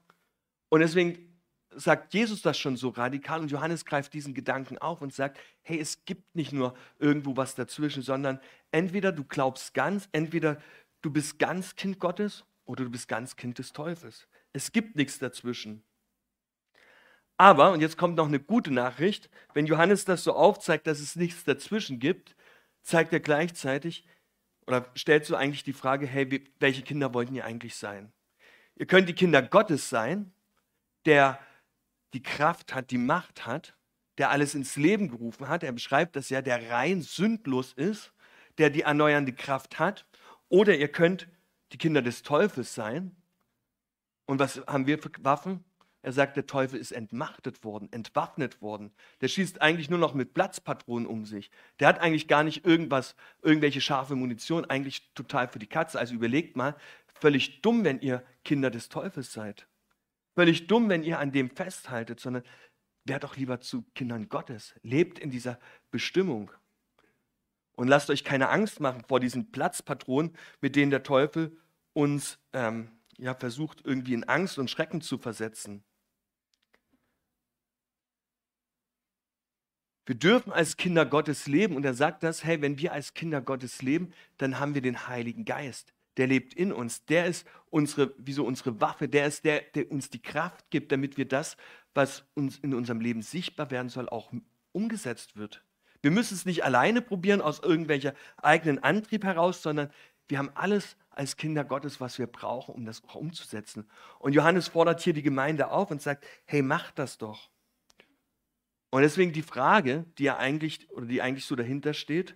Und 0.70 0.80
deswegen 0.80 1.28
sagt 1.76 2.14
Jesus 2.14 2.42
das 2.42 2.58
schon 2.58 2.78
so 2.78 2.90
radikal 2.90 3.40
und 3.40 3.52
Johannes 3.52 3.86
greift 3.86 4.14
diesen 4.14 4.34
Gedanken 4.34 4.78
auf 4.78 5.02
und 5.02 5.14
sagt, 5.14 5.40
hey, 5.62 5.80
es 5.80 6.06
gibt 6.06 6.36
nicht 6.36 6.54
nur 6.54 6.76
irgendwo 7.00 7.38
was 7.38 7.56
dazwischen, 7.56 8.02
sondern 8.02 8.40
entweder 8.72 9.12
du 9.12 9.24
glaubst 9.24 9.74
ganz, 9.74 10.10
entweder 10.12 10.62
du 11.02 11.12
bist 11.12 11.38
ganz 11.38 11.76
Kind 11.76 12.00
Gottes 12.00 12.46
oder 12.66 12.86
du 12.86 12.90
bist 12.90 13.08
ganz 13.08 13.36
Kind 13.36 13.60
des 13.60 13.74
Teufels. 13.74 14.28
Es 14.54 14.72
gibt 14.72 14.96
nichts 14.96 15.20
dazwischen. 15.20 15.84
Aber, 17.38 17.72
und 17.72 17.82
jetzt 17.82 17.98
kommt 17.98 18.16
noch 18.16 18.28
eine 18.28 18.40
gute 18.40 18.72
Nachricht, 18.74 19.30
wenn 19.54 19.68
Johannes 19.68 20.06
das 20.06 20.24
so 20.24 20.34
aufzeigt, 20.34 20.88
dass 20.88 21.00
es 21.00 21.16
nichts 21.16 21.44
dazwischen 21.44 22.00
gibt, 22.00 22.36
zeigt 22.82 23.14
er 23.14 23.20
gleichzeitig 23.20 24.06
oder 24.66 24.90
stellt 24.96 25.26
so 25.26 25.36
eigentlich 25.36 25.64
die 25.64 25.74
Frage, 25.74 26.08
hey, 26.08 26.50
welche 26.60 26.82
Kinder 26.82 27.14
wollten 27.14 27.36
ihr 27.36 27.46
eigentlich 27.46 27.76
sein? 27.76 28.12
Ihr 28.76 28.86
könnt 28.86 29.08
die 29.08 29.14
Kinder 29.14 29.42
Gottes 29.42 29.90
sein, 29.90 30.34
der 31.06 31.40
die 32.14 32.24
Kraft 32.24 32.74
hat, 32.74 32.92
die 32.92 32.98
Macht 32.98 33.46
hat, 33.46 33.76
der 34.18 34.30
alles 34.30 34.56
ins 34.56 34.76
Leben 34.76 35.10
gerufen 35.10 35.48
hat. 35.48 35.64
Er 35.64 35.72
beschreibt 35.72 36.16
das 36.16 36.30
ja, 36.30 36.42
der 36.42 36.70
rein 36.70 37.02
sündlos 37.02 37.74
ist, 37.74 38.14
der 38.58 38.70
die 38.70 38.82
erneuernde 38.82 39.34
Kraft 39.34 39.80
hat. 39.80 40.06
Oder 40.50 40.76
ihr 40.76 40.90
könnt 40.90 41.28
die 41.72 41.78
Kinder 41.78 42.02
des 42.02 42.24
Teufels 42.24 42.74
sein. 42.74 43.16
Und 44.26 44.40
was 44.40 44.62
haben 44.68 44.88
wir 44.88 45.00
für 45.00 45.12
Waffen? 45.22 45.64
Er 46.08 46.14
sagt, 46.14 46.38
der 46.38 46.48
Teufel 46.48 46.80
ist 46.80 46.94
entmachtet 46.94 47.66
worden, 47.66 47.92
entwaffnet 47.92 48.62
worden. 48.62 48.94
Der 49.20 49.28
schießt 49.28 49.62
eigentlich 49.62 49.90
nur 49.90 50.00
noch 50.00 50.14
mit 50.14 50.34
Platzpatronen 50.34 51.06
um 51.06 51.26
sich. 51.26 51.52
Der 51.82 51.90
hat 51.90 52.00
eigentlich 52.00 52.30
gar 52.30 52.46
nicht 52.46 52.66
irgendwas, 52.66 53.18
irgendwelche 53.42 53.82
scharfe 53.82 54.16
Munition, 54.16 54.64
eigentlich 54.64 55.14
total 55.16 55.50
für 55.50 55.60
die 55.60 55.68
Katze. 55.68 56.00
Also 56.00 56.16
überlegt 56.16 56.56
mal, 56.56 56.78
völlig 57.20 57.62
dumm, 57.62 57.84
wenn 57.84 58.00
ihr 58.00 58.24
Kinder 58.46 58.72
des 58.72 58.88
Teufels 58.88 59.34
seid. 59.34 59.68
Völlig 60.34 60.68
dumm, 60.68 60.88
wenn 60.88 61.04
ihr 61.04 61.20
an 61.20 61.34
dem 61.34 61.50
festhaltet, 61.50 62.22
sondern 62.22 62.44
werdet 63.04 63.26
doch 63.26 63.36
lieber 63.36 63.60
zu 63.60 63.84
Kindern 63.94 64.30
Gottes. 64.30 64.76
Lebt 64.84 65.20
in 65.20 65.30
dieser 65.30 65.60
Bestimmung. 65.92 66.52
Und 67.76 67.90
lasst 67.90 68.10
euch 68.10 68.24
keine 68.24 68.48
Angst 68.48 68.80
machen 68.80 69.04
vor 69.10 69.20
diesen 69.20 69.52
Platzpatronen, 69.52 70.38
mit 70.62 70.78
denen 70.78 70.90
der 70.90 71.04
Teufel 71.04 71.58
uns 71.92 72.40
ähm, 72.54 72.92
ja, 73.18 73.34
versucht, 73.34 73.82
irgendwie 73.84 74.14
in 74.14 74.24
Angst 74.24 74.58
und 74.58 74.70
Schrecken 74.70 75.02
zu 75.02 75.18
versetzen. 75.18 75.84
Wir 80.08 80.16
dürfen 80.16 80.52
als 80.52 80.76
Kinder 80.78 81.06
Gottes 81.06 81.46
leben 81.46 81.76
und 81.76 81.86
er 81.86 81.94
sagt 81.94 82.24
das, 82.24 82.44
hey, 82.44 82.60
wenn 82.64 82.80
wir 82.80 82.94
als 82.94 83.14
Kinder 83.14 83.42
Gottes 83.42 83.84
leben, 83.84 84.12
dann 84.40 84.60
haben 84.60 84.74
wir 84.74 84.82
den 84.82 85.08
Heiligen 85.08 85.46
Geist 85.46 85.94
der 86.18 86.28
lebt 86.28 86.54
in 86.54 86.74
uns. 86.74 87.06
Der 87.06 87.26
ist 87.26 87.48
unsere, 87.70 88.14
wie 88.18 88.34
so 88.34 88.44
unsere 88.46 88.82
Waffe. 88.82 89.08
Der 89.08 89.28
ist 89.28 89.46
der, 89.46 89.62
der 89.62 89.90
uns 89.92 90.10
die 90.10 90.22
Kraft 90.22 90.70
gibt, 90.70 90.92
damit 90.92 91.18
wir 91.18 91.28
das, 91.28 91.56
was 91.94 92.26
uns 92.34 92.58
in 92.58 92.74
unserem 92.74 93.00
Leben 93.00 93.22
sichtbar 93.22 93.72
werden 93.72 93.90
soll, 93.90 94.10
auch 94.10 94.32
umgesetzt 94.72 95.38
wird. 95.38 95.64
Wir 96.02 96.12
müssen 96.12 96.36
es 96.36 96.46
nicht 96.46 96.64
alleine 96.64 97.02
probieren 97.02 97.42
aus 97.42 97.60
irgendwelcher 97.60 98.14
eigenen 98.38 98.84
Antrieb 98.84 99.24
heraus, 99.24 99.62
sondern 99.62 99.90
wir 100.28 100.38
haben 100.38 100.52
alles 100.56 100.98
als 101.10 101.38
Kinder 101.38 101.64
Gottes, 101.64 102.00
was 102.02 102.20
wir 102.20 102.28
brauchen, 102.28 102.76
um 102.76 102.86
das 102.86 103.04
auch 103.04 103.16
umzusetzen. 103.16 103.90
Und 104.20 104.34
Johannes 104.34 104.68
fordert 104.68 105.02
hier 105.02 105.14
die 105.14 105.24
Gemeinde 105.24 105.72
auf 105.72 105.90
und 105.90 106.02
sagt, 106.02 106.26
hey, 106.46 106.62
macht 106.62 107.00
das 107.00 107.18
doch. 107.18 107.50
Und 108.90 109.02
deswegen 109.02 109.34
die 109.34 109.42
Frage, 109.42 110.06
die 110.18 110.24
ja 110.24 110.38
eigentlich 110.38 110.90
oder 110.92 111.06
die 111.06 111.22
eigentlich 111.22 111.46
so 111.46 111.56
dahinter 111.56 111.94
steht, 111.94 112.36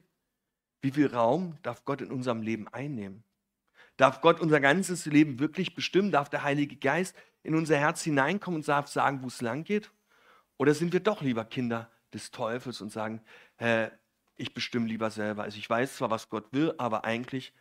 wie 0.82 0.92
viel 0.92 1.08
Raum 1.08 1.58
darf 1.62 1.86
Gott 1.86 2.02
in 2.02 2.12
unserem 2.12 2.42
Leben 2.42 2.68
einnehmen? 2.68 3.24
Darf 3.98 4.22
Gott 4.22 4.40
unser 4.40 4.60
ganzes 4.60 5.06
Leben 5.06 5.40
wirklich 5.40 5.76
bestimmen? 5.76 6.12
Darf 6.12 6.30
der 6.30 6.44
Heilige 6.44 6.76
Geist 6.76 7.16
in 7.44 7.56
unser 7.56 7.78
Herz 7.78 8.02
hineinkommen 8.04 8.60
und 8.60 8.68
darf 8.68 8.88
sagen, 8.88 9.22
wo 9.22 9.28
es 9.28 9.42
lang 9.42 9.64
geht? 9.64 9.92
Oder 10.58 10.74
sind 10.74 10.94
wir 10.94 11.00
doch 11.00 11.22
lieber 11.22 11.46
Kinder 11.46 11.92
des 12.14 12.32
Teufels 12.32 12.82
und 12.82 12.92
sagen, 12.92 13.22
äh, 13.58 13.90
ich 14.36 14.54
bestimme 14.54 14.88
lieber 14.88 15.12
selber? 15.12 15.44
Also 15.44 15.58
ich 15.58 15.70
weiß 15.70 15.98
zwar, 15.98 16.10
was 16.10 16.30
Gott 16.30 16.52
will, 16.52 16.74
aber 16.78 17.06
eigentlich 17.06 17.54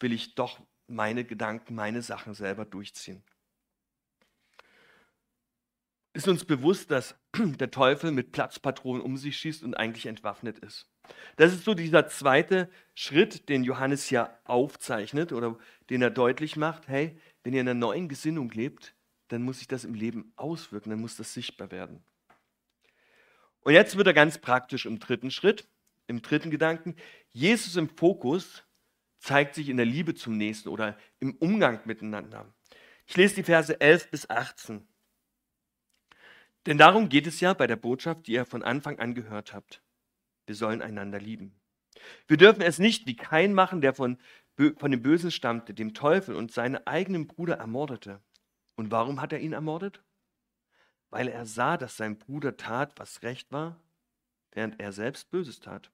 will 0.00 0.12
ich 0.12 0.34
doch 0.34 0.60
meine 0.86 1.24
Gedanken, 1.24 1.74
meine 1.74 2.02
Sachen 2.02 2.34
selber 2.34 2.64
durchziehen. 2.64 3.22
Ist 6.16 6.28
uns 6.28 6.46
bewusst, 6.46 6.90
dass 6.90 7.14
der 7.36 7.70
Teufel 7.70 8.10
mit 8.10 8.32
Platzpatronen 8.32 9.02
um 9.02 9.18
sich 9.18 9.36
schießt 9.36 9.62
und 9.62 9.74
eigentlich 9.74 10.06
entwaffnet 10.06 10.58
ist? 10.58 10.90
Das 11.36 11.52
ist 11.52 11.64
so 11.64 11.74
dieser 11.74 12.08
zweite 12.08 12.70
Schritt, 12.94 13.50
den 13.50 13.64
Johannes 13.64 14.08
ja 14.08 14.34
aufzeichnet 14.44 15.34
oder 15.34 15.58
den 15.90 16.00
er 16.00 16.08
deutlich 16.08 16.56
macht. 16.56 16.88
Hey, 16.88 17.20
wenn 17.44 17.52
ihr 17.52 17.60
in 17.60 17.68
einer 17.68 17.78
neuen 17.78 18.08
Gesinnung 18.08 18.50
lebt, 18.50 18.94
dann 19.28 19.42
muss 19.42 19.58
sich 19.58 19.68
das 19.68 19.84
im 19.84 19.92
Leben 19.92 20.32
auswirken, 20.36 20.88
dann 20.88 21.02
muss 21.02 21.16
das 21.16 21.34
sichtbar 21.34 21.70
werden. 21.70 22.02
Und 23.60 23.74
jetzt 23.74 23.98
wird 23.98 24.06
er 24.06 24.14
ganz 24.14 24.38
praktisch 24.38 24.86
im 24.86 24.98
dritten 24.98 25.30
Schritt, 25.30 25.68
im 26.06 26.22
dritten 26.22 26.50
Gedanken. 26.50 26.96
Jesus 27.32 27.76
im 27.76 27.90
Fokus 27.90 28.64
zeigt 29.18 29.54
sich 29.54 29.68
in 29.68 29.76
der 29.76 29.84
Liebe 29.84 30.14
zum 30.14 30.38
Nächsten 30.38 30.70
oder 30.70 30.96
im 31.20 31.34
Umgang 31.34 31.80
miteinander. 31.84 32.54
Ich 33.04 33.18
lese 33.18 33.34
die 33.34 33.42
Verse 33.42 33.78
11 33.78 34.10
bis 34.10 34.30
18. 34.30 34.88
Denn 36.66 36.78
darum 36.78 37.08
geht 37.08 37.26
es 37.26 37.40
ja 37.40 37.54
bei 37.54 37.66
der 37.66 37.76
Botschaft, 37.76 38.26
die 38.26 38.32
ihr 38.32 38.44
von 38.44 38.62
Anfang 38.62 38.98
an 38.98 39.14
gehört 39.14 39.54
habt. 39.54 39.82
Wir 40.46 40.54
sollen 40.54 40.82
einander 40.82 41.20
lieben. 41.20 41.58
Wir 42.26 42.36
dürfen 42.36 42.62
es 42.62 42.78
nicht 42.78 43.06
wie 43.06 43.16
Kain 43.16 43.54
machen, 43.54 43.80
der 43.80 43.94
von, 43.94 44.18
von 44.76 44.90
dem 44.90 45.02
Bösen 45.02 45.30
stammte, 45.30 45.74
dem 45.74 45.94
Teufel 45.94 46.34
und 46.34 46.52
seinen 46.52 46.84
eigenen 46.86 47.26
Bruder 47.26 47.56
ermordete. 47.56 48.20
Und 48.74 48.90
warum 48.90 49.20
hat 49.20 49.32
er 49.32 49.40
ihn 49.40 49.52
ermordet? 49.52 50.02
Weil 51.10 51.28
er 51.28 51.46
sah, 51.46 51.76
dass 51.76 51.96
sein 51.96 52.18
Bruder 52.18 52.56
tat, 52.56 52.92
was 52.96 53.22
recht 53.22 53.52
war, 53.52 53.80
während 54.52 54.80
er 54.80 54.92
selbst 54.92 55.30
Böses 55.30 55.60
tat. 55.60 55.90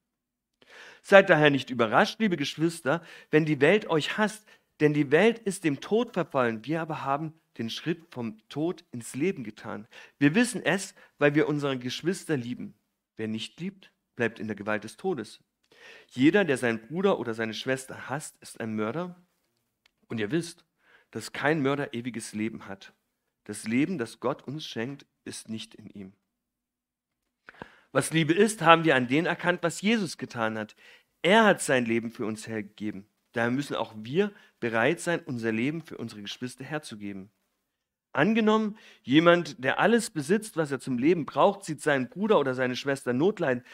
Seid 1.03 1.29
daher 1.29 1.51
nicht 1.51 1.71
überrascht, 1.71 2.19
liebe 2.19 2.37
Geschwister, 2.37 3.03
wenn 3.31 3.45
die 3.45 3.61
Welt 3.61 3.89
euch 3.89 4.17
hasst, 4.17 4.47
denn 4.81 4.95
die 4.95 5.11
Welt 5.11 5.39
ist 5.39 5.65
dem 5.65 5.81
Tod 5.81 6.15
verfallen. 6.15 6.65
Wir 6.65 6.81
aber 6.81 7.05
haben 7.05 7.41
den 7.59 7.71
Schritt 7.71 8.07
vom 8.11 8.38
Tod 8.49 8.85
ins 8.93 9.15
Leben 9.15 9.45
getan. 9.45 9.87
Wir 10.19 10.35
wissen 10.35 10.62
es, 10.65 10.95
weil 11.19 11.35
wir 11.35 11.49
unsere 11.49 11.79
Geschwister 11.79 12.37
lieben. 12.37 12.75
Wer 13.17 13.29
nicht 13.29 13.61
liebt, 13.61 13.93
bleibt 14.17 14.38
in 14.38 14.47
der 14.47 14.57
Gewalt 14.57 14.85
des 14.85 14.97
Todes. 14.97 15.41
Jeder, 16.11 16.45
der 16.45 16.57
seinen 16.57 16.87
Bruder 16.87 17.19
oder 17.19 17.35
seine 17.35 17.55
Schwester 17.55 18.09
hasst, 18.09 18.37
ist 18.41 18.61
ein 18.61 18.75
Mörder. 18.75 19.17
Und 20.09 20.19
ihr 20.19 20.31
wisst, 20.31 20.65
dass 21.11 21.33
kein 21.33 21.62
Mörder 21.62 21.95
ewiges 21.95 22.33
Leben 22.33 22.67
hat. 22.67 22.95
Das 23.45 23.65
Leben, 23.65 23.99
das 23.99 24.21
Gott 24.21 24.43
uns 24.47 24.65
schenkt, 24.65 25.07
ist 25.25 25.49
nicht 25.49 25.75
in 25.75 25.88
ihm. 25.88 26.12
Was 27.91 28.12
Liebe 28.12 28.33
ist, 28.33 28.62
haben 28.62 28.85
wir 28.85 28.97
an 28.97 29.09
denen 29.09 29.27
erkannt, 29.27 29.62
was 29.62 29.83
Jesus 29.83 30.17
getan 30.17 30.57
hat. 30.57 30.75
Er 31.21 31.45
hat 31.45 31.61
sein 31.61 31.85
Leben 31.85 32.11
für 32.11 32.25
uns 32.25 32.47
hergegeben. 32.47 33.07
Daher 33.33 33.51
müssen 33.51 33.77
auch 33.77 33.95
wir 33.97 34.33
bereit 34.61 35.01
sein, 35.01 35.21
unser 35.21 35.53
Leben 35.53 35.83
für 35.83 35.99
unsere 35.99 36.23
Geschwister 36.23 36.65
herzugeben. 36.65 37.31
Angenommen, 38.12 38.77
jemand, 39.03 39.62
der 39.64 39.79
alles 39.79 40.11
besitzt, 40.11 40.57
was 40.57 40.70
er 40.70 40.81
zum 40.81 40.98
Leben 40.98 41.25
braucht, 41.25 41.64
sieht 41.64 41.81
seinen 41.81 42.11
Bruder 42.11 42.38
oder 42.38 42.55
seine 42.55 42.77
Schwester 42.77 43.12
Notleiden, 43.12 43.64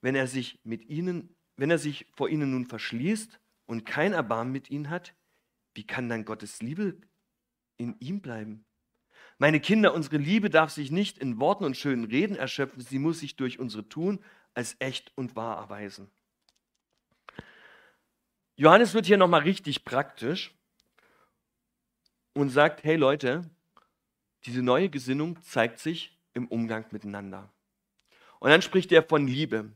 wenn 0.00 0.14
er 0.14 0.26
sich 0.26 0.60
mit 0.64 0.88
ihnen, 0.88 1.36
wenn 1.56 1.70
er 1.70 1.78
sich 1.78 2.06
vor 2.12 2.28
ihnen 2.28 2.50
nun 2.50 2.66
verschließt 2.66 3.38
und 3.66 3.84
kein 3.84 4.12
Erbarmen 4.12 4.52
mit 4.52 4.70
ihnen 4.70 4.90
hat, 4.90 5.14
wie 5.74 5.86
kann 5.86 6.08
dann 6.08 6.24
Gottes 6.24 6.60
Liebe 6.60 7.00
in 7.76 7.96
ihm 8.00 8.20
bleiben? 8.20 8.64
Meine 9.38 9.60
Kinder, 9.60 9.94
unsere 9.94 10.16
Liebe 10.16 10.50
darf 10.50 10.70
sich 10.70 10.90
nicht 10.90 11.18
in 11.18 11.38
Worten 11.38 11.64
und 11.64 11.76
schönen 11.76 12.04
Reden 12.04 12.34
erschöpfen, 12.34 12.80
sie 12.80 12.98
muss 12.98 13.20
sich 13.20 13.36
durch 13.36 13.60
unsere 13.60 13.88
Tun 13.88 14.24
als 14.54 14.74
echt 14.80 15.12
und 15.16 15.36
wahr 15.36 15.56
erweisen. 15.56 16.10
Johannes 18.56 18.94
wird 18.94 19.06
hier 19.06 19.16
nochmal 19.16 19.42
richtig 19.42 19.84
praktisch 19.84 20.52
und 22.34 22.50
sagt, 22.50 22.82
hey 22.82 22.96
Leute, 22.96 23.48
diese 24.46 24.62
neue 24.62 24.88
Gesinnung 24.88 25.40
zeigt 25.42 25.78
sich 25.78 26.16
im 26.34 26.46
Umgang 26.48 26.84
miteinander. 26.90 27.50
Und 28.38 28.50
dann 28.50 28.62
spricht 28.62 28.92
er 28.92 29.02
von 29.02 29.26
Liebe. 29.26 29.72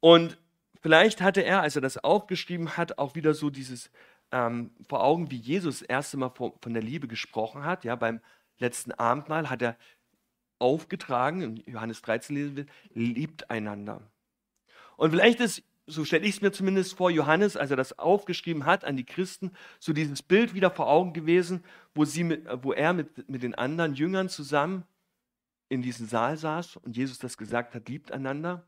Und 0.00 0.38
vielleicht 0.80 1.20
hatte 1.20 1.42
er, 1.42 1.60
als 1.60 1.76
er 1.76 1.82
das 1.82 1.98
aufgeschrieben 1.98 2.76
hat, 2.76 2.98
auch 2.98 3.14
wieder 3.14 3.34
so 3.34 3.50
dieses 3.50 3.90
ähm, 4.32 4.70
vor 4.88 5.04
Augen, 5.04 5.30
wie 5.30 5.36
Jesus 5.36 5.80
das 5.80 5.88
erste 5.88 6.16
Mal 6.16 6.30
von, 6.30 6.52
von 6.60 6.72
der 6.72 6.82
Liebe 6.82 7.06
gesprochen 7.06 7.64
hat. 7.64 7.84
Ja, 7.84 7.96
beim 7.96 8.20
letzten 8.58 8.92
Abendmahl 8.92 9.50
hat 9.50 9.62
er 9.62 9.76
aufgetragen, 10.58 11.42
in 11.42 11.56
Johannes 11.72 12.02
13 12.02 12.36
lesen 12.36 12.56
wir, 12.56 12.66
liebt 12.94 13.50
einander. 13.50 14.00
Und 14.96 15.10
vielleicht 15.10 15.40
ist, 15.40 15.62
so 15.86 16.04
stelle 16.04 16.26
ich 16.26 16.36
es 16.36 16.40
mir 16.40 16.52
zumindest 16.52 16.96
vor, 16.96 17.10
Johannes, 17.10 17.56
als 17.56 17.70
er 17.70 17.76
das 17.76 17.98
aufgeschrieben 17.98 18.66
hat 18.66 18.84
an 18.84 18.96
die 18.96 19.04
Christen, 19.04 19.52
so 19.78 19.92
dieses 19.92 20.22
Bild 20.22 20.54
wieder 20.54 20.70
vor 20.70 20.88
Augen 20.88 21.12
gewesen, 21.12 21.64
wo, 21.94 22.04
sie 22.04 22.24
mit, 22.24 22.46
wo 22.62 22.72
er 22.72 22.92
mit, 22.92 23.28
mit 23.28 23.42
den 23.42 23.54
anderen 23.54 23.94
Jüngern 23.94 24.28
zusammen 24.28 24.84
in 25.68 25.82
diesem 25.82 26.06
Saal 26.06 26.36
saß 26.36 26.76
und 26.76 26.96
Jesus 26.96 27.18
das 27.18 27.36
gesagt 27.36 27.74
hat, 27.74 27.88
liebt 27.88 28.12
einander. 28.12 28.66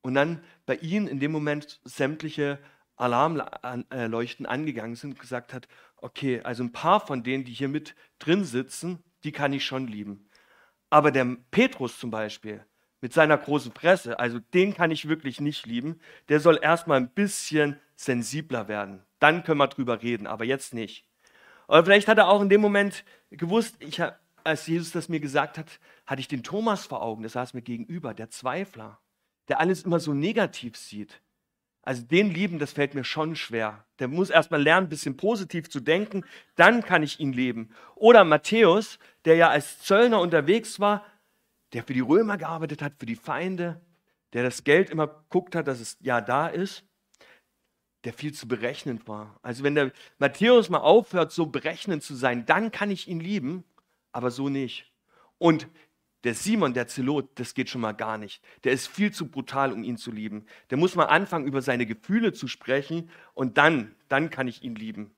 Und 0.00 0.14
dann 0.14 0.42
bei 0.66 0.76
ihnen 0.76 1.06
in 1.06 1.20
dem 1.20 1.32
Moment 1.32 1.80
sämtliche 1.84 2.58
Alarmleuchten 2.96 4.46
angegangen 4.46 4.96
sind 4.96 5.12
und 5.12 5.20
gesagt 5.20 5.52
hat, 5.52 5.68
okay, 5.96 6.40
also 6.42 6.64
ein 6.64 6.72
paar 6.72 7.06
von 7.06 7.22
denen, 7.22 7.44
die 7.44 7.52
hier 7.52 7.68
mit 7.68 7.94
drin 8.18 8.44
sitzen, 8.44 9.02
die 9.24 9.32
kann 9.32 9.52
ich 9.52 9.64
schon 9.64 9.86
lieben. 9.86 10.28
Aber 10.90 11.10
der 11.10 11.36
Petrus 11.50 11.98
zum 11.98 12.10
Beispiel, 12.10 12.64
mit 13.00 13.12
seiner 13.12 13.38
großen 13.38 13.72
Presse, 13.72 14.18
also 14.18 14.38
den 14.38 14.74
kann 14.74 14.90
ich 14.90 15.08
wirklich 15.08 15.40
nicht 15.40 15.66
lieben, 15.66 16.00
der 16.28 16.40
soll 16.40 16.58
erstmal 16.60 16.98
ein 16.98 17.10
bisschen 17.10 17.78
sensibler 17.96 18.68
werden. 18.68 19.02
Dann 19.18 19.44
können 19.44 19.58
wir 19.58 19.68
drüber 19.68 20.02
reden, 20.02 20.26
aber 20.26 20.44
jetzt 20.44 20.74
nicht. 20.74 21.04
Oder 21.68 21.84
vielleicht 21.84 22.08
hat 22.08 22.18
er 22.18 22.28
auch 22.28 22.40
in 22.40 22.48
dem 22.48 22.60
Moment 22.60 23.04
gewusst, 23.30 23.76
ich 23.80 24.02
als 24.44 24.66
Jesus 24.66 24.92
das 24.92 25.08
mir 25.08 25.20
gesagt 25.20 25.58
hat, 25.58 25.78
hatte 26.06 26.20
ich 26.20 26.28
den 26.28 26.42
Thomas 26.42 26.86
vor 26.86 27.02
Augen, 27.02 27.22
der 27.22 27.30
saß 27.30 27.54
mir 27.54 27.62
gegenüber, 27.62 28.14
der 28.14 28.30
Zweifler, 28.30 28.98
der 29.48 29.60
alles 29.60 29.82
immer 29.82 30.00
so 30.00 30.14
negativ 30.14 30.76
sieht. 30.76 31.20
Also 31.82 32.02
den 32.02 32.30
lieben, 32.30 32.58
das 32.58 32.72
fällt 32.72 32.94
mir 32.94 33.04
schon 33.04 33.36
schwer. 33.36 33.86
Der 33.98 34.08
muss 34.08 34.30
erstmal 34.30 34.62
lernen, 34.62 34.86
ein 34.86 34.90
bisschen 34.90 35.16
positiv 35.16 35.70
zu 35.70 35.80
denken, 35.80 36.24
dann 36.54 36.82
kann 36.82 37.02
ich 37.02 37.20
ihn 37.20 37.32
leben. 37.32 37.70
Oder 37.94 38.24
Matthäus, 38.24 38.98
der 39.24 39.36
ja 39.36 39.48
als 39.48 39.80
Zöllner 39.80 40.20
unterwegs 40.20 40.80
war, 40.80 41.04
der 41.72 41.84
für 41.84 41.94
die 41.94 42.00
Römer 42.00 42.36
gearbeitet 42.36 42.82
hat, 42.82 42.94
für 42.98 43.06
die 43.06 43.16
Feinde, 43.16 43.80
der 44.32 44.42
das 44.42 44.64
Geld 44.64 44.90
immer 44.90 45.06
guckt 45.28 45.54
hat, 45.54 45.66
dass 45.68 45.80
es 45.80 45.96
ja 46.00 46.20
da 46.20 46.48
ist, 46.48 46.84
der 48.04 48.12
viel 48.12 48.32
zu 48.32 48.46
berechnend 48.46 49.08
war. 49.08 49.38
Also 49.42 49.64
wenn 49.64 49.74
der 49.74 49.92
Matthäus 50.18 50.70
mal 50.70 50.78
aufhört, 50.78 51.32
so 51.32 51.46
berechnend 51.46 52.02
zu 52.02 52.14
sein, 52.14 52.46
dann 52.46 52.70
kann 52.70 52.90
ich 52.90 53.08
ihn 53.08 53.20
lieben 53.20 53.64
aber 54.12 54.30
so 54.30 54.48
nicht. 54.48 54.92
Und 55.38 55.68
der 56.24 56.34
Simon, 56.34 56.74
der 56.74 56.88
Zelot, 56.88 57.30
das 57.36 57.54
geht 57.54 57.70
schon 57.70 57.80
mal 57.80 57.92
gar 57.92 58.18
nicht. 58.18 58.42
Der 58.64 58.72
ist 58.72 58.88
viel 58.88 59.12
zu 59.12 59.30
brutal, 59.30 59.72
um 59.72 59.84
ihn 59.84 59.96
zu 59.96 60.10
lieben. 60.10 60.46
Der 60.70 60.78
muss 60.78 60.96
mal 60.96 61.04
anfangen, 61.04 61.46
über 61.46 61.62
seine 61.62 61.86
Gefühle 61.86 62.32
zu 62.32 62.48
sprechen 62.48 63.10
und 63.34 63.56
dann, 63.56 63.94
dann 64.08 64.30
kann 64.30 64.48
ich 64.48 64.62
ihn 64.64 64.74
lieben. 64.74 65.14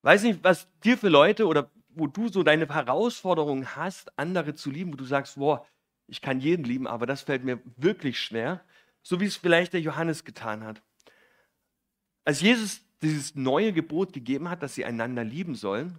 Weiß 0.00 0.22
nicht, 0.22 0.42
was 0.42 0.68
dir 0.80 0.96
für 0.96 1.10
Leute 1.10 1.46
oder 1.46 1.70
wo 1.94 2.06
du 2.06 2.28
so 2.28 2.42
deine 2.42 2.68
Herausforderungen 2.68 3.76
hast, 3.76 4.18
andere 4.18 4.54
zu 4.54 4.70
lieben, 4.70 4.92
wo 4.92 4.96
du 4.96 5.04
sagst, 5.04 5.36
boah, 5.36 5.66
ich 6.06 6.20
kann 6.20 6.40
jeden 6.40 6.64
lieben, 6.64 6.86
aber 6.86 7.06
das 7.06 7.22
fällt 7.22 7.44
mir 7.44 7.60
wirklich 7.76 8.20
schwer, 8.20 8.64
so 9.02 9.20
wie 9.20 9.26
es 9.26 9.36
vielleicht 9.36 9.72
der 9.72 9.80
Johannes 9.80 10.24
getan 10.24 10.64
hat. 10.64 10.82
Als 12.24 12.40
Jesus 12.40 12.82
dieses 13.02 13.34
neue 13.34 13.72
Gebot 13.72 14.12
gegeben 14.12 14.48
hat, 14.48 14.62
dass 14.62 14.74
sie 14.74 14.84
einander 14.84 15.24
lieben 15.24 15.54
sollen, 15.54 15.98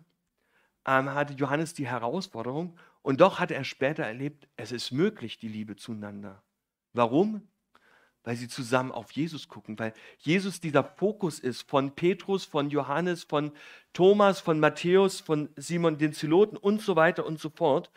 ähm, 0.86 1.14
hatte 1.14 1.34
Johannes 1.34 1.74
die 1.74 1.88
Herausforderung 1.88 2.78
und 3.02 3.22
doch 3.22 3.40
hatte 3.40 3.56
er 3.56 3.64
später 3.64 4.04
erlebt, 4.04 4.48
es 4.56 4.72
ist 4.72 4.92
möglich, 4.92 5.38
die 5.38 5.48
Liebe 5.48 5.76
zueinander. 5.76 6.44
Warum? 6.94 7.48
Weil 8.24 8.36
sie 8.38 8.48
zusammen 8.48 8.92
auf 8.92 9.12
Jesus 9.12 9.50
gucken, 9.50 9.78
weil 9.78 9.94
Jesus 10.20 10.62
dieser 10.62 10.84
Fokus 10.84 11.40
ist 11.40 11.70
von 11.70 11.94
Petrus, 11.94 12.46
von 12.46 12.70
Johannes, 12.70 13.24
von 13.24 13.52
Thomas, 13.92 14.40
von 14.40 14.60
Matthäus, 14.60 15.20
von 15.20 15.50
Simon 15.58 15.98
den 15.98 16.14
Zeloten 16.14 16.56
und 16.56 16.82
so 16.82 16.96
weiter 16.96 17.26
und 17.26 17.40
so 17.40 17.50
fort. 17.50 17.92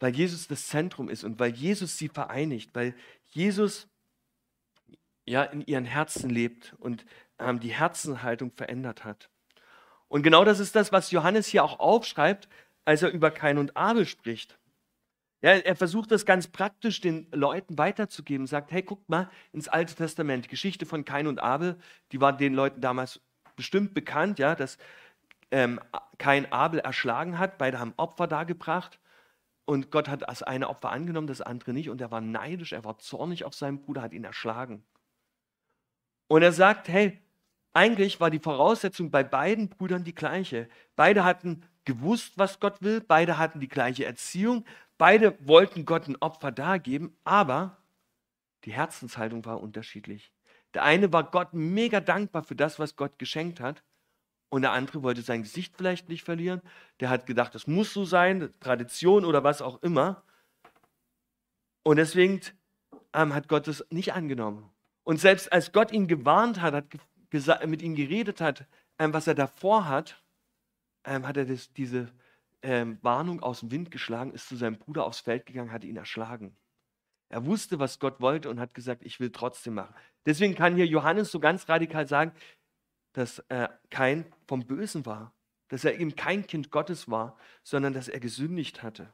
Weil 0.00 0.14
Jesus 0.16 0.48
das 0.48 0.66
Zentrum 0.66 1.08
ist 1.08 1.22
und 1.22 1.38
weil 1.38 1.52
Jesus 1.52 1.96
sie 1.96 2.08
vereinigt, 2.08 2.70
weil 2.74 2.94
Jesus 3.30 3.86
ja 5.26 5.44
in 5.44 5.64
ihren 5.64 5.84
Herzen 5.84 6.28
lebt 6.28 6.74
und 6.78 7.06
ähm, 7.38 7.60
die 7.60 7.72
Herzenhaltung 7.72 8.50
verändert 8.50 9.04
hat. 9.04 9.28
Und 10.08 10.22
genau 10.22 10.44
das 10.44 10.60
ist 10.60 10.76
das, 10.76 10.92
was 10.92 11.10
Johannes 11.10 11.46
hier 11.46 11.64
auch 11.64 11.78
aufschreibt, 11.78 12.48
als 12.84 13.02
er 13.02 13.10
über 13.10 13.30
Kain 13.30 13.58
und 13.58 13.76
Abel 13.76 14.06
spricht. 14.06 14.58
Ja, 15.44 15.50
er 15.50 15.76
versucht 15.76 16.10
das 16.10 16.24
ganz 16.24 16.48
praktisch 16.48 17.02
den 17.02 17.26
Leuten 17.30 17.76
weiterzugeben, 17.76 18.46
sagt, 18.46 18.72
hey, 18.72 18.80
guckt 18.80 19.10
mal 19.10 19.28
ins 19.52 19.68
Alte 19.68 19.94
Testament, 19.94 20.48
Geschichte 20.48 20.86
von 20.86 21.04
Kain 21.04 21.26
und 21.26 21.38
Abel, 21.38 21.76
die 22.12 22.20
war 22.22 22.34
den 22.34 22.54
Leuten 22.54 22.80
damals 22.80 23.20
bestimmt 23.54 23.92
bekannt, 23.92 24.38
ja, 24.38 24.54
dass 24.54 24.78
ähm, 25.50 25.80
Kain 26.16 26.50
Abel 26.50 26.80
erschlagen 26.80 27.38
hat, 27.38 27.58
beide 27.58 27.78
haben 27.78 27.92
Opfer 27.98 28.26
dargebracht. 28.26 28.98
Und 29.66 29.90
Gott 29.90 30.08
hat 30.08 30.22
das 30.26 30.42
eine 30.42 30.70
Opfer 30.70 30.90
angenommen, 30.90 31.26
das 31.26 31.42
andere 31.42 31.74
nicht. 31.74 31.90
Und 31.90 32.00
er 32.00 32.10
war 32.10 32.22
neidisch, 32.22 32.72
er 32.72 32.84
war 32.84 32.96
zornig 32.96 33.44
auf 33.44 33.52
seinen 33.52 33.82
Bruder, 33.82 34.00
hat 34.00 34.14
ihn 34.14 34.24
erschlagen. 34.24 34.82
Und 36.26 36.40
er 36.40 36.52
sagt, 36.52 36.88
hey, 36.88 37.20
eigentlich 37.74 38.18
war 38.18 38.30
die 38.30 38.38
Voraussetzung 38.38 39.10
bei 39.10 39.22
beiden 39.22 39.68
Brüdern 39.68 40.04
die 40.04 40.14
gleiche. 40.14 40.70
Beide 40.96 41.22
hatten 41.22 41.64
gewusst, 41.84 42.38
was 42.38 42.60
Gott 42.60 42.80
will, 42.80 43.00
beide 43.00 43.36
hatten 43.36 43.60
die 43.60 43.68
gleiche 43.68 44.06
Erziehung, 44.06 44.64
beide 44.98 45.36
wollten 45.46 45.84
Gott 45.84 46.08
ein 46.08 46.16
Opfer 46.16 46.52
dargeben, 46.52 47.16
aber 47.24 47.76
die 48.64 48.72
Herzenshaltung 48.72 49.44
war 49.44 49.60
unterschiedlich. 49.60 50.32
Der 50.72 50.82
eine 50.82 51.12
war 51.12 51.30
Gott 51.30 51.52
mega 51.52 52.00
dankbar 52.00 52.42
für 52.42 52.56
das, 52.56 52.78
was 52.78 52.96
Gott 52.96 53.18
geschenkt 53.18 53.60
hat, 53.60 53.82
und 54.54 54.62
der 54.62 54.70
andere 54.70 55.02
wollte 55.02 55.22
sein 55.22 55.42
Gesicht 55.42 55.76
vielleicht 55.76 56.08
nicht 56.08 56.22
verlieren. 56.22 56.62
Der 57.00 57.08
hat 57.08 57.26
gedacht, 57.26 57.56
das 57.56 57.66
muss 57.66 57.92
so 57.92 58.04
sein, 58.04 58.54
Tradition 58.60 59.24
oder 59.24 59.42
was 59.42 59.60
auch 59.60 59.82
immer. 59.82 60.22
Und 61.82 61.96
deswegen 61.96 62.40
ähm, 63.14 63.34
hat 63.34 63.48
Gott 63.48 63.66
es 63.66 63.84
nicht 63.90 64.12
angenommen. 64.12 64.70
Und 65.02 65.18
selbst 65.18 65.52
als 65.52 65.72
Gott 65.72 65.90
ihn 65.90 66.06
gewarnt 66.06 66.60
hat, 66.60 66.72
hat 66.72 67.66
mit 67.66 67.82
ihm 67.82 67.96
geredet 67.96 68.40
hat, 68.40 68.64
ähm, 69.00 69.12
was 69.12 69.26
er 69.26 69.34
davor 69.34 69.88
hat, 69.88 70.22
ähm, 71.02 71.26
hat 71.26 71.36
er 71.36 71.46
das, 71.46 71.72
diese 71.72 72.12
ähm, 72.64 72.98
Warnung 73.02 73.42
aus 73.42 73.60
dem 73.60 73.70
Wind 73.70 73.90
geschlagen, 73.90 74.32
ist 74.32 74.48
zu 74.48 74.56
seinem 74.56 74.78
Bruder 74.78 75.04
aufs 75.04 75.20
Feld 75.20 75.44
gegangen, 75.44 75.70
hat 75.70 75.84
ihn 75.84 75.96
erschlagen. 75.96 76.56
Er 77.28 77.44
wusste, 77.44 77.78
was 77.78 77.98
Gott 77.98 78.20
wollte 78.20 78.48
und 78.48 78.58
hat 78.58 78.74
gesagt, 78.74 79.02
ich 79.04 79.20
will 79.20 79.30
trotzdem 79.30 79.74
machen. 79.74 79.94
Deswegen 80.24 80.54
kann 80.54 80.74
hier 80.74 80.86
Johannes 80.86 81.30
so 81.30 81.40
ganz 81.40 81.68
radikal 81.68 82.08
sagen, 82.08 82.32
dass 83.12 83.40
er 83.48 83.78
kein 83.90 84.24
vom 84.46 84.66
Bösen 84.66 85.04
war, 85.04 85.34
dass 85.68 85.84
er 85.84 86.00
eben 86.00 86.16
kein 86.16 86.46
Kind 86.46 86.70
Gottes 86.70 87.10
war, 87.10 87.36
sondern 87.62 87.92
dass 87.92 88.08
er 88.08 88.18
gesündigt 88.18 88.82
hatte. 88.82 89.12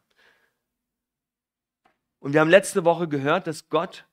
Und 2.20 2.32
wir 2.32 2.40
haben 2.40 2.50
letzte 2.50 2.84
Woche 2.84 3.08
gehört, 3.08 3.46
dass 3.48 3.68
Gott, 3.68 4.06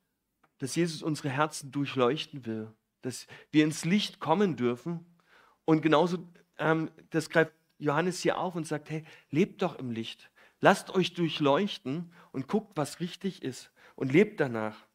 dass 0.58 0.76
Jesus 0.76 1.04
unsere 1.04 1.30
Herzen 1.30 1.72
durchleuchten 1.72 2.46
will, 2.46 2.74
dass 3.04 3.28
wir 3.52 3.64
ins 3.64 3.86
Licht 3.86 4.20
kommen 4.20 4.56
dürfen. 4.56 5.06
Und 5.66 5.82
genauso, 5.82 6.28
ähm, 6.58 6.90
das 7.12 7.30
greift 7.30 7.52
Johannes 7.78 8.22
hier 8.22 8.38
auf 8.38 8.56
und 8.56 8.68
sagt, 8.68 8.90
hey, 8.90 9.04
lebt 9.30 9.62
doch 9.62 9.78
im 9.78 9.92
Licht. 9.92 10.30
Lasst 10.60 10.90
euch 10.90 11.14
durchleuchten 11.14 12.12
und 12.32 12.48
guckt, 12.48 12.76
was 12.76 13.00
richtig 13.00 13.44
ist 13.44 13.72
und 13.96 14.12
lebt 14.12 14.40
danach. 14.40 14.86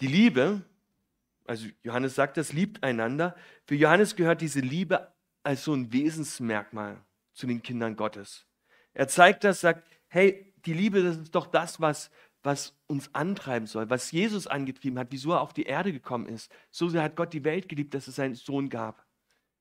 Die 0.00 0.06
Liebe, 0.06 0.62
also 1.44 1.66
Johannes 1.82 2.14
sagt 2.14 2.36
das, 2.36 2.52
liebt 2.52 2.84
einander. 2.84 3.34
Für 3.64 3.74
Johannes 3.74 4.14
gehört 4.14 4.40
diese 4.40 4.60
Liebe 4.60 5.12
als 5.42 5.64
so 5.64 5.74
ein 5.74 5.92
Wesensmerkmal 5.92 7.02
zu 7.32 7.46
den 7.46 7.62
Kindern 7.62 7.96
Gottes. 7.96 8.46
Er 8.94 9.08
zeigt 9.08 9.44
das, 9.44 9.60
sagt, 9.60 9.88
hey, 10.08 10.52
die 10.64 10.74
Liebe, 10.74 11.02
das 11.02 11.16
ist 11.16 11.34
doch 11.34 11.46
das, 11.46 11.80
was, 11.80 12.10
was 12.42 12.76
uns 12.86 13.14
antreiben 13.14 13.66
soll, 13.66 13.90
was 13.90 14.12
Jesus 14.12 14.46
angetrieben 14.46 14.98
hat, 14.98 15.08
wieso 15.10 15.32
er 15.32 15.40
auf 15.40 15.52
die 15.52 15.64
Erde 15.64 15.92
gekommen 15.92 16.26
ist. 16.26 16.52
So 16.70 16.88
sehr 16.88 17.02
hat 17.02 17.16
Gott 17.16 17.32
die 17.32 17.44
Welt 17.44 17.68
geliebt, 17.68 17.94
dass 17.94 18.08
es 18.08 18.16
seinen 18.16 18.34
Sohn 18.34 18.68
gab. 18.68 19.07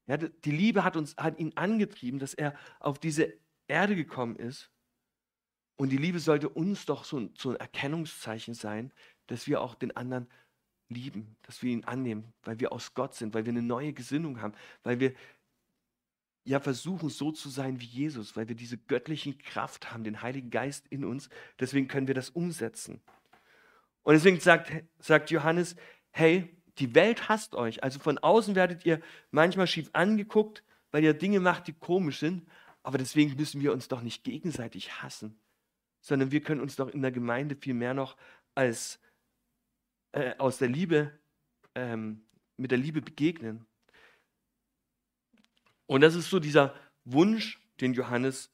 Ja, 0.08 0.18
die 0.18 0.52
Liebe 0.52 0.84
hat, 0.84 0.96
uns, 0.96 1.16
hat 1.18 1.38
ihn 1.38 1.52
angetrieben, 1.56 2.20
dass 2.20 2.34
er 2.34 2.56
auf 2.80 2.98
diese 2.98 3.34
Erde 3.68 3.96
gekommen 3.96 4.38
ist. 4.38 4.72
Und 5.76 5.90
die 5.90 5.98
Liebe 5.98 6.20
sollte 6.20 6.50
uns 6.50 6.86
doch 6.86 7.04
so 7.04 7.20
ein, 7.20 7.34
so 7.38 7.52
ein 7.52 7.56
Erkennungszeichen 7.58 8.54
sein, 8.54 8.92
dass 9.28 9.48
wir 9.48 9.62
auch 9.62 9.76
den 9.76 9.96
anderen 9.96 10.28
lieben, 10.90 11.36
dass 11.44 11.62
wir 11.62 11.72
ihn 11.72 11.84
annehmen, 11.84 12.34
weil 12.44 12.60
wir 12.60 12.72
aus 12.72 12.94
Gott 12.94 13.14
sind, 13.14 13.34
weil 13.34 13.46
wir 13.46 13.52
eine 13.52 13.62
neue 13.62 13.94
Gesinnung 13.94 14.42
haben, 14.42 14.54
weil 14.84 15.00
wir 15.00 15.14
ja 16.46 16.62
versuchen 16.62 17.10
so 17.10 17.34
zu 17.34 17.50
sein 17.50 17.82
wie 17.82 17.86
Jesus, 17.86 18.38
weil 18.38 18.48
wir 18.48 18.56
diese 18.56 18.78
göttlichen 18.78 19.38
Kraft 19.38 19.92
haben, 19.92 20.06
den 20.06 20.22
Heiligen 20.22 20.50
Geist 20.50 20.88
in 20.88 21.04
uns. 21.04 21.30
Deswegen 21.60 21.90
können 21.90 22.08
wir 22.08 22.16
das 22.16 22.30
umsetzen. 22.30 23.02
Und 24.04 24.14
deswegen 24.14 24.40
sagt, 24.40 24.72
sagt 25.00 25.30
Johannes, 25.30 25.76
hey, 26.12 26.57
die 26.80 26.96
Welt 26.96 27.30
hasst 27.30 27.56
euch. 27.56 27.84
Also 27.84 28.00
von 28.00 28.18
außen 28.18 28.56
werdet 28.56 28.86
ihr 28.86 29.02
manchmal 29.32 29.68
schief 29.68 29.90
angeguckt, 29.94 30.64
weil 30.92 31.04
ihr 31.04 31.14
Dinge 31.14 31.40
macht, 31.40 31.68
die 31.68 31.74
komisch 31.74 32.20
sind. 32.20 32.48
Aber 32.84 32.98
deswegen 32.98 33.36
müssen 33.36 33.62
wir 33.62 33.74
uns 33.74 33.88
doch 33.88 34.02
nicht 34.02 34.24
gegenseitig 34.24 35.02
hassen, 35.02 35.40
sondern 36.00 36.32
wir 36.32 36.42
können 36.42 36.62
uns 36.62 36.76
doch 36.76 36.90
in 36.90 37.02
der 37.02 37.12
Gemeinde 37.12 37.56
viel 37.56 37.74
mehr 37.74 37.94
noch 37.94 38.16
als 38.56 39.00
äh, 40.14 40.36
aus 40.38 40.58
der 40.58 40.70
Liebe, 40.70 41.12
ähm, 41.76 42.24
mit 42.56 42.72
der 42.72 42.78
Liebe 42.78 43.02
begegnen. 43.02 43.66
Und 45.86 46.02
das 46.02 46.16
ist 46.16 46.30
so 46.30 46.40
dieser 46.40 46.74
Wunsch, 47.06 47.60
den 47.82 47.94
Johannes 47.94 48.50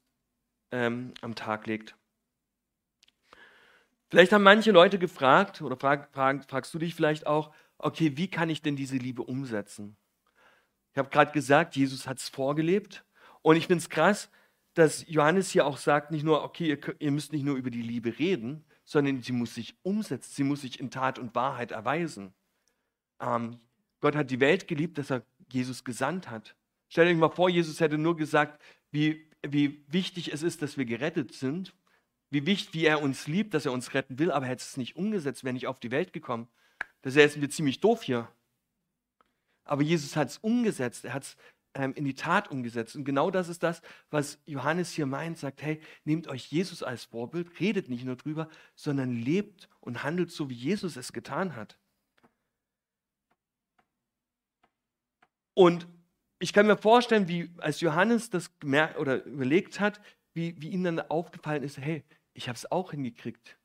ähm, 0.72 1.14
am 1.22 1.36
Tag 1.36 1.68
legt. 1.68 1.96
Vielleicht 4.10 4.32
haben 4.32 4.44
manche 4.44 4.72
Leute 4.72 5.00
gefragt, 5.00 5.62
oder 5.62 5.76
frag, 5.76 6.12
frag, 6.14 6.48
fragst 6.48 6.74
du 6.74 6.80
dich 6.80 6.94
vielleicht 6.94 7.26
auch, 7.26 7.54
okay, 7.84 8.18
wie 8.18 8.28
kann 8.28 8.50
ich 8.50 8.62
denn 8.62 8.76
diese 8.76 8.98
Liebe 8.98 9.24
umsetzen? 9.24 9.98
Ich 10.92 10.98
habe 10.98 11.10
gerade 11.10 11.32
gesagt, 11.32 11.76
Jesus 11.76 12.08
hat 12.08 12.20
es 12.20 12.30
vorgelebt. 12.30 13.04
Und 13.42 13.56
ich 13.56 13.68
finde 13.68 13.82
es 13.82 13.90
krass, 13.90 14.30
dass 14.74 15.08
Johannes 15.08 15.52
hier 15.52 15.66
auch 15.66 15.78
sagt, 15.78 16.12
nicht 16.12 16.24
nur, 16.24 16.44
okay, 16.44 16.70
ihr, 16.70 16.80
ihr 17.00 17.12
müsst 17.12 17.32
nicht 17.32 17.44
nur 17.44 17.56
über 17.58 17.70
die 17.70 17.82
Liebe 17.82 18.18
reden, 18.18 18.64
sondern 18.86 19.22
sie 19.22 19.32
muss 19.32 19.56
sich 19.56 19.76
umsetzen, 19.84 20.32
sie 20.34 20.44
muss 20.44 20.62
sich 20.62 20.80
in 20.80 20.92
Tat 20.92 21.20
und 21.20 21.36
Wahrheit 21.36 21.72
erweisen. 21.72 22.34
Ähm, 23.20 23.60
Gott 24.02 24.16
hat 24.16 24.32
die 24.32 24.40
Welt 24.40 24.68
geliebt, 24.68 24.98
dass 24.98 25.12
er 25.12 25.24
Jesus 25.52 25.84
gesandt 25.84 26.30
hat. 26.30 26.56
Stellt 26.90 27.10
euch 27.10 27.18
mal 27.18 27.30
vor, 27.30 27.50
Jesus 27.50 27.80
hätte 27.80 27.98
nur 27.98 28.16
gesagt, 28.16 28.62
wie, 28.92 29.30
wie 29.42 29.86
wichtig 29.88 30.32
es 30.34 30.44
ist, 30.44 30.62
dass 30.62 30.78
wir 30.78 30.86
gerettet 30.86 31.34
sind, 31.34 31.76
wie 32.30 32.46
wichtig, 32.46 32.74
wie 32.74 32.86
er 32.86 33.02
uns 33.02 33.28
liebt, 33.28 33.54
dass 33.54 33.66
er 33.66 33.72
uns 33.72 33.94
retten 33.94 34.20
will, 34.20 34.32
aber 34.32 34.46
er 34.46 34.52
hätte 34.52 34.64
es 34.64 34.78
nicht 34.78 34.96
umgesetzt, 34.96 35.44
wäre 35.44 35.54
nicht 35.54 35.68
auf 35.68 35.80
die 35.80 35.92
Welt 35.92 36.14
gekommen. 36.14 36.48
Da 37.04 37.12
säßen 37.12 37.42
wir 37.42 37.50
ziemlich 37.50 37.80
doof 37.80 38.02
hier. 38.02 38.28
Aber 39.66 39.84
Jesus 39.84 40.16
hat 40.16 40.30
es 40.30 40.38
umgesetzt, 40.40 41.06
er 41.06 41.14
hat 41.14 41.24
es 41.24 41.38
ähm, 41.76 41.94
in 41.94 42.06
die 42.06 42.16
Tat 42.16 42.50
umgesetzt. 42.50 42.96
Und 42.96 43.04
genau 43.04 43.30
das 43.30 43.50
ist 43.50 43.62
das, 43.64 43.82
was 44.10 44.40
Johannes 44.46 44.92
hier 44.92 45.06
meint, 45.06 45.38
sagt, 45.38 45.62
hey, 45.62 45.82
nehmt 46.06 46.28
euch 46.28 46.48
Jesus 46.48 46.82
als 46.82 47.06
Vorbild, 47.06 47.60
redet 47.60 47.90
nicht 47.90 48.06
nur 48.06 48.16
drüber, 48.16 48.50
sondern 48.76 49.14
lebt 49.14 49.70
und 49.80 50.04
handelt 50.04 50.32
so, 50.32 50.50
wie 50.50 50.56
Jesus 50.56 50.96
es 50.96 51.14
getan 51.14 51.56
hat. 51.56 51.78
Und 55.54 55.88
ich 56.40 56.54
kann 56.54 56.68
mir 56.68 56.78
vorstellen, 56.78 57.28
wie 57.28 57.52
als 57.58 57.80
Johannes 57.82 58.30
das 58.30 58.60
gemerkt 58.60 58.98
oder 58.98 59.24
überlegt 59.24 59.80
hat, 59.80 60.02
wie, 60.34 60.60
wie 60.62 60.70
ihm 60.70 60.84
dann 60.84 61.00
aufgefallen 61.00 61.64
ist, 61.64 61.78
hey, 61.78 62.04
ich 62.34 62.48
habe 62.48 62.56
es 62.56 62.72
auch 62.72 62.92
hingekriegt. 62.92 63.58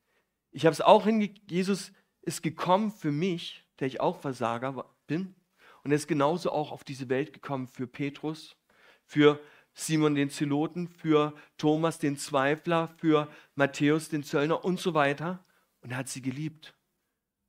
Ich 0.51 0.67
habe 0.67 0.73
es 0.73 0.81
auch 0.81 1.05
hingekriegt. 1.05 1.51
Jesus 1.51 1.93
ist 2.29 2.43
gekommen 2.43 2.93
für 2.93 3.11
mich, 3.11 3.65
der 3.81 3.89
ich 3.89 4.01
auch 4.01 4.21
Versager 4.21 4.85
bin. 5.07 5.35
Und 5.83 5.91
er 5.91 5.97
ist 5.97 6.07
genauso 6.07 6.53
auch 6.53 6.71
auf 6.71 6.85
diese 6.85 7.09
Welt 7.09 7.33
gekommen 7.33 7.67
für 7.67 7.87
Petrus, 7.87 8.57
für 9.05 9.41
Simon 9.73 10.15
den 10.15 10.29
Zeloten, 10.29 10.89
für 10.89 11.35
Thomas 11.57 11.99
den 11.99 12.17
Zweifler, 12.17 12.89
für 12.99 13.29
Matthäus 13.55 14.09
den 14.09 14.23
Zöllner 14.23 14.65
und 14.65 14.79
so 14.79 14.93
weiter. 14.93 15.45
Und 15.81 15.93
er 15.93 15.97
hat 15.97 16.09
sie 16.09 16.21
geliebt 16.21 16.75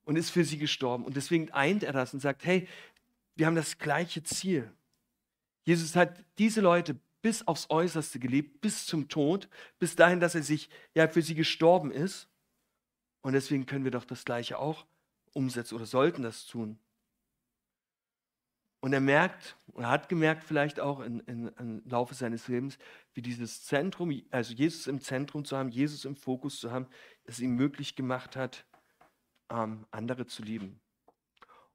und 0.05 0.15
ist 0.15 0.29
für 0.29 0.45
sie 0.45 0.57
gestorben. 0.57 1.03
Und 1.03 1.17
deswegen 1.17 1.51
eint 1.51 1.83
er 1.83 1.91
das 1.91 2.13
und 2.13 2.21
sagt, 2.21 2.45
hey, 2.45 2.67
wir 3.35 3.47
haben 3.47 3.55
das 3.55 3.77
gleiche 3.77 4.23
Ziel. 4.23 4.71
Jesus 5.65 5.95
hat 5.95 6.23
diese 6.37 6.61
Leute 6.61 6.97
bis 7.21 7.45
aufs 7.47 7.69
Äußerste 7.69 8.19
geliebt, 8.19 8.61
bis 8.61 8.85
zum 8.85 9.09
Tod, 9.09 9.49
bis 9.77 9.95
dahin, 9.97 10.21
dass 10.21 10.35
er 10.35 10.43
sich 10.43 10.69
ja 10.93 11.09
für 11.09 11.21
sie 11.21 11.35
gestorben 11.35 11.91
ist. 11.91 12.28
Und 13.21 13.33
deswegen 13.33 13.65
können 13.65 13.83
wir 13.83 13.91
doch 13.91 14.05
das 14.05 14.25
Gleiche 14.25 14.57
auch 14.57 14.85
umsetzen 15.33 15.75
oder 15.75 15.85
sollten 15.85 16.23
das 16.23 16.45
tun. 16.45 16.79
Und 18.81 18.93
er 18.93 19.01
merkt, 19.01 19.57
oder 19.73 19.89
hat 19.89 20.07
gemerkt 20.07 20.43
vielleicht 20.43 20.79
auch 20.79 21.01
in, 21.01 21.19
in, 21.21 21.47
im 21.59 21.81
Laufe 21.85 22.15
seines 22.15 22.47
Lebens, 22.47 22.77
wie 23.13 23.21
dieses 23.21 23.65
Zentrum, 23.65 24.21
also 24.31 24.53
Jesus 24.53 24.87
im 24.87 25.01
Zentrum 25.01 25.43
zu 25.43 25.57
haben, 25.57 25.69
Jesus 25.69 26.05
im 26.05 26.15
Fokus 26.15 26.59
zu 26.59 26.71
haben, 26.71 26.87
es 27.25 27.39
ihm 27.39 27.55
möglich 27.55 27.95
gemacht 27.95 28.37
hat, 28.37 28.65
ähm, 29.49 29.85
andere 29.91 30.27
zu 30.27 30.43
lieben. 30.43 30.79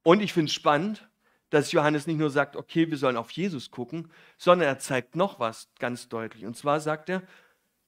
Und 0.02 0.20
ich 0.20 0.32
finde 0.32 0.48
es 0.48 0.54
spannend, 0.54 1.06
dass 1.50 1.72
Johannes 1.72 2.06
nicht 2.06 2.18
nur 2.18 2.30
sagt, 2.30 2.56
okay, 2.56 2.90
wir 2.90 2.96
sollen 2.96 3.18
auf 3.18 3.30
Jesus 3.30 3.70
gucken, 3.70 4.10
sondern 4.38 4.66
er 4.66 4.78
zeigt 4.78 5.14
noch 5.14 5.38
was 5.38 5.68
ganz 5.78 6.08
deutlich. 6.08 6.46
Und 6.46 6.56
zwar 6.56 6.80
sagt 6.80 7.10
er, 7.10 7.22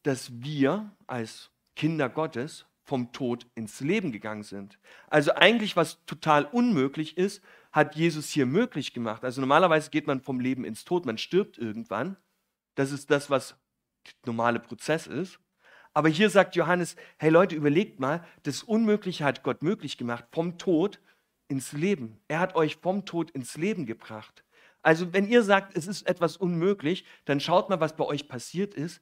dass 0.03 0.31
wir 0.40 0.95
als 1.07 1.51
Kinder 1.75 2.09
Gottes 2.09 2.65
vom 2.87 3.12
Tod 3.12 3.46
ins 3.57 3.81
Leben 3.81 4.12
gegangen 4.12 4.44
sind. 4.44 4.79
Also 5.09 5.35
eigentlich, 5.35 5.77
was 5.77 6.05
total 6.07 6.44
unmöglich 6.44 7.18
ist, 7.18 7.42
hat 7.72 7.96
Jesus 7.96 8.31
hier 8.31 8.46
möglich 8.46 8.94
gemacht. 8.94 9.25
Also 9.25 9.40
normalerweise 9.40 9.90
geht 9.90 10.07
man 10.07 10.20
vom 10.20 10.40
Leben 10.40 10.64
ins 10.64 10.85
Tod, 10.85 11.05
man 11.05 11.18
stirbt 11.18 11.59
irgendwann. 11.59 12.16
Das 12.77 12.92
ist 12.92 13.11
das, 13.11 13.29
was 13.29 13.57
der 14.07 14.33
normale 14.33 14.61
Prozess 14.61 15.07
ist. 15.07 15.40
Aber 15.92 16.09
hier 16.09 16.31
sagt 16.31 16.55
Johannes, 16.55 16.94
hey 17.18 17.31
Leute, 17.31 17.57
überlegt 17.57 17.99
mal, 17.99 18.25
das 18.44 18.62
Unmögliche 18.62 19.25
hat 19.25 19.42
Gott 19.42 19.62
möglich 19.62 19.99
gemacht, 19.99 20.25
vom 20.31 20.57
Tod 20.57 21.01
ins 21.49 21.72
Leben. 21.72 22.20
Er 22.29 22.38
hat 22.38 22.55
euch 22.55 22.77
vom 22.77 23.05
Tod 23.05 23.31
ins 23.33 23.57
Leben 23.57 23.85
gebracht. 23.85 24.44
Also 24.83 25.12
wenn 25.12 25.27
ihr 25.27 25.42
sagt, 25.42 25.77
es 25.77 25.88
ist 25.88 26.07
etwas 26.07 26.37
unmöglich, 26.37 27.05
dann 27.25 27.40
schaut 27.40 27.68
mal, 27.68 27.81
was 27.81 27.96
bei 27.96 28.05
euch 28.05 28.29
passiert 28.29 28.75
ist. 28.75 29.01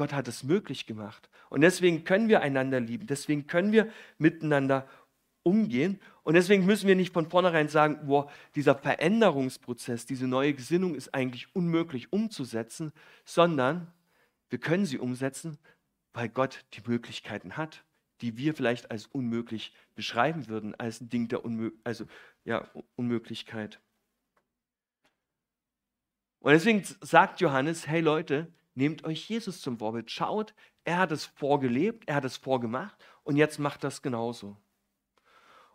Gott 0.00 0.14
hat 0.14 0.28
es 0.28 0.44
möglich 0.44 0.86
gemacht. 0.86 1.28
Und 1.50 1.60
deswegen 1.60 2.04
können 2.04 2.30
wir 2.30 2.40
einander 2.40 2.80
lieben. 2.80 3.06
Deswegen 3.06 3.46
können 3.46 3.70
wir 3.70 3.92
miteinander 4.16 4.88
umgehen. 5.42 6.00
Und 6.22 6.32
deswegen 6.32 6.64
müssen 6.64 6.88
wir 6.88 6.96
nicht 6.96 7.12
von 7.12 7.28
vornherein 7.28 7.68
sagen, 7.68 8.06
boah, 8.06 8.32
dieser 8.54 8.74
Veränderungsprozess, 8.74 10.06
diese 10.06 10.26
neue 10.26 10.54
Gesinnung 10.54 10.94
ist 10.94 11.12
eigentlich 11.12 11.54
unmöglich 11.54 12.14
umzusetzen, 12.14 12.92
sondern 13.26 13.92
wir 14.48 14.58
können 14.58 14.86
sie 14.86 14.98
umsetzen, 14.98 15.58
weil 16.14 16.30
Gott 16.30 16.64
die 16.72 16.82
Möglichkeiten 16.88 17.58
hat 17.58 17.84
die 18.20 18.36
wir 18.36 18.54
vielleicht 18.54 18.90
als 18.90 19.06
unmöglich 19.06 19.72
beschreiben 19.94 20.48
würden, 20.48 20.74
als 20.74 21.00
ein 21.00 21.08
Ding 21.08 21.28
der 21.28 21.44
Unmö 21.44 21.70
also, 21.84 22.06
ja, 22.44 22.68
Unmöglichkeit. 22.96 23.80
Und 26.40 26.52
deswegen 26.52 26.84
sagt 27.00 27.40
Johannes, 27.40 27.86
hey 27.86 28.00
Leute, 28.00 28.52
nehmt 28.74 29.04
euch 29.04 29.28
Jesus 29.28 29.60
zum 29.60 29.78
Vorbild. 29.78 30.10
Schaut, 30.10 30.54
er 30.84 30.98
hat 30.98 31.12
es 31.12 31.26
vorgelebt, 31.26 32.04
er 32.08 32.16
hat 32.16 32.24
es 32.24 32.36
vorgemacht 32.36 32.96
und 33.22 33.36
jetzt 33.36 33.58
macht 33.58 33.84
das 33.84 34.02
genauso. 34.02 34.56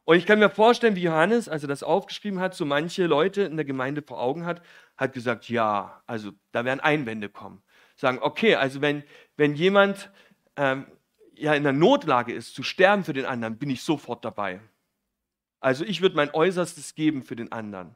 Und 0.06 0.18
ich 0.18 0.28
kann 0.28 0.38
mir 0.38 0.52
vorstellen, 0.52 0.96
wie 0.96 1.02
Johannes, 1.02 1.50
als 1.50 1.64
er 1.64 1.68
das 1.68 1.82
aufgeschrieben 1.82 2.40
hat, 2.40 2.54
so 2.54 2.64
manche 2.64 3.08
Leute 3.08 3.42
in 3.42 3.56
der 3.56 3.66
Gemeinde 3.66 4.04
vor 4.04 4.22
Augen 4.22 4.46
hat, 4.46 4.62
hat 4.98 5.14
gesagt, 5.14 5.50
ja, 5.50 6.04
also 6.06 6.32
da 6.52 6.64
werden 6.64 6.80
Einwände 6.80 7.28
kommen. 7.28 7.64
Sagen, 7.96 8.20
okay, 8.22 8.56
also 8.56 8.82
wenn, 8.82 9.04
wenn 9.36 9.56
jemand 9.56 10.12
ähm, 10.58 10.86
ja 11.34 11.56
in 11.56 11.64
der 11.64 11.74
Notlage 11.74 12.34
ist, 12.34 12.54
zu 12.54 12.62
sterben 12.62 13.04
für 13.04 13.14
den 13.14 13.26
anderen, 13.26 13.58
bin 13.58 13.72
ich 13.72 13.82
sofort 13.82 14.24
dabei. 14.24 14.62
Also 15.60 15.84
ich 15.84 16.02
würde 16.02 16.16
mein 16.16 16.34
Äußerstes 16.34 16.94
geben 16.94 17.24
für 17.24 17.36
den 17.36 17.52
anderen. 17.52 17.96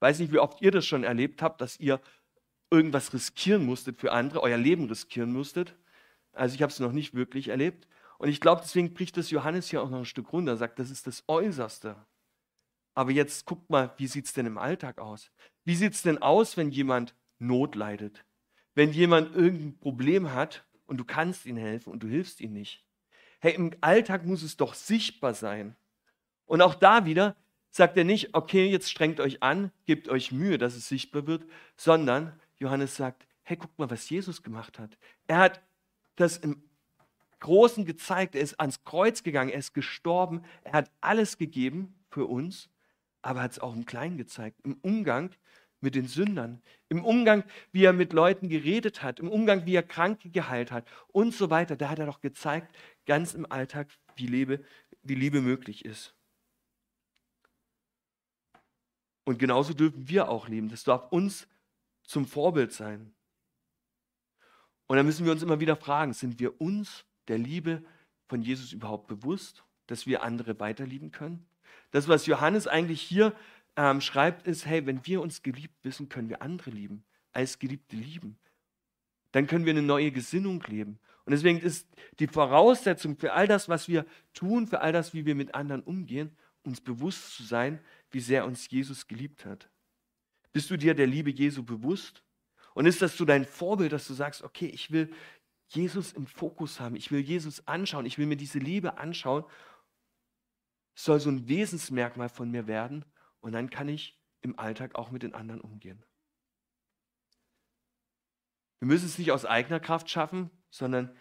Weiß 0.00 0.18
nicht, 0.18 0.32
wie 0.32 0.40
oft 0.40 0.60
ihr 0.60 0.72
das 0.72 0.84
schon 0.84 1.04
erlebt 1.04 1.40
habt, 1.40 1.60
dass 1.60 1.78
ihr 1.78 2.00
irgendwas 2.74 3.12
riskieren 3.12 3.64
musstet 3.64 4.00
für 4.00 4.12
andere, 4.12 4.42
euer 4.42 4.58
Leben 4.58 4.86
riskieren 4.86 5.32
musstet. 5.32 5.76
Also 6.32 6.54
ich 6.54 6.62
habe 6.62 6.72
es 6.72 6.80
noch 6.80 6.92
nicht 6.92 7.14
wirklich 7.14 7.48
erlebt. 7.48 7.86
Und 8.18 8.28
ich 8.28 8.40
glaube, 8.40 8.62
deswegen 8.62 8.94
bricht 8.94 9.16
das 9.16 9.30
Johannes 9.30 9.68
hier 9.70 9.82
auch 9.82 9.90
noch 9.90 9.98
ein 9.98 10.04
Stück 10.04 10.32
runter, 10.32 10.56
sagt, 10.56 10.78
das 10.78 10.90
ist 10.90 11.06
das 11.06 11.24
Äußerste. 11.28 11.96
Aber 12.94 13.10
jetzt 13.10 13.44
guckt 13.46 13.70
mal, 13.70 13.92
wie 13.96 14.06
sieht 14.06 14.26
es 14.26 14.32
denn 14.32 14.46
im 14.46 14.58
Alltag 14.58 14.98
aus? 14.98 15.30
Wie 15.64 15.74
sieht 15.74 15.94
es 15.94 16.02
denn 16.02 16.22
aus, 16.22 16.56
wenn 16.56 16.70
jemand 16.70 17.14
Not 17.38 17.74
leidet? 17.74 18.24
Wenn 18.74 18.92
jemand 18.92 19.34
irgendein 19.34 19.78
Problem 19.78 20.32
hat 20.32 20.64
und 20.86 20.98
du 20.98 21.04
kannst 21.04 21.46
ihm 21.46 21.56
helfen 21.56 21.92
und 21.92 22.02
du 22.02 22.08
hilfst 22.08 22.40
ihm 22.40 22.52
nicht? 22.52 22.84
Hey, 23.40 23.54
im 23.54 23.72
Alltag 23.80 24.24
muss 24.24 24.42
es 24.42 24.56
doch 24.56 24.74
sichtbar 24.74 25.34
sein. 25.34 25.76
Und 26.46 26.62
auch 26.62 26.74
da 26.74 27.04
wieder 27.04 27.36
sagt 27.70 27.96
er 27.96 28.04
nicht, 28.04 28.34
okay, 28.34 28.70
jetzt 28.70 28.90
strengt 28.90 29.18
euch 29.18 29.42
an, 29.42 29.72
gebt 29.86 30.08
euch 30.08 30.30
Mühe, 30.30 30.58
dass 30.58 30.76
es 30.76 30.88
sichtbar 30.88 31.26
wird, 31.26 31.44
sondern 31.76 32.40
Johannes 32.58 32.96
sagt, 32.96 33.26
hey, 33.42 33.56
guckt 33.56 33.78
mal, 33.78 33.90
was 33.90 34.08
Jesus 34.08 34.42
gemacht 34.42 34.78
hat. 34.78 34.96
Er 35.26 35.38
hat 35.38 35.62
das 36.16 36.38
im 36.38 36.62
Großen 37.40 37.84
gezeigt. 37.84 38.34
Er 38.34 38.40
ist 38.40 38.58
ans 38.58 38.84
Kreuz 38.84 39.22
gegangen, 39.22 39.50
er 39.50 39.58
ist 39.58 39.74
gestorben, 39.74 40.42
er 40.62 40.72
hat 40.72 40.90
alles 41.00 41.36
gegeben 41.36 41.94
für 42.10 42.24
uns, 42.24 42.70
aber 43.22 43.42
hat 43.42 43.52
es 43.52 43.58
auch 43.58 43.74
im 43.74 43.84
Kleinen 43.84 44.16
gezeigt, 44.16 44.60
im 44.64 44.78
Umgang 44.82 45.30
mit 45.80 45.94
den 45.94 46.08
Sündern, 46.08 46.62
im 46.88 47.04
Umgang, 47.04 47.44
wie 47.70 47.84
er 47.84 47.92
mit 47.92 48.14
Leuten 48.14 48.48
geredet 48.48 49.02
hat, 49.02 49.20
im 49.20 49.28
Umgang, 49.28 49.66
wie 49.66 49.74
er 49.74 49.82
Kranke 49.82 50.30
geheilt 50.30 50.72
hat 50.72 50.86
und 51.08 51.34
so 51.34 51.50
weiter. 51.50 51.76
Da 51.76 51.90
hat 51.90 51.98
er 51.98 52.06
doch 52.06 52.22
gezeigt, 52.22 52.74
ganz 53.04 53.34
im 53.34 53.50
Alltag, 53.50 53.88
wie 54.16 54.26
Liebe, 54.26 54.64
wie 55.02 55.14
Liebe 55.14 55.42
möglich 55.42 55.84
ist. 55.84 56.14
Und 59.24 59.38
genauso 59.38 59.74
dürfen 59.74 60.08
wir 60.08 60.28
auch 60.28 60.48
leben. 60.48 60.68
Das 60.68 60.84
darf 60.84 61.10
uns 61.12 61.46
zum 62.04 62.26
Vorbild 62.26 62.72
sein. 62.72 63.14
Und 64.86 64.96
dann 64.96 65.06
müssen 65.06 65.24
wir 65.24 65.32
uns 65.32 65.42
immer 65.42 65.60
wieder 65.60 65.76
fragen, 65.76 66.12
sind 66.12 66.38
wir 66.38 66.60
uns 66.60 67.04
der 67.28 67.38
Liebe 67.38 67.82
von 68.26 68.42
Jesus 68.42 68.72
überhaupt 68.72 69.06
bewusst, 69.06 69.64
dass 69.86 70.06
wir 70.06 70.22
andere 70.22 70.58
weiterlieben 70.60 71.10
können? 71.10 71.46
Das, 71.90 72.08
was 72.08 72.26
Johannes 72.26 72.66
eigentlich 72.66 73.00
hier 73.00 73.34
ähm, 73.76 74.00
schreibt, 74.00 74.46
ist, 74.46 74.66
hey, 74.66 74.86
wenn 74.86 75.04
wir 75.06 75.20
uns 75.20 75.42
geliebt 75.42 75.74
wissen, 75.82 76.08
können 76.08 76.28
wir 76.28 76.42
andere 76.42 76.70
lieben, 76.70 77.04
als 77.32 77.58
Geliebte 77.58 77.96
lieben. 77.96 78.38
Dann 79.32 79.46
können 79.46 79.64
wir 79.64 79.72
eine 79.72 79.82
neue 79.82 80.12
Gesinnung 80.12 80.62
leben. 80.68 80.98
Und 81.24 81.30
deswegen 81.32 81.58
ist 81.58 81.88
die 82.18 82.26
Voraussetzung 82.26 83.16
für 83.16 83.32
all 83.32 83.48
das, 83.48 83.68
was 83.68 83.88
wir 83.88 84.04
tun, 84.34 84.66
für 84.66 84.80
all 84.80 84.92
das, 84.92 85.14
wie 85.14 85.24
wir 85.24 85.34
mit 85.34 85.54
anderen 85.54 85.82
umgehen, 85.82 86.36
uns 86.62 86.80
bewusst 86.80 87.34
zu 87.34 87.42
sein, 87.42 87.80
wie 88.10 88.20
sehr 88.20 88.44
uns 88.44 88.68
Jesus 88.70 89.06
geliebt 89.06 89.44
hat. 89.44 89.68
Bist 90.54 90.70
du 90.70 90.76
dir 90.76 90.94
der 90.94 91.08
Liebe 91.08 91.30
Jesu 91.30 91.64
bewusst? 91.64 92.22
Und 92.74 92.86
ist 92.86 93.02
das 93.02 93.16
so 93.16 93.24
dein 93.24 93.44
Vorbild, 93.44 93.92
dass 93.92 94.06
du 94.06 94.14
sagst, 94.14 94.42
okay, 94.42 94.66
ich 94.66 94.92
will 94.92 95.12
Jesus 95.66 96.12
im 96.12 96.26
Fokus 96.26 96.78
haben. 96.78 96.94
Ich 96.94 97.10
will 97.10 97.20
Jesus 97.20 97.66
anschauen. 97.66 98.06
Ich 98.06 98.18
will 98.18 98.26
mir 98.26 98.36
diese 98.36 98.60
Liebe 98.60 98.96
anschauen. 98.96 99.44
Es 100.94 101.04
soll 101.04 101.18
so 101.18 101.28
ein 101.28 101.48
Wesensmerkmal 101.48 102.28
von 102.28 102.52
mir 102.52 102.68
werden. 102.68 103.04
Und 103.40 103.52
dann 103.52 103.68
kann 103.68 103.88
ich 103.88 104.16
im 104.42 104.56
Alltag 104.56 104.94
auch 104.94 105.10
mit 105.10 105.24
den 105.24 105.34
anderen 105.34 105.60
umgehen. 105.60 106.04
Wir 108.78 108.86
müssen 108.86 109.06
es 109.06 109.18
nicht 109.18 109.32
aus 109.32 109.44
eigener 109.44 109.80
Kraft 109.80 110.08
schaffen, 110.08 110.50
sondern 110.70 111.16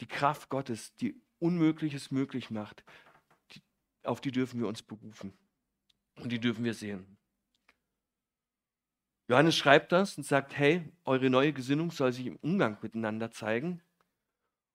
die 0.00 0.06
Kraft 0.06 0.50
Gottes, 0.50 0.94
die 0.96 1.22
Unmögliches 1.38 2.10
möglich 2.10 2.50
macht, 2.50 2.84
die, 3.52 3.62
auf 4.02 4.20
die 4.20 4.32
dürfen 4.32 4.60
wir 4.60 4.68
uns 4.68 4.82
berufen. 4.82 5.32
Und 6.16 6.30
die 6.30 6.40
dürfen 6.40 6.64
wir 6.64 6.74
sehen. 6.74 7.15
Johannes 9.28 9.56
schreibt 9.56 9.92
das 9.92 10.16
und 10.16 10.24
sagt, 10.24 10.56
hey, 10.56 10.82
eure 11.04 11.30
neue 11.30 11.52
Gesinnung 11.52 11.90
soll 11.90 12.12
sich 12.12 12.26
im 12.26 12.36
Umgang 12.36 12.78
miteinander 12.80 13.30
zeigen. 13.30 13.82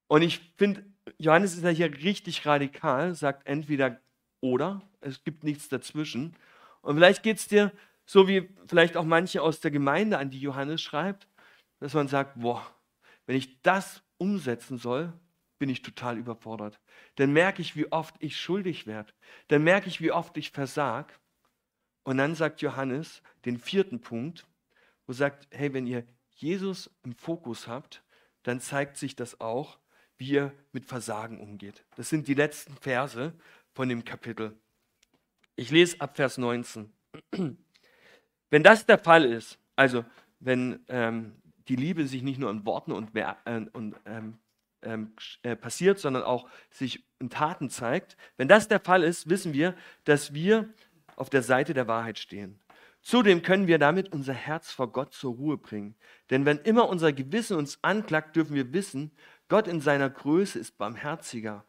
Und 0.07 0.23
ich 0.23 0.53
finde, 0.57 0.83
Johannes 1.17 1.53
ist 1.53 1.63
ja 1.63 1.69
hier 1.69 1.93
richtig 1.93 2.45
radikal, 2.45 3.15
sagt 3.15 3.47
entweder 3.47 4.01
oder, 4.41 4.81
es 4.99 5.23
gibt 5.23 5.43
nichts 5.43 5.69
dazwischen. 5.69 6.35
Und 6.81 6.95
vielleicht 6.95 7.23
geht 7.23 7.37
es 7.37 7.47
dir 7.47 7.71
so 8.05 8.27
wie 8.27 8.49
vielleicht 8.67 8.97
auch 8.97 9.05
manche 9.05 9.41
aus 9.41 9.61
der 9.61 9.71
Gemeinde, 9.71 10.17
an 10.17 10.29
die 10.29 10.39
Johannes 10.39 10.81
schreibt, 10.81 11.29
dass 11.79 11.93
man 11.93 12.09
sagt, 12.09 12.39
boah, 12.39 12.65
wenn 13.25 13.37
ich 13.37 13.61
das 13.61 14.03
umsetzen 14.17 14.77
soll, 14.77 15.13
bin 15.59 15.69
ich 15.69 15.81
total 15.81 16.17
überfordert. 16.17 16.79
Dann 17.15 17.31
merke 17.31 17.61
ich, 17.61 17.75
wie 17.75 17.89
oft 17.91 18.15
ich 18.19 18.35
schuldig 18.37 18.87
werde. 18.87 19.13
Dann 19.47 19.63
merke 19.63 19.87
ich, 19.87 20.01
wie 20.01 20.11
oft 20.11 20.35
ich 20.35 20.51
versag. 20.51 21.19
Und 22.03 22.17
dann 22.17 22.35
sagt 22.35 22.61
Johannes 22.61 23.21
den 23.45 23.57
vierten 23.59 24.01
Punkt, 24.01 24.45
wo 25.07 25.13
sagt, 25.13 25.47
hey, 25.51 25.73
wenn 25.73 25.87
ihr 25.87 26.05
Jesus 26.35 26.89
im 27.03 27.15
Fokus 27.15 27.67
habt, 27.67 28.03
dann 28.43 28.59
zeigt 28.59 28.97
sich 28.97 29.15
das 29.15 29.39
auch, 29.41 29.77
wie 30.17 30.29
ihr 30.29 30.53
mit 30.71 30.85
Versagen 30.85 31.39
umgeht. 31.39 31.83
Das 31.95 32.09
sind 32.09 32.27
die 32.27 32.33
letzten 32.33 32.75
Verse 32.77 33.33
von 33.73 33.89
dem 33.89 34.05
Kapitel. 34.05 34.55
Ich 35.55 35.71
lese 35.71 35.99
ab 35.99 36.15
Vers 36.15 36.37
19. 36.37 36.91
Wenn 38.49 38.63
das 38.63 38.85
der 38.85 38.97
Fall 38.97 39.25
ist, 39.25 39.59
also 39.75 40.05
wenn 40.39 40.83
ähm, 40.87 41.41
die 41.67 41.75
Liebe 41.75 42.07
sich 42.07 42.21
nicht 42.21 42.39
nur 42.39 42.49
in 42.49 42.65
Worten 42.65 42.91
und, 42.91 43.15
äh, 43.15 43.65
und 43.73 43.95
ähm, 44.05 44.37
ähm, 44.83 45.13
äh, 45.43 45.55
passiert, 45.55 45.99
sondern 45.99 46.23
auch 46.23 46.49
sich 46.69 47.05
in 47.19 47.29
Taten 47.29 47.69
zeigt, 47.69 48.17
wenn 48.37 48.47
das 48.47 48.67
der 48.67 48.79
Fall 48.79 49.03
ist, 49.03 49.29
wissen 49.29 49.53
wir, 49.53 49.75
dass 50.03 50.33
wir 50.33 50.69
auf 51.15 51.29
der 51.29 51.43
Seite 51.43 51.73
der 51.73 51.87
Wahrheit 51.87 52.17
stehen. 52.17 52.59
Zudem 53.01 53.41
können 53.41 53.67
wir 53.67 53.79
damit 53.79 54.13
unser 54.13 54.33
Herz 54.33 54.71
vor 54.71 54.91
Gott 54.91 55.13
zur 55.13 55.33
Ruhe 55.33 55.57
bringen. 55.57 55.95
Denn 56.29 56.45
wenn 56.45 56.59
immer 56.59 56.87
unser 56.87 57.11
Gewissen 57.13 57.57
uns 57.57 57.79
anklagt, 57.83 58.35
dürfen 58.35 58.55
wir 58.55 58.73
wissen, 58.73 59.11
Gott 59.47 59.67
in 59.67 59.81
seiner 59.81 60.09
Größe 60.09 60.59
ist 60.59 60.77
barmherziger 60.77 61.65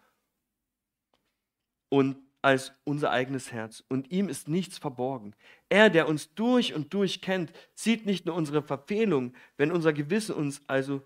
und 1.88 2.16
als 2.42 2.72
unser 2.84 3.10
eigenes 3.10 3.52
Herz. 3.52 3.84
Und 3.88 4.10
ihm 4.10 4.28
ist 4.28 4.48
nichts 4.48 4.76
verborgen. 4.76 5.34
Er, 5.68 5.90
der 5.90 6.08
uns 6.08 6.34
durch 6.34 6.74
und 6.74 6.92
durch 6.92 7.22
kennt, 7.22 7.52
sieht 7.74 8.04
nicht 8.04 8.26
nur 8.26 8.34
unsere 8.34 8.62
Verfehlung, 8.62 9.34
wenn 9.56 9.70
unser 9.70 9.92
Gewissen 9.92 10.34
uns 10.34 10.60
also 10.66 11.02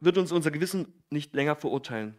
wird 0.00 0.16
uns 0.16 0.32
unser 0.32 0.50
Gewissen 0.50 1.02
nicht 1.10 1.34
länger 1.34 1.56
verurteilen. 1.56 2.18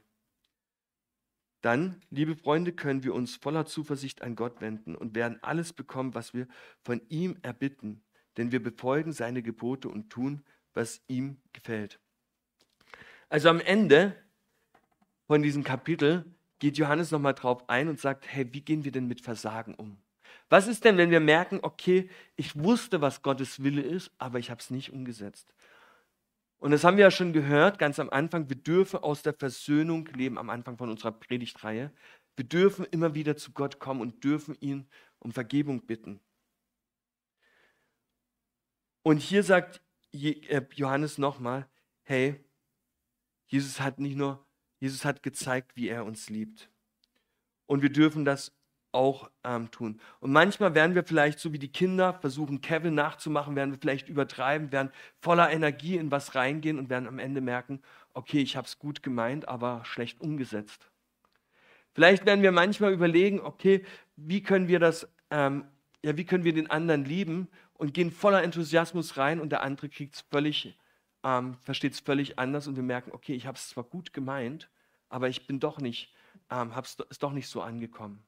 Dann, 1.62 2.02
liebe 2.10 2.36
Freunde, 2.36 2.74
können 2.74 3.04
wir 3.04 3.14
uns 3.14 3.36
voller 3.36 3.66
Zuversicht 3.66 4.24
an 4.24 4.36
Gott 4.36 4.62
wenden 4.62 4.96
und 4.96 5.16
werden 5.16 5.40
alles 5.44 5.74
bekommen, 5.74 6.16
was 6.16 6.34
wir 6.34 6.48
von 6.84 7.02
ihm 7.10 7.38
erbitten, 7.44 8.04
denn 8.38 8.52
wir 8.52 8.62
befolgen 8.62 9.14
seine 9.14 9.44
Gebote 9.44 9.88
und 9.88 10.10
tun, 10.10 10.44
was 10.74 11.02
ihm 11.08 11.38
gefällt. 11.54 12.00
Also 13.30 13.50
am 13.50 13.60
Ende 13.60 14.16
von 15.28 15.42
diesem 15.44 15.64
Kapitel 15.64 16.26
geht 16.60 16.78
Johannes 16.78 17.12
nochmal 17.12 17.34
drauf 17.34 17.70
ein 17.70 17.88
und 17.88 18.00
sagt, 18.00 18.28
hey, 18.28 18.52
wie 18.54 18.62
gehen 18.62 18.84
wir 18.84 18.92
denn 18.92 19.08
mit 19.08 19.22
Versagen 19.22 19.76
um? 19.76 19.98
Was 20.50 20.68
ist 20.68 20.84
denn, 20.84 20.98
wenn 20.98 21.12
wir 21.12 21.22
merken, 21.22 21.60
okay, 21.62 22.10
ich 22.36 22.62
wusste, 22.62 23.02
was 23.02 23.22
Gottes 23.22 23.64
Wille 23.64 23.82
ist, 23.82 24.12
aber 24.18 24.40
ich 24.40 24.50
habe 24.50 24.60
es 24.60 24.70
nicht 24.70 24.92
umgesetzt? 24.92 25.54
Und 26.62 26.70
das 26.70 26.84
haben 26.84 26.96
wir 26.96 27.06
ja 27.06 27.12
schon 27.12 27.34
gehört, 27.34 27.80
ganz 27.80 27.98
am 27.98 28.12
Anfang, 28.12 28.48
wir 28.48 28.56
dürfen 28.56 29.00
aus 29.00 29.24
der 29.24 29.34
Versöhnung 29.34 30.06
leben, 30.14 30.38
am 30.38 30.52
Anfang 30.52 30.78
von 30.78 30.92
unserer 30.92 31.12
Predigtreihe. 31.12 31.92
Wir 32.36 32.46
dürfen 32.46 32.86
immer 32.86 33.16
wieder 33.16 33.36
zu 33.36 33.52
Gott 33.52 33.80
kommen 33.80 34.00
und 34.00 34.24
dürfen 34.24 34.56
ihn 34.60 34.88
um 35.18 35.32
Vergebung 35.32 35.88
bitten. 35.88 36.20
Und 39.02 39.18
hier 39.18 39.42
sagt 39.42 39.82
äh, 40.14 40.62
Johannes 40.76 41.18
nochmal, 41.18 41.68
hey, 42.04 42.46
Jesus 43.48 43.80
hat 43.80 43.98
nicht 43.98 44.16
nur, 44.16 44.46
Jesus 44.80 45.04
hat 45.04 45.24
gezeigt, 45.24 45.76
wie 45.76 45.88
er 45.88 46.06
uns 46.06 46.30
liebt. 46.30 46.70
Und 47.66 47.82
wir 47.82 47.92
dürfen 47.92 48.24
das 48.24 48.56
auch 48.92 49.30
ähm, 49.44 49.72
tun. 49.72 50.00
Und 50.20 50.32
manchmal 50.32 50.76
werden 50.76 50.96
wir 50.96 51.04
vielleicht, 51.04 51.40
so 51.40 51.54
wie 51.54 51.60
die 51.60 51.72
Kinder 51.72 52.14
versuchen, 52.14 52.62
Kevin 52.62 52.96
nachzumachen, 52.96 53.56
werden 53.56 53.72
wir 53.72 53.80
vielleicht 53.80 54.10
übertreiben, 54.10 54.72
werden 54.72 54.92
voller 55.22 55.50
Energie 55.52 55.98
in 55.98 56.12
was 56.12 56.36
reingehen 56.36 56.78
und 56.78 56.90
werden 56.90 57.08
am 57.08 57.20
Ende 57.20 57.42
merken, 57.42 57.82
okay, 58.14 58.40
ich 58.40 58.56
habe 58.56 58.68
es 58.68 58.80
gut 58.80 59.04
gemeint, 59.04 59.48
aber 59.48 59.84
schlecht 59.86 60.20
umgesetzt. 60.22 60.90
Vielleicht 61.94 62.26
werden 62.26 62.42
wir 62.42 62.52
manchmal 62.52 62.94
überlegen, 62.94 63.42
okay, 63.42 63.86
wie 64.16 64.42
können 64.42 64.68
wir 64.68 64.80
das, 64.80 65.08
ähm, 65.30 65.66
ja, 66.04 66.16
wie 66.18 66.26
können 66.26 66.44
wir 66.44 66.54
den 66.54 66.70
anderen 66.70 67.06
lieben 67.06 67.48
und 67.74 67.94
gehen 67.94 68.12
voller 68.12 68.44
Enthusiasmus 68.44 69.18
rein 69.18 69.40
und 69.40 69.52
der 69.52 69.64
andere 69.64 69.90
kriegt 69.90 70.16
es 70.16 70.22
völlig, 70.22 70.78
ähm, 71.24 71.56
versteht 71.60 71.94
es 71.94 72.00
völlig 72.00 72.40
anders 72.40 72.68
und 72.68 72.76
wir 72.76 72.84
merken, 72.84 73.12
okay, 73.12 73.34
ich 73.34 73.46
habe 73.46 73.58
es 73.58 73.70
zwar 73.70 73.84
gut 73.84 74.14
gemeint, 74.14 74.70
aber 75.10 75.28
ich 75.28 75.48
bin 75.48 75.60
doch 75.60 75.80
nicht, 75.80 76.14
ähm, 76.50 76.76
hab's, 76.76 76.98
ist 77.10 77.24
doch 77.24 77.34
nicht 77.34 77.48
so 77.48 77.62
angekommen. 77.62 78.24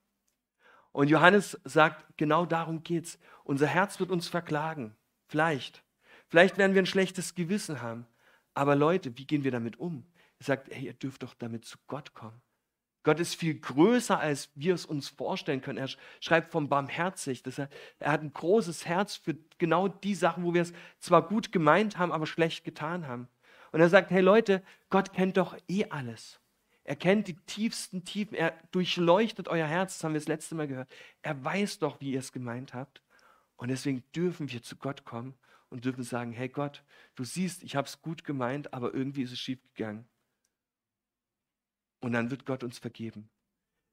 Und 0.93 1.09
Johannes 1.09 1.59
sagt, 1.65 2.05
genau 2.17 2.45
darum 2.45 2.83
geht's. 2.83 3.19
Unser 3.43 3.67
Herz 3.67 3.99
wird 3.99 4.11
uns 4.11 4.29
verklagen. 4.29 4.95
Vielleicht. 5.27 5.83
Vielleicht 6.29 6.57
werden 6.57 6.75
wir 6.75 6.81
ein 6.81 6.87
schlechtes 6.87 7.35
Gewissen 7.35 7.81
haben. 7.81 8.07
Aber 8.53 8.75
Leute, 8.75 9.17
wie 9.17 9.25
gehen 9.25 9.43
wir 9.43 9.51
damit 9.51 9.77
um? 9.77 10.05
Er 10.39 10.45
sagt, 10.45 10.69
hey, 10.71 10.85
ihr 10.85 10.93
dürft 10.93 11.23
doch 11.23 11.33
damit 11.33 11.65
zu 11.65 11.77
Gott 11.87 12.13
kommen. 12.13 12.41
Gott 13.01 13.19
ist 13.19 13.35
viel 13.35 13.59
größer, 13.59 14.17
als 14.17 14.49
wir 14.55 14.75
es 14.75 14.85
uns 14.85 15.09
vorstellen 15.09 15.61
können. 15.61 15.79
Er 15.79 15.89
schreibt 16.21 16.51
vom 16.51 16.69
barmherzig. 16.69 17.43
Dass 17.43 17.57
er, 17.57 17.69
er 17.99 18.11
hat 18.11 18.21
ein 18.21 18.31
großes 18.31 18.85
Herz 18.85 19.15
für 19.15 19.35
genau 19.57 19.87
die 19.87 20.15
Sachen, 20.15 20.43
wo 20.43 20.53
wir 20.53 20.61
es 20.61 20.73
zwar 20.99 21.27
gut 21.27 21.51
gemeint 21.51 21.97
haben, 21.97 22.11
aber 22.11 22.27
schlecht 22.27 22.63
getan 22.63 23.07
haben. 23.07 23.27
Und 23.71 23.81
er 23.81 23.89
sagt, 23.89 24.11
hey 24.11 24.21
Leute, 24.21 24.61
Gott 24.89 25.11
kennt 25.11 25.37
doch 25.37 25.57
eh 25.67 25.85
alles. 25.89 26.39
Er 26.83 26.95
kennt 26.95 27.27
die 27.27 27.35
tiefsten 27.35 28.03
Tiefen. 28.03 28.35
Er 28.35 28.57
durchleuchtet 28.71 29.47
euer 29.47 29.67
Herz. 29.67 29.97
Das 29.97 30.03
haben 30.03 30.13
wir 30.13 30.19
das 30.19 30.27
letzte 30.27 30.55
Mal 30.55 30.67
gehört. 30.67 30.93
Er 31.21 31.43
weiß 31.43 31.79
doch, 31.79 32.01
wie 32.01 32.11
ihr 32.11 32.19
es 32.19 32.31
gemeint 32.31 32.73
habt. 32.73 33.01
Und 33.55 33.69
deswegen 33.69 34.03
dürfen 34.15 34.51
wir 34.51 34.61
zu 34.61 34.75
Gott 34.75 35.05
kommen 35.05 35.35
und 35.69 35.85
dürfen 35.85 36.03
sagen, 36.03 36.33
hey 36.33 36.49
Gott, 36.49 36.83
du 37.15 37.23
siehst, 37.23 37.63
ich 37.63 37.75
habe 37.75 37.87
es 37.87 38.01
gut 38.01 38.23
gemeint, 38.23 38.73
aber 38.73 38.93
irgendwie 38.93 39.23
ist 39.23 39.31
es 39.31 39.39
schief 39.39 39.59
gegangen. 39.73 40.07
Und 42.01 42.11
dann 42.11 42.29
wird 42.29 42.45
Gott 42.45 42.63
uns 42.63 42.79
vergeben. 42.79 43.29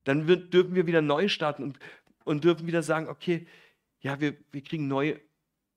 Dann 0.05 0.27
wird, 0.27 0.53
dürfen 0.53 0.75
wir 0.75 0.87
wieder 0.87 1.03
neu 1.03 1.29
starten 1.29 1.63
und, 1.63 1.79
und 2.25 2.43
dürfen 2.43 2.67
wieder 2.67 2.83
sagen, 2.83 3.09
okay, 3.09 3.47
ja, 4.01 4.21
wir, 4.21 4.37
wir 4.51 4.63
kriegen 4.63 4.89
neue, 4.89 5.21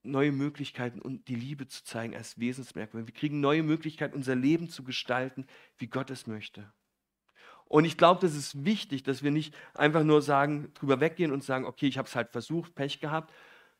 neue 0.01 0.31
Möglichkeiten, 0.31 0.99
um 0.99 1.23
die 1.25 1.35
Liebe 1.35 1.67
zu 1.67 1.83
zeigen 1.83 2.15
als 2.15 2.39
Wesensmerkmal. 2.39 3.05
Wir 3.05 3.13
kriegen 3.13 3.39
neue 3.39 3.63
Möglichkeiten, 3.63 4.15
unser 4.15 4.35
Leben 4.35 4.69
zu 4.69 4.83
gestalten, 4.83 5.45
wie 5.77 5.87
Gott 5.87 6.09
es 6.09 6.25
möchte. 6.25 6.73
Und 7.73 7.85
ich 7.85 7.97
glaube, 7.97 8.21
das 8.21 8.35
ist 8.35 8.65
wichtig, 8.65 9.01
dass 9.01 9.23
wir 9.23 9.31
nicht 9.31 9.55
einfach 9.73 10.03
nur 10.03 10.21
sagen, 10.21 10.71
drüber 10.75 10.99
weggehen 10.99 11.31
und 11.31 11.43
sagen, 11.43 11.65
okay, 11.65 11.87
ich 11.87 11.97
habe 11.97 12.07
es 12.07 12.15
halt 12.15 12.29
versucht, 12.29 12.75
Pech 12.75 12.99
gehabt, 12.99 13.33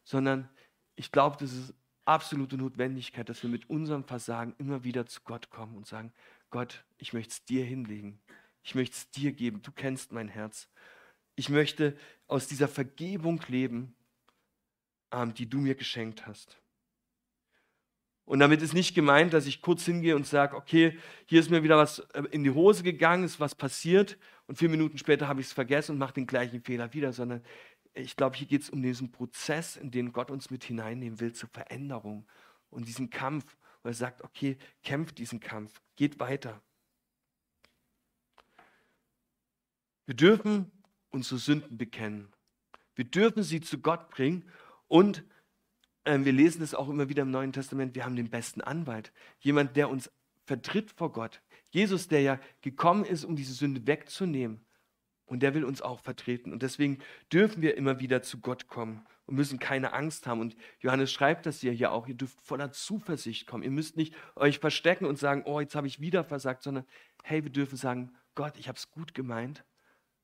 sondern 0.04 0.50
ich 0.96 1.12
glaube, 1.12 1.38
das 1.40 1.54
ist 1.54 1.76
absolute 2.04 2.58
Notwendigkeit, 2.58 3.30
dass 3.30 3.44
wir 3.44 3.52
mit 3.52 3.70
unserem 3.70 4.04
Versagen 4.04 4.56
immer 4.58 4.84
wieder 4.84 5.06
zu 5.06 5.22
Gott 5.22 5.52
kommen 5.52 5.78
und 5.78 5.86
sagen, 5.86 6.12
Gott, 6.50 6.84
ich 6.98 7.14
möchte 7.14 7.34
es 7.34 7.46
dir 7.46 7.64
hinlegen. 7.64 8.20
Ich 8.64 8.74
möchte 8.74 8.96
es 8.96 9.12
dir 9.12 9.32
geben. 9.32 9.62
Du 9.62 9.72
kennst 9.72 10.12
mein 10.12 10.28
Herz. 10.28 10.72
Ich 11.36 11.50
möchte 11.50 11.96
aus 12.26 12.48
dieser 12.48 12.68
Vergebung 12.68 13.42
leben, 13.48 13.94
ähm, 15.12 15.36
die 15.36 15.48
du 15.48 15.60
mir 15.60 15.76
geschenkt 15.76 16.26
hast. 16.26 16.58
Und 18.26 18.40
damit 18.40 18.62
ist 18.62 18.74
nicht 18.74 18.96
gemeint, 18.96 19.34
dass 19.34 19.46
ich 19.46 19.62
kurz 19.62 19.84
hingehe 19.86 20.16
und 20.16 20.26
sage, 20.26 20.56
okay, 20.56 20.98
hier 21.26 21.42
ist 21.42 21.50
mir 21.50 21.64
wieder 21.64 21.78
was 21.78 22.00
äh, 22.14 22.24
in 22.32 22.44
die 22.44 22.52
Hose 22.52 22.84
gegangen, 22.84 23.24
ist 23.24 23.40
was 23.40 23.54
passiert 23.54 24.18
und 24.48 24.58
vier 24.58 24.70
Minuten 24.70 24.98
später 24.98 25.28
habe 25.28 25.42
ich 25.42 25.48
es 25.48 25.54
vergessen 25.54 25.94
und 25.94 25.98
mache 25.98 26.14
den 26.14 26.28
gleichen 26.28 26.62
Fehler 26.62 26.94
wieder, 26.94 27.12
sondern 27.12 27.44
ich 27.94 28.16
glaube, 28.16 28.36
hier 28.36 28.48
geht 28.48 28.64
es 28.64 28.70
um 28.70 28.82
diesen 28.82 29.12
Prozess, 29.12 29.76
in 29.76 29.92
den 29.92 30.14
Gott 30.14 30.32
uns 30.32 30.50
mit 30.50 30.64
hineinnehmen 30.64 31.20
will 31.20 31.34
zur 31.34 31.50
Veränderung 31.50 32.26
und 32.70 32.88
diesen 32.88 33.10
Kampf, 33.10 33.58
wo 33.84 33.90
er 33.90 33.94
sagt, 33.94 34.24
okay, 34.24 34.58
kämpft 34.84 35.18
diesen 35.18 35.40
Kampf, 35.40 35.82
geht 35.96 36.20
weiter. 36.20 36.62
Wir 40.06 40.16
dürfen 40.16 40.72
unsere 41.12 41.40
Sünden 41.40 41.78
bekennen. 41.78 42.34
Wir 42.96 43.06
dürfen 43.06 43.44
sie 43.44 43.62
zu 43.62 43.80
Gott 43.80 44.10
bringen 44.10 44.50
und 44.88 45.24
wir 46.06 46.34
lesen 46.34 46.62
es 46.62 46.76
auch 46.76 46.90
immer 46.90 47.10
wieder 47.10 47.24
im 47.24 47.32
Neuen 47.32 47.54
Testament, 47.54 47.96
wir 47.96 48.06
haben 48.06 48.16
den 48.16 48.30
besten 48.30 48.62
Anwalt. 48.62 49.12
Jemand, 49.40 49.76
der 49.76 49.90
uns 49.90 50.12
vertritt 50.46 50.92
vor 50.92 51.12
Gott. 51.12 51.42
Jesus, 51.70 52.08
der 52.08 52.22
ja 52.22 52.40
gekommen 52.62 53.06
ist, 53.06 53.24
um 53.24 53.36
diese 53.36 53.54
Sünde 53.54 53.88
wegzunehmen. 53.88 54.66
Und 55.26 55.42
der 55.42 55.54
will 55.56 55.64
uns 55.64 55.82
auch 55.82 56.00
vertreten. 56.00 56.52
Und 56.52 56.62
deswegen 56.62 57.00
dürfen 57.32 57.62
wir 57.62 57.78
immer 57.78 58.00
wieder 58.00 58.22
zu 58.22 58.40
Gott 58.40 58.68
kommen 58.68 59.06
und 59.26 59.36
müssen 59.36 59.58
keine 59.58 59.94
Angst 59.94 60.28
haben. 60.28 60.42
Und 60.42 60.56
Johannes 60.80 61.12
schreibt 61.12 61.46
das 61.46 61.62
ja 61.62 61.72
hier 61.72 61.92
auch, 61.92 62.08
ihr 62.08 62.14
dürft 62.14 62.42
voller 62.42 62.72
Zuversicht 62.72 63.48
kommen. 63.48 63.64
Ihr 63.64 63.72
müsst 63.72 63.96
nicht 63.96 64.14
euch 64.36 64.60
verstecken 64.60 65.06
und 65.06 65.18
sagen, 65.18 65.44
oh, 65.46 65.60
jetzt 65.60 65.76
habe 65.76 65.88
ich 65.88 66.02
wieder 66.02 66.24
versagt, 66.24 66.64
sondern 66.64 66.86
hey, 67.24 67.44
wir 67.44 67.52
dürfen 67.52 67.78
sagen, 67.78 68.14
Gott, 68.36 68.58
ich 68.58 68.68
habe 68.68 68.78
es 68.78 68.92
gut 68.92 69.14
gemeint, 69.14 69.64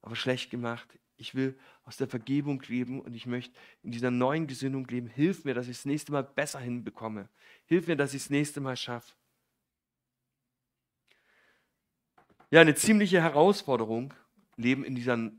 aber 0.02 0.16
schlecht 0.16 0.52
gemacht. 0.52 1.00
Ich 1.20 1.36
will 1.36 1.58
aus 1.84 1.98
der 1.98 2.08
Vergebung 2.08 2.62
leben 2.68 3.02
und 3.02 3.14
ich 3.14 3.26
möchte 3.26 3.54
in 3.84 3.92
dieser 3.92 4.10
neuen 4.10 4.48
Gesinnung 4.48 4.88
leben. 4.88 5.08
Hilf 5.08 5.44
mir, 5.44 5.54
dass 5.54 5.68
ich 5.68 5.78
das 5.78 5.86
nächste 5.86 6.12
Mal 6.12 6.24
besser 6.24 6.60
hinbekomme. 6.60 7.28
Hilf 7.66 7.88
mir, 7.88 7.96
dass 7.96 8.14
ich 8.14 8.24
das 8.24 8.30
nächste 8.30 8.62
Mal 8.62 8.78
schaffe. 8.78 9.14
Ja, 12.52 12.62
eine 12.62 12.74
ziemliche 12.74 13.22
Herausforderung, 13.22 14.14
leben 14.56 14.84
in 14.84 14.96
dieser 14.96 15.32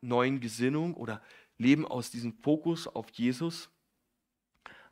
neuen 0.00 0.40
Gesinnung 0.40 0.94
oder 0.94 1.20
leben 1.58 1.86
aus 1.86 2.10
diesem 2.10 2.32
Fokus 2.32 2.86
auf 2.86 3.10
Jesus. 3.10 3.70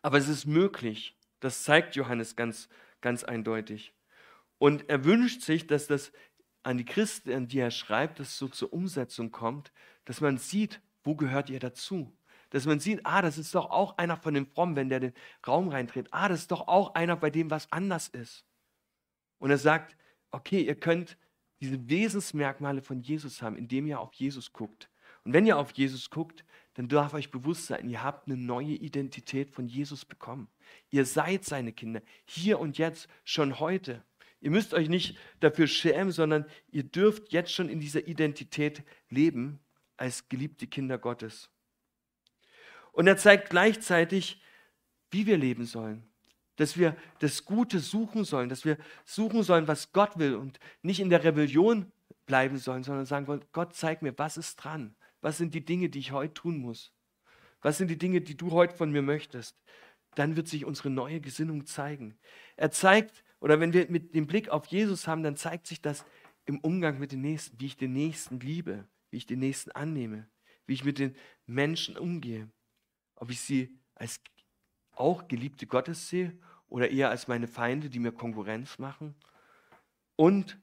Aber 0.03 0.19
es 0.19 0.29
ist 0.29 0.47
möglich. 0.47 1.17
Das 1.41 1.63
zeigt 1.63 1.97
Johannes 1.97 2.37
ganz, 2.37 2.69
ganz 3.01 3.25
eindeutig. 3.25 3.95
Und 4.59 4.89
er 4.89 5.05
wünscht 5.05 5.43
sich, 5.43 5.67
dass 5.67 5.87
das 5.87 6.13
an 6.63 6.79
die 6.79 6.85
Christen, 6.85 7.33
an 7.33 7.49
die 7.49 7.59
er 7.59 7.71
schreibt, 7.71 8.21
dass 8.21 8.29
es 8.29 8.39
so 8.39 8.49
zur 8.49 8.73
Umsetzung 8.73 9.31
kommt, 9.31 9.73
dass 10.05 10.21
man 10.21 10.39
sieht, 10.39 10.81
wo 11.03 11.17
gehört 11.17 11.51
ihr 11.51 11.59
dazu? 11.59 12.13
Dass 12.51 12.67
man 12.67 12.81
sieht, 12.81 13.01
ah, 13.05 13.23
das 13.23 13.39
ist 13.39 13.55
doch 13.55 13.71
auch 13.71 13.99
einer 13.99 14.17
von 14.17 14.35
den 14.35 14.47
Frommen, 14.47 14.77
wenn 14.77 14.89
der 14.89 15.01
den 15.01 15.15
Raum 15.47 15.69
reintritt. 15.69 16.09
Ah, 16.11 16.29
das 16.29 16.41
ist 16.41 16.51
doch 16.51 16.69
auch 16.69 16.95
einer, 16.95 17.17
bei 17.17 17.31
dem 17.31 17.51
was 17.51 17.71
anders 17.73 18.09
ist. 18.09 18.45
Und 19.39 19.51
er 19.51 19.59
sagt, 19.59 19.97
okay, 20.31 20.63
ihr 20.63 20.75
könnt 20.75 21.17
diese 21.61 21.89
Wesensmerkmale 21.89 22.83
von 22.83 23.01
Jesus 23.01 23.41
haben, 23.41 23.57
indem 23.57 23.87
ihr 23.87 24.01
auf 24.01 24.13
Jesus 24.15 24.53
guckt. 24.53 24.91
Und 25.25 25.33
wenn 25.33 25.47
ihr 25.47 25.57
auf 25.57 25.73
Jesus 25.73 26.11
guckt, 26.11 26.45
dann 26.75 26.89
darf 26.89 27.15
euch 27.15 27.31
bewusst 27.31 27.67
sein, 27.67 27.89
ihr 27.89 28.03
habt 28.03 28.27
eine 28.27 28.37
neue 28.37 28.75
Identität 28.75 29.51
von 29.51 29.69
Jesus 29.69 30.05
bekommen. 30.05 30.49
Ihr 30.91 31.05
seid 31.05 31.45
seine 31.45 31.73
Kinder, 31.73 32.03
hier 32.25 32.59
und 32.59 32.79
jetzt, 32.79 33.09
schon 33.25 33.61
heute. 33.61 34.03
Ihr 34.43 34.51
müsst 34.51 34.75
euch 34.75 34.89
nicht 34.89 35.17
dafür 35.39 35.69
schämen, 35.69 36.11
sondern 36.11 36.45
ihr 36.73 36.83
dürft 36.83 37.33
jetzt 37.33 37.53
schon 37.53 37.69
in 37.69 37.79
dieser 37.79 38.09
Identität 38.09 38.83
leben 39.09 39.61
als 39.97 40.29
geliebte 40.29 40.67
Kinder 40.67 40.99
Gottes. 40.99 41.49
Und 42.91 43.07
er 43.07 43.17
zeigt 43.17 43.51
gleichzeitig, 43.51 44.43
wie 45.13 45.27
wir 45.27 45.39
leben 45.39 45.65
sollen. 45.65 46.03
Dass 46.57 46.77
wir 46.77 46.97
das 47.21 47.45
Gute 47.45 47.79
suchen 47.79 48.25
sollen, 48.25 48.49
dass 48.49 48.65
wir 48.65 48.79
suchen 49.05 49.45
sollen, 49.45 49.69
was 49.69 49.93
Gott 49.93 50.19
will 50.19 50.35
und 50.35 50.59
nicht 50.83 50.99
in 50.99 51.09
der 51.09 51.23
Rebellion 51.23 51.93
bleiben 52.27 52.59
sollen, 52.59 52.83
sondern 52.83 53.07
sagen 53.07 53.29
wollen, 53.29 53.45
Gott, 53.53 53.77
zeig 53.77 54.03
mir, 54.03 54.19
was 54.19 54.37
ist 54.37 54.57
dran? 54.57 54.97
Was 55.21 55.39
sind 55.39 55.55
die 55.55 55.65
Dinge, 55.65 55.89
die 55.89 56.01
ich 56.01 56.11
heute 56.11 56.35
tun 56.35 56.59
muss? 56.59 56.93
Was 57.61 57.79
sind 57.79 57.93
die 57.93 57.99
Dinge, 57.99 58.21
die 58.21 58.37
du 58.37 58.51
heute 58.51 58.75
von 58.75 58.91
mir 58.91 59.03
möchtest? 59.03 59.57
Dann 60.17 60.35
wird 60.35 60.49
sich 60.49 60.65
unsere 60.65 60.91
neue 60.91 61.21
Gesinnung 61.21 61.65
zeigen. 61.65 62.19
Er 62.57 62.73
zeigt, 62.73 63.23
oder 63.43 63.59
wenn 63.59 63.73
wir 63.73 63.91
mit 63.91 64.15
dem 64.15 64.29
Blick 64.29 64.51
auf 64.51 64.67
Jesus 64.67 65.09
haben, 65.09 65.25
dann 65.25 65.37
zeigt 65.37 65.67
sich 65.67 65.83
das 65.83 66.05
im 66.45 66.61
Umgang 66.61 67.01
mit 67.01 67.11
den 67.11 67.23
Nächsten, 67.23 67.59
wie 67.59 67.67
ich 67.67 67.77
den 67.77 67.93
Nächsten 67.93 68.39
liebe, 68.39 68.87
wie 69.11 69.17
ich 69.17 69.27
den 69.27 69.41
Nächsten 69.41 69.73
annehme, 69.73 70.29
wie 70.65 70.75
ich 70.75 70.85
mit 70.85 71.01
den 71.01 71.17
Menschen 71.45 71.97
umgehe. 71.97 72.49
Ob 73.17 73.31
ich 73.31 73.41
sie 73.41 73.77
als 73.97 74.21
auch 74.93 75.27
Geliebte 75.27 75.67
Gottes 75.67 76.09
sehe 76.09 76.39
oder 76.69 76.91
eher 76.91 77.11
als 77.11 77.27
meine 77.27 77.49
Feinde, 77.49 77.91
die 77.91 77.99
mir 77.99 78.13
Konkurrenz 78.13 78.79
machen. 78.79 79.17
Und 80.15 80.57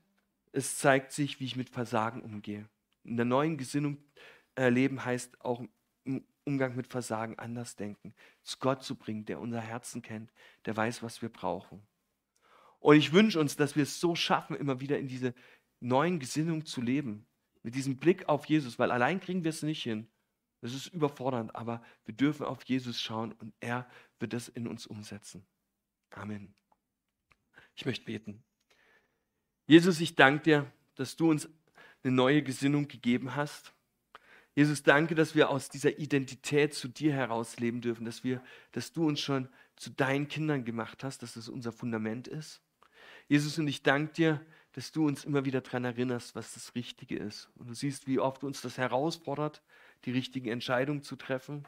es 0.53 0.77
zeigt 0.77 1.11
sich, 1.11 1.41
wie 1.41 1.45
ich 1.45 1.57
mit 1.57 1.69
Versagen 1.69 2.21
umgehe. 2.21 2.69
In 3.03 3.17
der 3.17 3.25
neuen 3.25 3.57
Gesinnung 3.57 3.97
äh, 4.55 4.69
leben 4.69 5.03
heißt 5.03 5.41
auch 5.41 5.61
im 6.05 6.23
Umgang 6.45 6.77
mit 6.77 6.87
Versagen 6.87 7.37
anders 7.39 7.75
denken, 7.75 8.13
zu 8.41 8.57
Gott 8.59 8.83
zu 8.83 8.95
bringen, 8.95 9.25
der 9.25 9.41
unser 9.41 9.59
Herzen 9.59 10.01
kennt, 10.01 10.31
der 10.63 10.77
weiß, 10.77 11.03
was 11.03 11.21
wir 11.21 11.27
brauchen. 11.27 11.85
Und 12.79 12.95
ich 12.95 13.11
wünsche 13.11 13.39
uns, 13.39 13.55
dass 13.55 13.75
wir 13.75 13.83
es 13.83 13.99
so 13.99 14.15
schaffen, 14.15 14.55
immer 14.55 14.79
wieder 14.79 14.97
in 14.97 15.07
diese 15.07 15.33
neuen 15.79 16.19
Gesinnung 16.19 16.65
zu 16.65 16.81
leben, 16.81 17.25
mit 17.63 17.75
diesem 17.75 17.97
Blick 17.97 18.27
auf 18.29 18.45
Jesus, 18.45 18.79
weil 18.79 18.91
allein 18.91 19.19
kriegen 19.19 19.43
wir 19.43 19.49
es 19.49 19.63
nicht 19.63 19.83
hin. 19.83 20.07
Das 20.61 20.73
ist 20.73 20.87
überfordernd, 20.87 21.55
aber 21.55 21.81
wir 22.05 22.13
dürfen 22.13 22.45
auf 22.45 22.63
Jesus 22.63 22.99
schauen 22.99 23.31
und 23.33 23.53
er 23.59 23.87
wird 24.19 24.33
es 24.33 24.49
in 24.49 24.67
uns 24.67 24.87
umsetzen. 24.87 25.45
Amen. 26.11 26.53
Ich 27.75 27.85
möchte 27.85 28.05
beten. 28.05 28.43
Jesus, 29.67 30.01
ich 30.01 30.15
danke 30.15 30.43
dir, 30.43 30.73
dass 30.95 31.15
du 31.15 31.29
uns 31.29 31.47
eine 32.03 32.13
neue 32.13 32.43
Gesinnung 32.43 32.87
gegeben 32.87 33.35
hast. 33.35 33.73
Jesus, 34.55 34.83
danke, 34.83 35.15
dass 35.15 35.35
wir 35.35 35.49
aus 35.49 35.69
dieser 35.69 35.97
Identität 35.99 36.73
zu 36.73 36.89
dir 36.89 37.13
heraus 37.13 37.59
leben 37.59 37.79
dürfen, 37.79 38.03
dass 38.03 38.23
wir, 38.23 38.43
dass 38.71 38.91
du 38.91 39.07
uns 39.07 39.21
schon 39.21 39.47
zu 39.77 39.91
deinen 39.91 40.27
Kindern 40.27 40.65
gemacht 40.65 41.03
hast, 41.03 41.23
dass 41.23 41.35
das 41.35 41.47
unser 41.47 41.71
Fundament 41.71 42.27
ist. 42.27 42.61
Jesus, 43.29 43.59
und 43.59 43.67
ich 43.67 43.83
danke 43.83 44.11
dir, 44.11 44.45
dass 44.73 44.91
du 44.91 45.07
uns 45.07 45.23
immer 45.23 45.45
wieder 45.45 45.61
daran 45.61 45.85
erinnerst, 45.85 46.35
was 46.35 46.55
das 46.55 46.73
Richtige 46.73 47.15
ist. 47.15 47.47
Und 47.55 47.69
du 47.69 47.75
siehst, 47.75 48.07
wie 48.07 48.19
oft 48.19 48.43
uns 48.43 48.61
das 48.61 48.77
herausfordert, 48.77 49.61
die 50.05 50.11
richtigen 50.11 50.49
Entscheidungen 50.49 51.03
zu 51.03 51.15
treffen. 51.15 51.67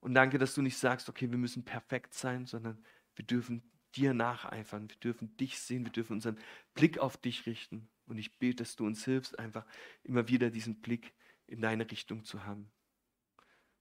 Und 0.00 0.14
danke, 0.14 0.38
dass 0.38 0.54
du 0.54 0.62
nicht 0.62 0.78
sagst, 0.78 1.08
okay, 1.08 1.30
wir 1.30 1.38
müssen 1.38 1.64
perfekt 1.64 2.14
sein, 2.14 2.46
sondern 2.46 2.78
wir 3.16 3.24
dürfen 3.24 3.62
dir 3.96 4.14
nacheifern, 4.14 4.88
wir 4.88 4.96
dürfen 4.96 5.36
dich 5.36 5.58
sehen, 5.58 5.84
wir 5.84 5.90
dürfen 5.90 6.12
unseren 6.14 6.38
Blick 6.74 6.98
auf 6.98 7.16
dich 7.16 7.46
richten. 7.46 7.88
Und 8.06 8.18
ich 8.18 8.38
bete, 8.38 8.62
dass 8.62 8.76
du 8.76 8.86
uns 8.86 9.04
hilfst, 9.04 9.36
einfach 9.36 9.66
immer 10.04 10.28
wieder 10.28 10.50
diesen 10.50 10.80
Blick 10.80 11.12
in 11.48 11.60
deine 11.60 11.90
Richtung 11.90 12.24
zu 12.24 12.44
haben. 12.44 12.70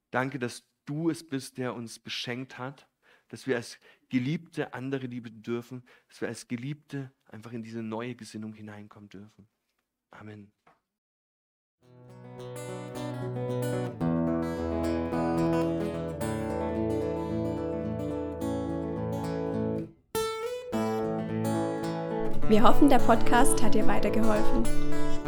Danke, 0.09 0.39
dass 0.39 0.63
du 0.85 1.11
es 1.11 1.27
bist, 1.27 1.59
der 1.59 1.75
uns 1.75 1.99
beschenkt 1.99 2.57
hat, 2.57 2.87
dass 3.27 3.45
wir 3.45 3.55
als 3.55 3.77
Geliebte 4.09 4.73
andere 4.73 5.07
lieben 5.07 5.41
dürfen, 5.41 5.83
dass 6.07 6.21
wir 6.21 6.27
als 6.27 6.47
Geliebte 6.47 7.11
einfach 7.25 7.51
in 7.51 7.63
diese 7.63 7.83
neue 7.83 8.15
Gesinnung 8.15 8.53
hineinkommen 8.53 9.09
dürfen. 9.09 9.47
Amen. 10.11 10.51
Wir 22.49 22.63
hoffen, 22.63 22.87
der 22.87 22.99
Podcast 22.99 23.61
hat 23.61 23.75
dir 23.75 23.85
weitergeholfen. 23.87 24.63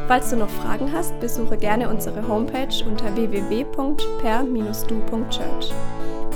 Falls 0.07 0.29
du 0.29 0.37
noch 0.37 0.49
Fragen 0.49 0.89
hast, 0.91 1.19
besuche 1.19 1.57
gerne 1.57 1.89
unsere 1.89 2.25
Homepage 2.27 2.83
unter 2.85 3.13
www.per-du.church. 3.13 5.98